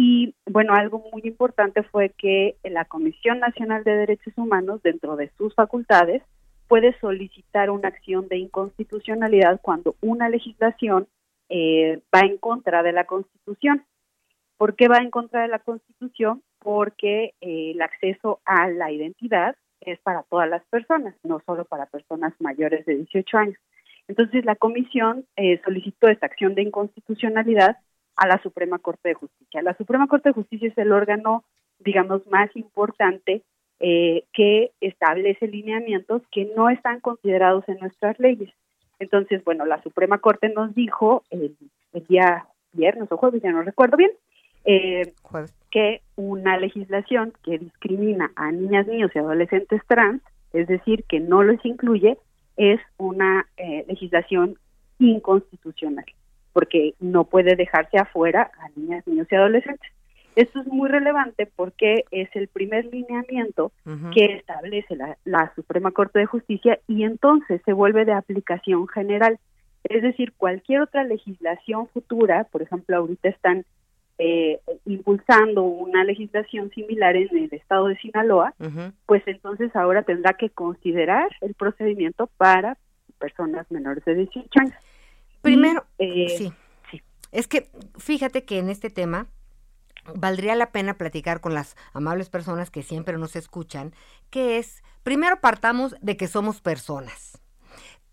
[0.00, 5.28] Y bueno, algo muy importante fue que la Comisión Nacional de Derechos Humanos, dentro de
[5.36, 6.22] sus facultades,
[6.68, 11.08] puede solicitar una acción de inconstitucionalidad cuando una legislación
[11.48, 13.84] eh, va en contra de la Constitución.
[14.56, 16.44] ¿Por qué va en contra de la Constitución?
[16.60, 21.86] Porque eh, el acceso a la identidad es para todas las personas, no solo para
[21.86, 23.58] personas mayores de 18 años.
[24.06, 27.78] Entonces, la comisión eh, solicitó esta acción de inconstitucionalidad
[28.18, 29.62] a la Suprema Corte de Justicia.
[29.62, 31.44] La Suprema Corte de Justicia es el órgano,
[31.78, 33.42] digamos, más importante
[33.80, 38.50] eh, que establece lineamientos que no están considerados en nuestras leyes.
[38.98, 41.56] Entonces, bueno, la Suprema Corte nos dijo el,
[41.92, 44.10] el día viernes o jueves, ya no recuerdo bien,
[44.64, 45.14] eh,
[45.70, 50.22] que una legislación que discrimina a niñas, niños y adolescentes trans,
[50.52, 52.18] es decir, que no los incluye,
[52.56, 54.58] es una eh, legislación
[54.98, 56.04] inconstitucional,
[56.58, 59.88] porque no puede dejarse afuera a niñas, niños y adolescentes.
[60.34, 63.70] Esto es muy relevante porque es el primer lineamiento
[64.12, 69.38] que establece la, la Suprema Corte de Justicia y entonces se vuelve de aplicación general.
[69.84, 73.64] Es decir, cualquier otra legislación futura, por ejemplo, ahorita están
[74.18, 78.52] eh, impulsando una legislación similar en el estado de Sinaloa,
[79.06, 82.76] pues entonces ahora tendrá que considerar el procedimiento para
[83.20, 84.74] personas menores de 18 años.
[85.42, 86.52] Primero, eh, sí.
[87.30, 89.26] Es que fíjate que en este tema
[90.14, 93.92] valdría la pena platicar con las amables personas que siempre nos escuchan,
[94.30, 97.40] que es, primero partamos de que somos personas.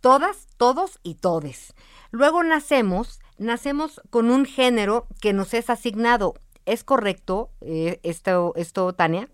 [0.01, 1.73] Todas, todos y todes.
[2.11, 6.35] Luego nacemos, nacemos con un género que nos es asignado.
[6.65, 9.29] ¿Es correcto eh, esto, esto, Tania?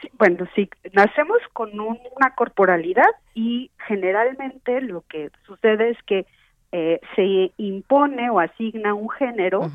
[0.00, 6.26] Sí, bueno, sí, nacemos con un- una corporalidad y generalmente lo que sucede es que
[6.72, 9.70] eh, se impone o asigna un género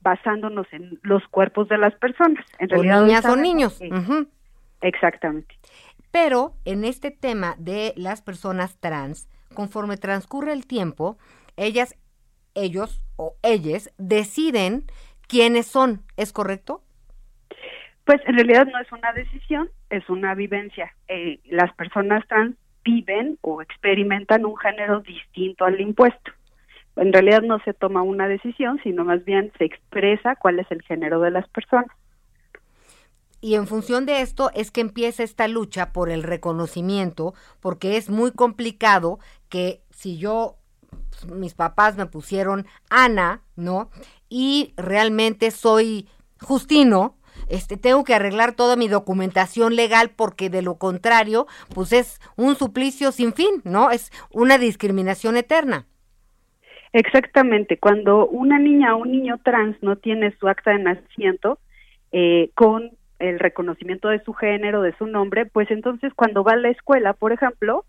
[0.00, 2.44] basándonos en los cuerpos de las personas.
[2.58, 3.80] En O realidad, niñas o niños.
[4.80, 5.54] Exactamente.
[6.10, 11.16] Pero en este tema de las personas trans, conforme transcurre el tiempo,
[11.56, 11.96] ellas,
[12.54, 14.84] ellos o ellas deciden
[15.26, 16.02] quiénes son.
[16.16, 16.82] ¿Es correcto?
[18.04, 20.94] Pues en realidad no es una decisión, es una vivencia.
[21.08, 26.32] Eh, las personas trans viven o experimentan un género distinto al impuesto.
[26.96, 30.82] En realidad no se toma una decisión, sino más bien se expresa cuál es el
[30.82, 31.90] género de las personas.
[33.40, 38.08] Y en función de esto es que empieza esta lucha por el reconocimiento, porque es
[38.08, 39.18] muy complicado
[39.50, 40.56] que si yo,
[41.30, 43.90] mis papás me pusieron Ana, ¿no?
[44.30, 46.08] Y realmente soy
[46.40, 47.16] Justino,
[47.48, 52.56] este, tengo que arreglar toda mi documentación legal porque de lo contrario, pues es un
[52.56, 53.90] suplicio sin fin, ¿no?
[53.90, 55.86] Es una discriminación eterna.
[56.92, 61.58] Exactamente, cuando una niña o un niño trans no tiene su acta de nacimiento
[62.12, 66.56] eh, con el reconocimiento de su género, de su nombre, pues entonces cuando va a
[66.56, 67.84] la escuela, por ejemplo,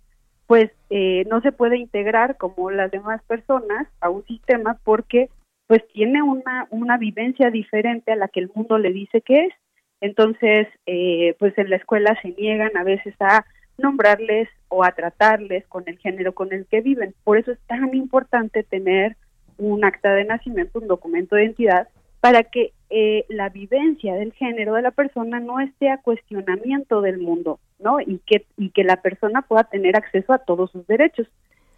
[0.47, 5.29] pues eh, no se puede integrar como las demás personas a un sistema porque
[5.67, 9.53] pues tiene una, una vivencia diferente a la que el mundo le dice que es.
[10.01, 13.45] Entonces, eh, pues en la escuela se niegan a veces a
[13.77, 17.13] nombrarles o a tratarles con el género con el que viven.
[17.23, 19.15] Por eso es tan importante tener
[19.57, 21.87] un acta de nacimiento, un documento de identidad,
[22.19, 27.19] para que eh, la vivencia del género de la persona no esté a cuestionamiento del
[27.19, 27.99] mundo, ¿no?
[27.99, 31.27] Y que, y que la persona pueda tener acceso a todos sus derechos,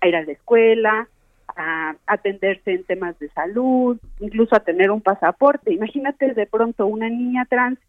[0.02, 1.08] a ir a la escuela,
[1.58, 5.74] a atenderse en temas de salud, incluso a tener un pasaporte.
[5.74, 7.80] Imagínate de pronto una niña trans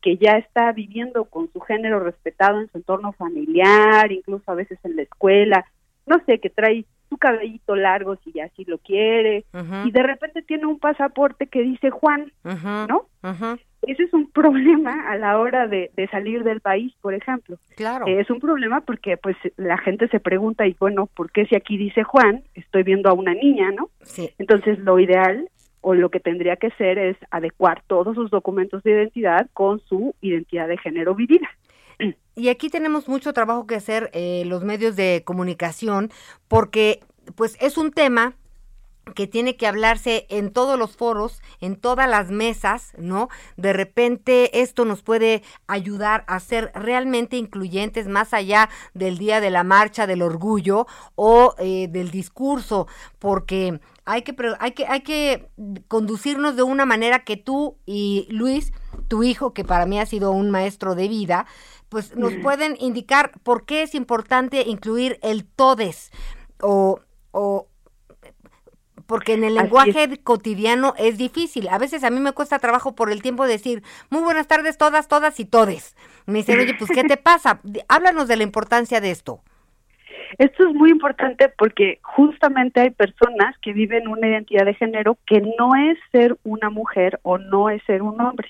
[0.00, 4.78] que ya está viviendo con su género respetado en su entorno familiar, incluso a veces
[4.84, 5.64] en la escuela,
[6.06, 9.44] no sé, que trae su cabellito largo si así lo quiere,
[9.84, 12.32] y de repente tiene un pasaporte que dice Juan,
[12.88, 13.06] ¿no?
[13.82, 17.58] Ese es un problema a la hora de, de salir del país, por ejemplo.
[17.76, 18.06] Claro.
[18.06, 21.56] Eh, es un problema porque pues la gente se pregunta, y bueno, ¿por qué si
[21.56, 23.90] aquí dice Juan, estoy viendo a una niña, ¿no?
[24.02, 24.30] Sí.
[24.38, 25.48] Entonces lo ideal
[25.80, 30.14] o lo que tendría que ser es adecuar todos sus documentos de identidad con su
[30.20, 31.48] identidad de género vivida.
[32.36, 36.10] Y aquí tenemos mucho trabajo que hacer eh, los medios de comunicación
[36.46, 37.00] porque
[37.34, 38.34] pues es un tema
[39.14, 43.28] que tiene que hablarse en todos los foros, en todas las mesas, ¿no?
[43.56, 49.50] De repente esto nos puede ayudar a ser realmente incluyentes más allá del día de
[49.50, 52.86] la marcha del orgullo o eh, del discurso,
[53.18, 55.50] porque hay que, hay que, hay que
[55.86, 58.72] conducirnos de una manera que tú y Luis,
[59.06, 61.46] tu hijo, que para mí ha sido un maestro de vida,
[61.88, 66.10] pues nos pueden indicar por qué es importante incluir el todes
[66.60, 67.00] o,
[67.32, 67.68] o
[69.08, 71.68] porque en el lenguaje cotidiano es difícil.
[71.68, 75.08] A veces a mí me cuesta trabajo por el tiempo decir, muy buenas tardes todas,
[75.08, 75.96] todas y todes.
[76.26, 77.60] Me dicen, oye, pues, ¿qué te pasa?
[77.88, 79.40] Háblanos de la importancia de esto.
[80.38, 85.40] Esto es muy importante porque justamente hay personas que viven una identidad de género que
[85.40, 88.48] no es ser una mujer o no es ser un hombre.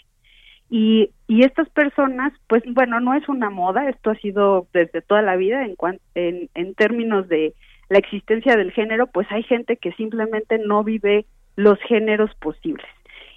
[0.71, 5.23] Y, y estas personas, pues bueno, no es una moda, esto ha sido desde toda
[5.23, 7.55] la vida en, cuan- en, en términos de
[7.89, 12.87] la existencia del género, pues hay gente que simplemente no vive los géneros posibles.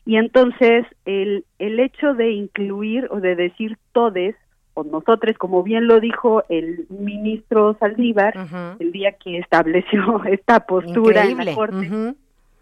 [0.06, 4.36] Y entonces el, el hecho de incluir o de decir todes
[4.74, 8.34] o nosotros, como bien lo dijo el ministro Saldívar,
[8.80, 11.56] el día que estableció esta postura en la Increíble.
[11.56, 12.16] Corte,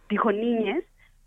[0.10, 0.84] dijo niñes,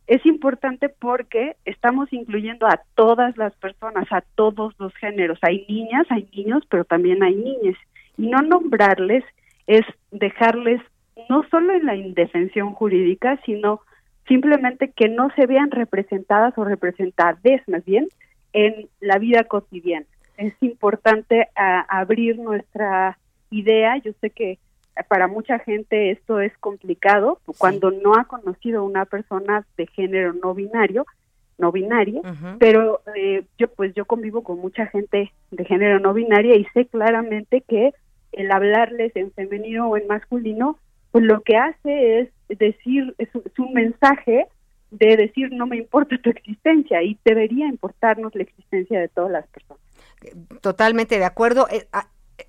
[0.07, 5.39] es importante porque estamos incluyendo a todas las personas, a todos los géneros.
[5.43, 7.77] Hay niñas, hay niños, pero también hay niñas.
[8.19, 9.25] Y no nombrarles
[9.67, 10.81] es dejarles
[11.29, 13.81] no solo en la indefensión jurídica, sino
[14.27, 18.09] simplemente que no se vean representadas o representadas más bien
[18.53, 20.07] en la vida cotidiana.
[20.37, 23.19] Es importante a- abrir nuestra
[23.51, 23.97] idea.
[23.99, 24.59] Yo sé que
[25.09, 30.55] para mucha gente esto es complicado cuando no ha conocido una persona de género no
[30.55, 31.07] binario,
[31.59, 32.21] no binaria,
[32.59, 36.87] pero eh, yo pues yo convivo con mucha gente de género no binaria y sé
[36.87, 37.93] claramente que
[38.33, 40.79] el hablarles en femenino o en masculino,
[41.11, 42.29] pues lo que hace es
[42.59, 44.47] decir, es, un- mensaje
[44.91, 49.47] de decir no me importa tu existencia y debería importarnos la existencia de todas las
[49.49, 49.83] personas.
[50.61, 51.67] Totalmente de acuerdo.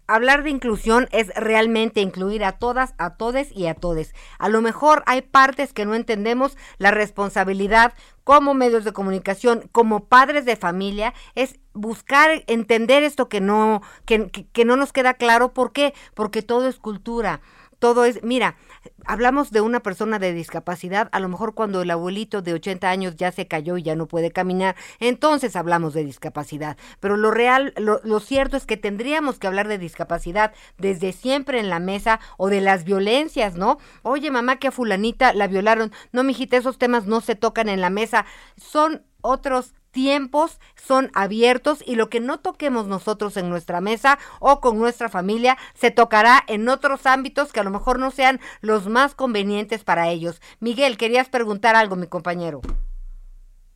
[0.08, 4.14] Hablar de inclusión es realmente incluir a todas, a todes y a todes.
[4.40, 7.94] A lo mejor hay partes que no entendemos, la responsabilidad
[8.24, 14.30] como medios de comunicación, como padres de familia, es buscar entender esto que no, que,
[14.30, 15.54] que- que no nos queda claro.
[15.54, 15.94] ¿Por qué?
[16.14, 17.42] Porque todo es cultura.
[17.84, 18.56] Todo es, mira,
[19.04, 23.18] hablamos de una persona de discapacidad, a lo mejor cuando el abuelito de 80 años
[23.18, 26.78] ya se cayó y ya no puede caminar, entonces hablamos de discapacidad.
[27.02, 31.60] Pero lo real, lo, lo cierto es que tendríamos que hablar de discapacidad desde siempre
[31.60, 33.80] en la mesa o de las violencias, ¿no?
[34.02, 35.92] Oye, mamá, que a fulanita la violaron.
[36.14, 38.26] No, mijita, esos temas no se tocan en la mesa.
[38.56, 44.60] Son otros tiempos son abiertos y lo que no toquemos nosotros en nuestra mesa o
[44.60, 48.88] con nuestra familia se tocará en otros ámbitos que a lo mejor no sean los
[48.88, 50.42] más convenientes para ellos.
[50.60, 52.60] Miguel, querías preguntar algo, mi compañero.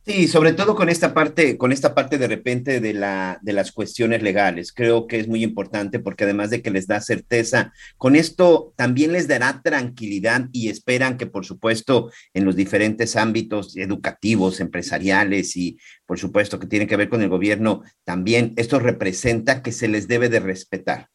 [0.08, 3.72] Sí, sobre todo con esta parte, con esta parte de repente de la, de las
[3.72, 4.72] cuestiones legales.
[4.72, 9.12] Creo que es muy importante porque además de que les da certeza, con esto también
[9.12, 15.76] les dará tranquilidad y esperan que, por supuesto, en los diferentes ámbitos educativos, empresariales y,
[16.06, 20.08] por supuesto, que tiene que ver con el gobierno, también esto representa que se les
[20.08, 21.08] debe de respetar.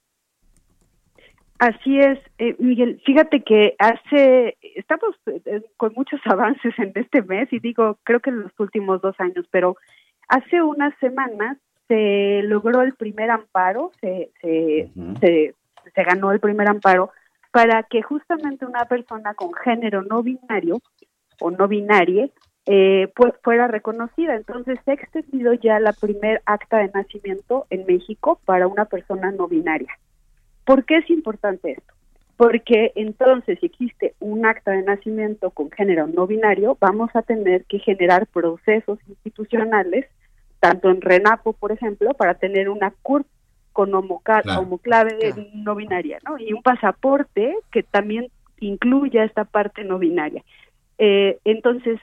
[1.63, 3.01] Así es, eh, Miguel.
[3.05, 8.29] Fíjate que hace, estamos eh, con muchos avances en este mes y digo, creo que
[8.29, 9.77] en los últimos dos años, pero
[10.27, 14.89] hace unas semanas se logró el primer amparo, se, se,
[15.19, 15.55] se,
[15.93, 17.11] se ganó el primer amparo
[17.51, 20.79] para que justamente una persona con género no binario
[21.39, 22.29] o no binaria
[22.65, 24.35] eh, pues fuera reconocida.
[24.35, 29.31] Entonces se ha extendido ya la primer acta de nacimiento en México para una persona
[29.31, 29.93] no binaria.
[30.65, 31.93] ¿Por qué es importante esto?
[32.37, 37.65] Porque entonces, si existe un acta de nacimiento con género no binario, vamos a tener
[37.65, 40.07] que generar procesos institucionales,
[40.59, 43.27] tanto en RENAPO, por ejemplo, para tener una CURP
[43.71, 46.37] con Claro, homoclave no binaria, ¿no?
[46.37, 48.27] Y un pasaporte que también
[48.59, 50.43] incluya esta parte no binaria.
[50.99, 51.99] Eh, entonces,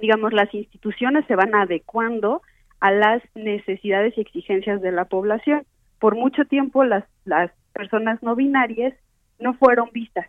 [0.00, 2.42] digamos, las instituciones se van adecuando
[2.80, 5.64] a las necesidades y exigencias de la población.
[6.00, 8.94] Por mucho tiempo las, las personas no binarias
[9.42, 10.26] no fueron vistas,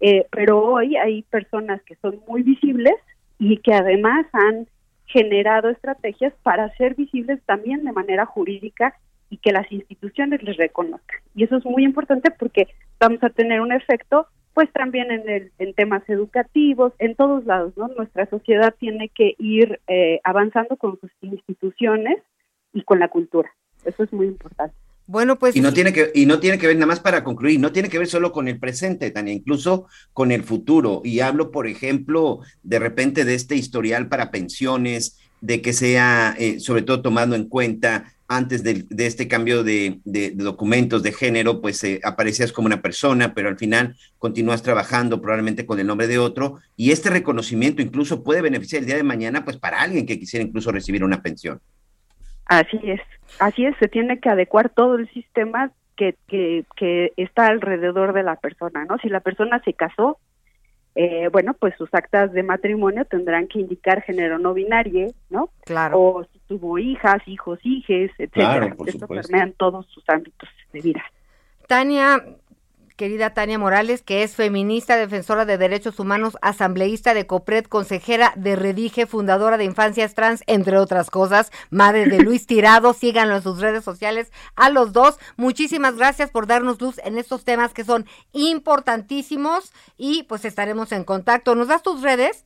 [0.00, 2.96] Eh, pero hoy hay personas que son muy visibles
[3.38, 4.66] y que además han
[5.06, 8.94] generado estrategias para ser visibles también de manera jurídica
[9.30, 11.20] y que las instituciones les reconozcan.
[11.34, 12.68] Y eso es muy importante porque
[13.00, 17.76] vamos a tener un efecto pues también en, el, en temas educativos, en todos lados,
[17.76, 17.88] ¿no?
[17.88, 22.18] Nuestra sociedad tiene que ir eh, avanzando con sus instituciones
[22.72, 23.50] y con la cultura.
[23.84, 24.74] Eso es muy importante.
[25.06, 27.60] Bueno, pues Y no tiene que, y no tiene que ver, nada más para concluir,
[27.60, 31.00] no tiene que ver solo con el presente, Tania, incluso con el futuro.
[31.04, 36.58] Y hablo, por ejemplo, de repente de este historial para pensiones, de que sea, eh,
[36.60, 41.12] sobre todo tomando en cuenta antes del- de, este cambio de, de- de documentos de
[41.12, 45.86] género, pues eh, aparecías como una persona, pero al final continúas trabajando probablemente con el
[45.86, 49.80] nombre de otro, y este reconocimiento incluso puede beneficiar el día de mañana, pues para
[49.80, 51.60] alguien que quisiera incluso recibir una pensión.
[52.46, 53.00] Así es,
[53.40, 58.22] así es, se tiene que adecuar todo el sistema que, que, que está alrededor de
[58.22, 58.98] la persona, ¿no?
[58.98, 60.18] Si la persona se casó,
[60.94, 65.50] eh, bueno, pues sus actas de matrimonio tendrán que indicar género no binario, ¿no?
[65.64, 66.00] Claro.
[66.00, 68.58] O si tuvo hijas, hijos, hijes, etcétera.
[68.58, 69.28] Claro, por Esto supuesto.
[69.28, 71.04] permea en todos sus ámbitos de vida.
[71.66, 72.24] Tania,
[72.96, 78.56] querida Tania Morales, que es feminista, defensora de derechos humanos, asambleísta de COPRED, consejera de
[78.56, 83.60] Redige, fundadora de Infancias Trans, entre otras cosas, madre de Luis Tirado, síganlo en sus
[83.60, 85.18] redes sociales a los dos.
[85.36, 91.04] Muchísimas gracias por darnos luz en estos temas que son importantísimos y pues estaremos en
[91.04, 91.54] contacto.
[91.54, 92.44] ¿Nos das tus redes?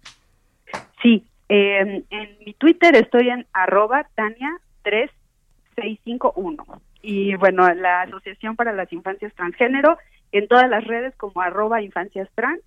[1.02, 6.80] Sí, eh, en mi Twitter estoy en arroba Tania3651.
[7.02, 9.96] Y bueno, la Asociación para las Infancias Transgénero
[10.32, 12.60] en todas las redes como arroba infancias trans.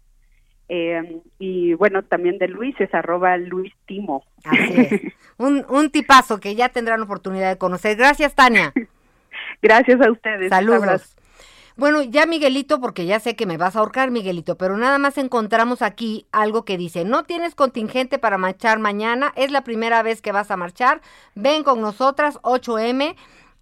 [0.69, 4.23] Eh, y bueno, también de Luis es arroba Luis Timo.
[4.43, 5.13] Así es.
[5.37, 7.97] Un, un tipazo que ya tendrán oportunidad de conocer.
[7.97, 8.71] Gracias, Tania.
[9.61, 10.49] Gracias a ustedes.
[10.49, 11.15] Saludos.
[11.75, 15.17] Bueno, ya Miguelito, porque ya sé que me vas a ahorcar, Miguelito, pero nada más
[15.17, 20.21] encontramos aquí algo que dice, no tienes contingente para marchar mañana, es la primera vez
[20.21, 21.01] que vas a marchar,
[21.33, 23.15] ven con nosotras, 8M,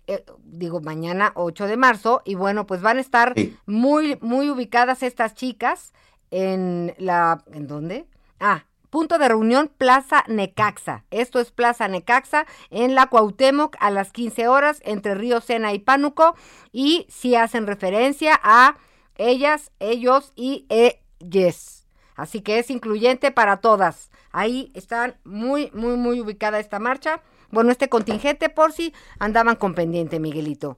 [0.07, 3.33] eh, digo mañana 8 de marzo, y bueno, pues van a estar
[3.65, 5.93] muy, muy ubicadas estas chicas
[6.31, 8.05] en la, ¿en dónde?
[8.39, 11.05] Ah, Punto de reunión Plaza Necaxa.
[11.11, 15.79] Esto es Plaza Necaxa en la Cuauhtémoc a las 15 horas entre Río Sena y
[15.79, 16.35] Pánuco
[16.73, 18.75] y si hacen referencia a
[19.15, 21.87] ellas, ellos y ellas.
[22.17, 24.11] Así que es incluyente para todas.
[24.33, 27.21] Ahí están muy, muy, muy ubicada esta marcha.
[27.51, 30.77] Bueno, este contingente por si andaban con pendiente, Miguelito.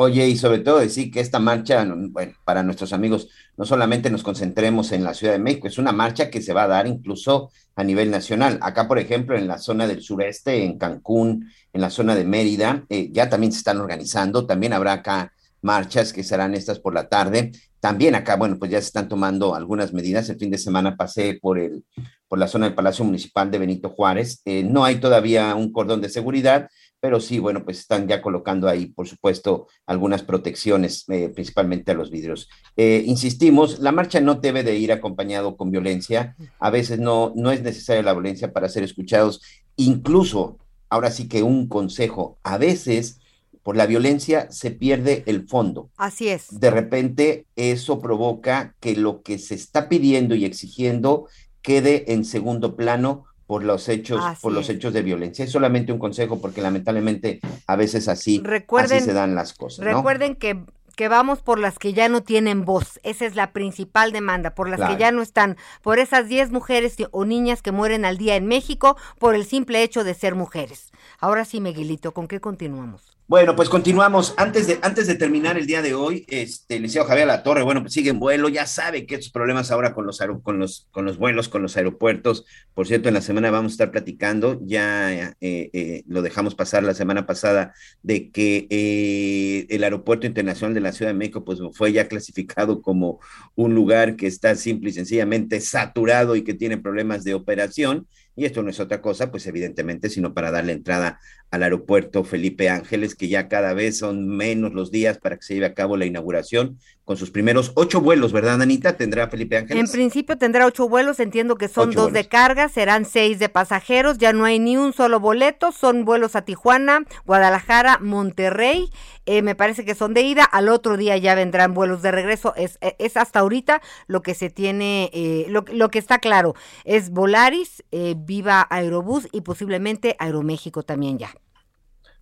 [0.00, 4.22] Oye, y sobre todo decir que esta marcha, bueno, para nuestros amigos, no solamente nos
[4.22, 7.50] concentremos en la Ciudad de México, es una marcha que se va a dar incluso
[7.74, 8.60] a nivel nacional.
[8.62, 12.84] Acá, por ejemplo, en la zona del sureste, en Cancún, en la zona de Mérida,
[12.88, 15.32] eh, ya también se están organizando, también habrá acá
[15.62, 17.50] marchas que serán estas por la tarde.
[17.80, 20.28] También acá, bueno, pues ya se están tomando algunas medidas.
[20.28, 21.84] El fin de semana pasé por el
[22.28, 24.42] por la zona del Palacio Municipal de Benito Juárez.
[24.44, 26.68] Eh, no hay todavía un cordón de seguridad,
[27.00, 31.94] pero sí, bueno, pues están ya colocando ahí, por supuesto, algunas protecciones, eh, principalmente a
[31.94, 32.48] los vidrios.
[32.76, 36.36] Eh, insistimos, la marcha no debe de ir acompañado con violencia.
[36.58, 39.40] A veces no, no es necesaria la violencia para ser escuchados.
[39.76, 43.20] Incluso, ahora sí que un consejo, a veces
[43.62, 45.90] por la violencia se pierde el fondo.
[45.98, 46.58] Así es.
[46.58, 51.28] De repente eso provoca que lo que se está pidiendo y exigiendo
[51.68, 55.44] quede en segundo plano por los hechos, por los hechos de violencia.
[55.44, 58.42] Es solamente un consejo porque lamentablemente a veces así,
[58.78, 59.84] así se dan las cosas.
[59.84, 60.64] Recuerden que
[60.96, 62.98] que vamos por las que ya no tienen voz.
[63.04, 66.96] Esa es la principal demanda, por las que ya no están, por esas 10 mujeres
[67.12, 70.90] o niñas que mueren al día en México por el simple hecho de ser mujeres.
[71.20, 73.17] Ahora sí, Miguelito, ¿con qué continuamos?
[73.28, 74.32] Bueno, pues continuamos.
[74.38, 77.82] Antes de, antes de terminar el día de hoy, este, el Javier La Torre, bueno,
[77.82, 81.04] pues sigue en vuelo, ya sabe que estos problemas ahora con los, con los, con
[81.04, 82.46] los vuelos, con los aeropuertos.
[82.72, 86.82] Por cierto, en la semana vamos a estar platicando, ya eh, eh, lo dejamos pasar
[86.84, 91.58] la semana pasada, de que eh, el Aeropuerto Internacional de la Ciudad de México, pues
[91.74, 93.20] fue ya clasificado como
[93.54, 98.08] un lugar que está simple y sencillamente saturado y que tiene problemas de operación.
[98.36, 101.18] Y esto no es otra cosa, pues evidentemente, sino para darle entrada
[101.50, 105.54] al aeropuerto Felipe Ángeles, que ya cada vez son menos los días para que se
[105.54, 108.98] lleve a cabo la inauguración, con sus primeros ocho vuelos, ¿verdad, Anita?
[108.98, 109.82] ¿Tendrá Felipe Ángeles?
[109.82, 114.18] En principio tendrá ocho vuelos, entiendo que son dos de carga, serán seis de pasajeros,
[114.18, 118.90] ya no hay ni un solo boleto, son vuelos a Tijuana, Guadalajara, Monterrey,
[119.24, 122.52] eh, me parece que son de ida, al otro día ya vendrán vuelos de regreso,
[122.56, 126.54] es, eh, es hasta ahorita lo que se tiene, eh, lo, lo, que está claro,
[126.84, 127.84] es Volaris,
[128.16, 131.37] Viva Aerobús y posiblemente Aeroméxico también ya.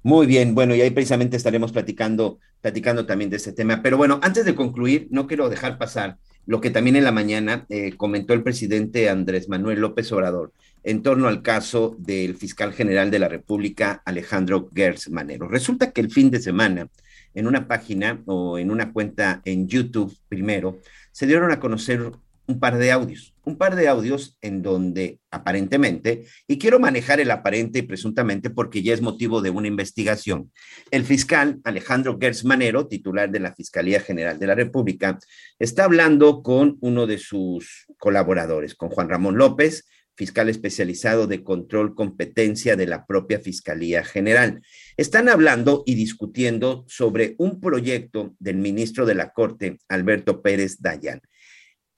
[0.06, 3.82] Muy bien, bueno, y ahí precisamente estaremos platicando, platicando también de este tema.
[3.82, 7.66] Pero bueno, antes de concluir, no quiero dejar pasar lo que también en la mañana
[7.70, 10.52] eh, comentó el presidente Andrés Manuel López Obrador
[10.84, 15.48] en torno al caso del fiscal general de la República, Alejandro Gers Manero.
[15.48, 16.88] Resulta que el fin de semana,
[17.34, 20.78] en una página o en una cuenta en YouTube primero,
[21.10, 22.12] se dieron a conocer
[22.46, 27.30] un par de audios, un par de audios en donde aparentemente, y quiero manejar el
[27.30, 30.50] aparente y presuntamente porque ya es motivo de una investigación,
[30.90, 35.18] el fiscal Alejandro Gertz Manero, titular de la Fiscalía General de la República,
[35.60, 41.94] está hablando con uno de sus colaboradores, con Juan Ramón López, fiscal especializado de control
[41.94, 44.60] competencia de la propia Fiscalía General.
[44.96, 51.20] Están hablando y discutiendo sobre un proyecto del ministro de la Corte, Alberto Pérez Dayan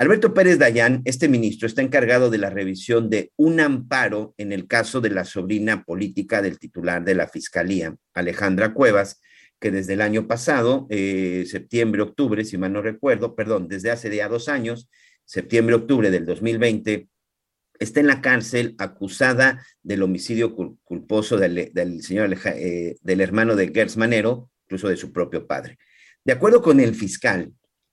[0.00, 4.68] Alberto Pérez Dayán, este ministro, está encargado de la revisión de un amparo en el
[4.68, 9.20] caso de la sobrina política del titular de la Fiscalía, Alejandra Cuevas,
[9.58, 14.14] que desde el año pasado, eh, septiembre, octubre, si mal no recuerdo, perdón, desde hace
[14.14, 14.88] ya dos años,
[15.24, 17.08] septiembre, octubre del 2020,
[17.80, 20.54] está en la cárcel acusada del homicidio
[20.84, 21.72] culposo del,
[22.02, 25.76] señor, eh, del hermano de Gers Manero, incluso de su propio padre.
[26.24, 27.52] De acuerdo con el fiscal,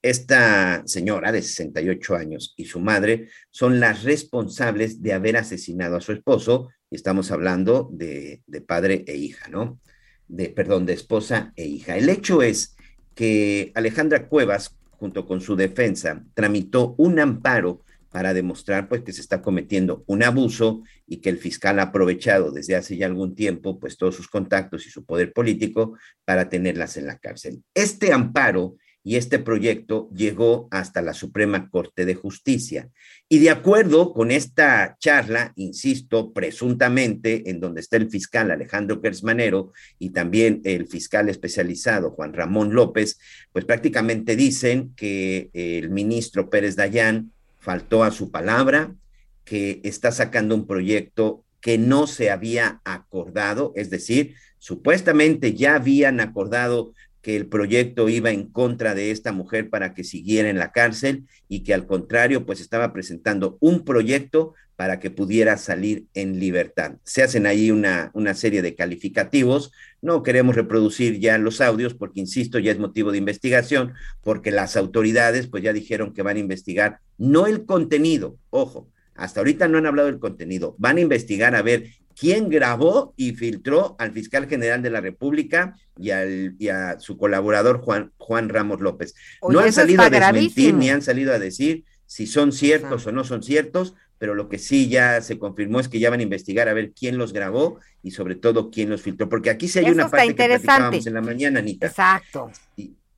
[0.10, 6.02] esta señora de 68 años y su madre son las responsables de haber asesinado a
[6.02, 9.80] su esposo, y estamos hablando de, padre e hija, ¿no?
[10.28, 11.98] De, perdón, de esposa e hija.
[11.98, 12.76] El hecho es
[13.16, 19.22] que Alejandra Cuevas, junto con su defensa, tramitó un amparo para demostrar pues que se
[19.22, 23.80] está cometiendo un abuso y que el fiscal ha aprovechado desde hace ya algún tiempo
[23.80, 27.64] pues todos sus contactos y su poder político para tenerlas en la cárcel.
[27.74, 32.90] Este amparo y este proyecto llegó hasta la Suprema Corte de Justicia.
[33.30, 39.72] Y de acuerdo con esta charla, insisto, presuntamente, en donde está el fiscal Alejandro Kersmanero
[40.00, 43.20] y también el fiscal especializado Juan Ramón López,
[43.54, 48.96] pues prácticamente dicen que el ministro Pérez Dayán faltó a su palabra,
[49.44, 56.20] que está sacando un proyecto que no se había acordado, es decir, supuestamente ya habían
[56.20, 56.94] acordado
[57.26, 61.24] que el proyecto iba en contra de esta mujer para que siguiera en la cárcel
[61.50, 66.98] y que al contrario, pues estaba presentando un proyecto para que pudiera salir en libertad.
[67.04, 69.72] Se hacen ahí una, una serie de calificativos.
[70.04, 74.78] No queremos reproducir ya los audios porque, insisto, ya es motivo de investigación, porque las
[74.78, 79.80] autoridades pues ya dijeron que van a investigar no el contenido, ojo, hasta ahorita no
[79.80, 84.48] han hablado del contenido, van a investigar a ver quién grabó y filtró al fiscal
[84.48, 89.16] general de la República y, al, y a su colaborador Juan, Juan Ramos López.
[89.42, 90.80] Oye, no han salido a desmentir gravísimo.
[90.80, 94.58] ni han salido a decir si son ciertos o no son ciertos, pero lo que
[94.58, 97.80] sí ya se confirmó es que ya van a investigar a ver quién los grabó
[98.02, 101.08] y sobre todo quién los filtró, porque aquí sí hay Eso una parte que platicábamos
[101.08, 101.88] en la mañana, Anita.
[101.88, 102.52] Exacto.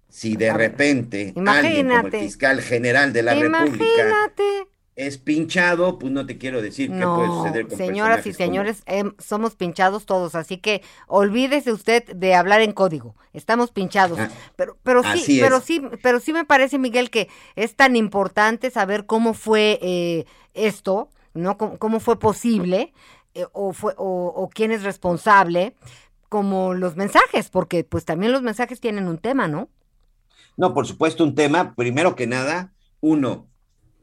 [0.10, 4.68] Si de repente alguien como el fiscal general de la República Imagínate.
[4.98, 8.38] Es pinchado, pues no te quiero decir qué puede No, suceder con señoras y como-
[8.38, 13.16] señores, em, somos pinchados todos, así que olvídese usted de hablar en código.
[13.32, 14.18] Estamos pinchados.
[14.18, 18.72] Ah, pero, pero sí, pero sí, pero sí me parece, Miguel, que es tan importante
[18.72, 20.26] saber cómo fue eh,
[20.56, 21.60] esto, ¿no?
[21.60, 22.92] Cómo, cómo fue posible,
[23.36, 25.76] eh, o fue, o, o quién es responsable,
[26.28, 29.70] como los mensajes, porque pues también los mensajes tienen un tema, ¿no?
[30.58, 33.46] No, por supuesto, un tema, primero que nada, uno,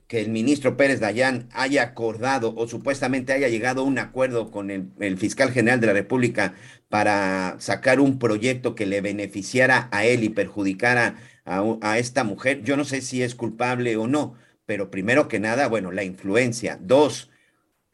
[0.06, 4.70] que el ministro Pérez Dayán haya acordado o supuestamente haya llegado a un acuerdo con
[4.70, 6.54] el, fiscal general de la República
[6.88, 12.62] para sacar un proyecto que le beneficiara a él y perjudicara a, a esta mujer.
[12.62, 14.34] Yo no sé si es culpable o no,
[14.66, 16.78] pero primero que nada, bueno, la influencia.
[16.80, 17.30] Dos,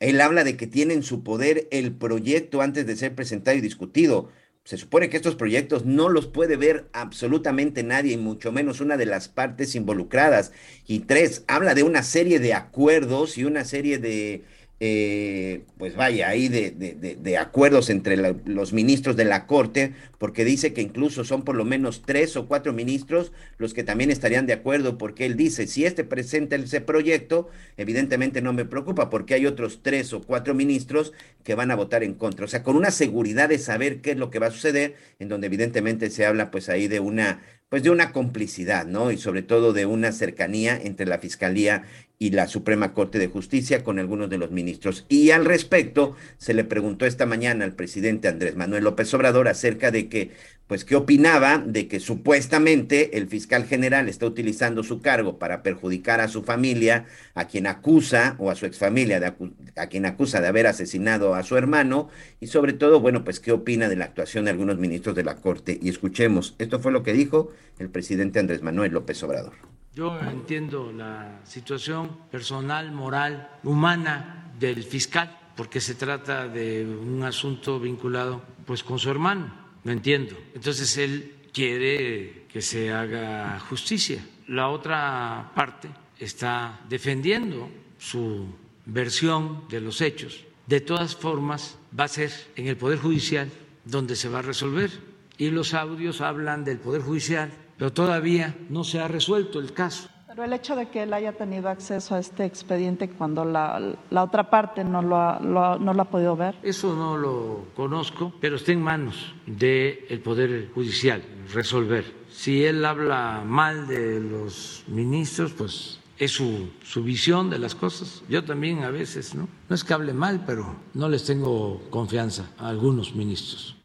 [0.01, 3.61] él habla de que tiene en su poder el proyecto antes de ser presentado y
[3.61, 4.31] discutido.
[4.65, 8.97] Se supone que estos proyectos no los puede ver absolutamente nadie, y mucho menos una
[8.97, 10.53] de las partes involucradas.
[10.87, 14.45] Y tres, habla de una serie de acuerdos y una serie de,
[14.83, 18.17] eh, pues vaya, ahí de, de- de- acuerdos entre
[18.47, 22.47] los ministros de la Corte, porque dice que incluso son por lo menos tres o
[22.49, 26.81] cuatro ministros los que también estarían de acuerdo, porque él dice, si este presenta ese
[26.81, 31.13] proyecto, evidentemente no me preocupa, porque hay otros tres o cuatro ministros
[31.45, 32.45] que van a votar en contra.
[32.45, 35.29] O sea, con una seguridad de saber qué es lo que va a suceder, en
[35.29, 39.13] donde evidentemente se habla pues ahí de una pues de una complicidad, ¿no?
[39.13, 41.85] Y sobre todo de una cercanía entre la Fiscalía
[42.19, 45.07] y la Suprema Corte de Justicia con algunos de los ministros.
[45.09, 49.93] Y al respecto, se le preguntó esta mañana al presidente Andrés Manuel López Obrador acerca
[49.93, 50.33] de que,
[50.71, 56.21] pues, qué opinaba de que supuestamente el fiscal general está utilizando su cargo para perjudicar
[56.21, 59.35] a su familia, a quien acusa, o a su exfamilia, de
[59.75, 63.51] a quien acusa de haber asesinado a su hermano, y sobre todo, bueno, pues, qué
[63.51, 65.77] opina de la actuación de algunos ministros de la Corte.
[65.83, 69.55] Y escuchemos, esto fue lo que dijo el presidente Andrés Manuel López Obrador.
[69.97, 77.81] Yo entiendo la situación personal, moral, humana del fiscal, porque se trata de un asunto
[77.81, 80.37] vinculado pues con su hermano, lo entiendo.
[80.55, 84.25] Entonces él quiere que se haga justicia.
[84.49, 85.89] La otra parte
[86.19, 88.47] está defendiendo su
[88.87, 90.45] versión de los hechos.
[90.67, 93.51] De todas formas, va a ser en el Poder Judicial
[93.85, 94.91] donde se va a resolver.
[95.39, 100.09] Y los audios hablan del Poder Judicial, pero todavía no se ha resuelto el caso.
[100.41, 104.25] Pero el hecho de que él haya tenido acceso a este expediente cuando la, la
[104.25, 106.55] otra parte no lo, ha, lo ha- no lo ha podido ver.
[106.63, 111.23] Eso no lo conozco, pero está en manos del Poder Judicial
[111.53, 112.07] resolver.
[112.31, 118.23] Si él habla mal de los ministros, pues es su, su visión de las cosas.
[118.27, 119.47] Yo también a veces, ¿no?
[119.69, 123.77] No es que hable mal, pero no les tengo confianza a algunos ministros.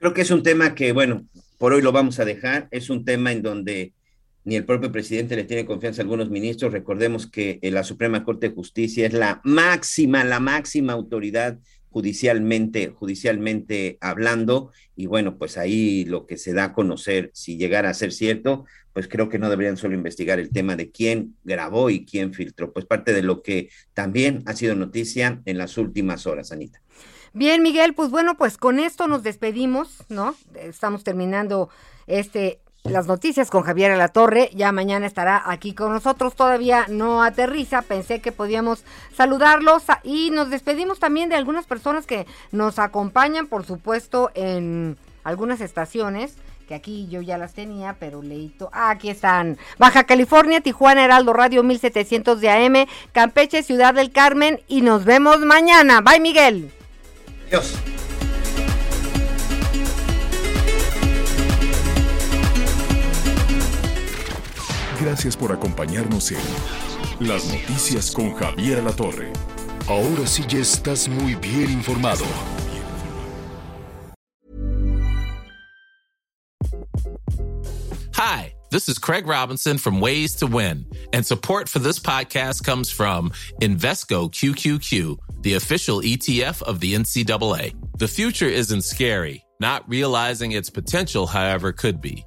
[0.00, 1.22] Creo que es un tema que, bueno,
[1.56, 2.66] por hoy lo vamos a dejar.
[2.72, 3.92] Es un tema en donde
[4.46, 6.72] ni el propio presidente le tiene confianza a algunos ministros.
[6.72, 11.58] Recordemos que eh, la Suprema Corte de Justicia es la máxima, la máxima autoridad
[11.90, 14.70] judicialmente, judicialmente hablando.
[14.94, 18.66] Y bueno, pues ahí lo que se da a conocer, si llegara a ser cierto,
[18.92, 22.72] pues creo que no deberían solo investigar el tema de quién grabó y quién filtró.
[22.72, 26.80] Pues parte de lo que también ha sido noticia en las últimas horas, Anita.
[27.32, 30.36] Bien, Miguel, pues bueno, pues con esto nos despedimos, ¿no?
[30.54, 31.68] Estamos terminando
[32.06, 32.60] este
[32.90, 34.50] las noticias con Javier Alatorre.
[34.54, 36.34] Ya mañana estará aquí con nosotros.
[36.34, 37.82] Todavía no aterriza.
[37.82, 38.84] Pensé que podíamos
[39.16, 45.60] saludarlos y nos despedimos también de algunas personas que nos acompañan, por supuesto, en algunas
[45.60, 46.36] estaciones
[46.66, 48.70] que aquí yo ya las tenía, pero leíto.
[48.72, 49.56] Ah, aquí están.
[49.78, 55.38] Baja California, Tijuana, Heraldo Radio 1700 de AM, Campeche, Ciudad del Carmen y nos vemos
[55.40, 56.00] mañana.
[56.00, 56.72] Bye, Miguel.
[57.46, 57.76] Adiós.
[65.06, 66.38] Gracias por acompañarnos en
[67.20, 69.32] Las Noticias con Javier La Torre.
[69.86, 72.24] Ahora sí ya estás muy bien informado.
[78.14, 82.90] Hi, this is Craig Robinson from Ways to Win, and support for this podcast comes
[82.90, 83.30] from
[83.62, 87.76] Invesco QQQ, the official ETF of the NCAA.
[87.96, 89.44] The future isn't scary.
[89.60, 92.26] Not realizing its potential, however, could be.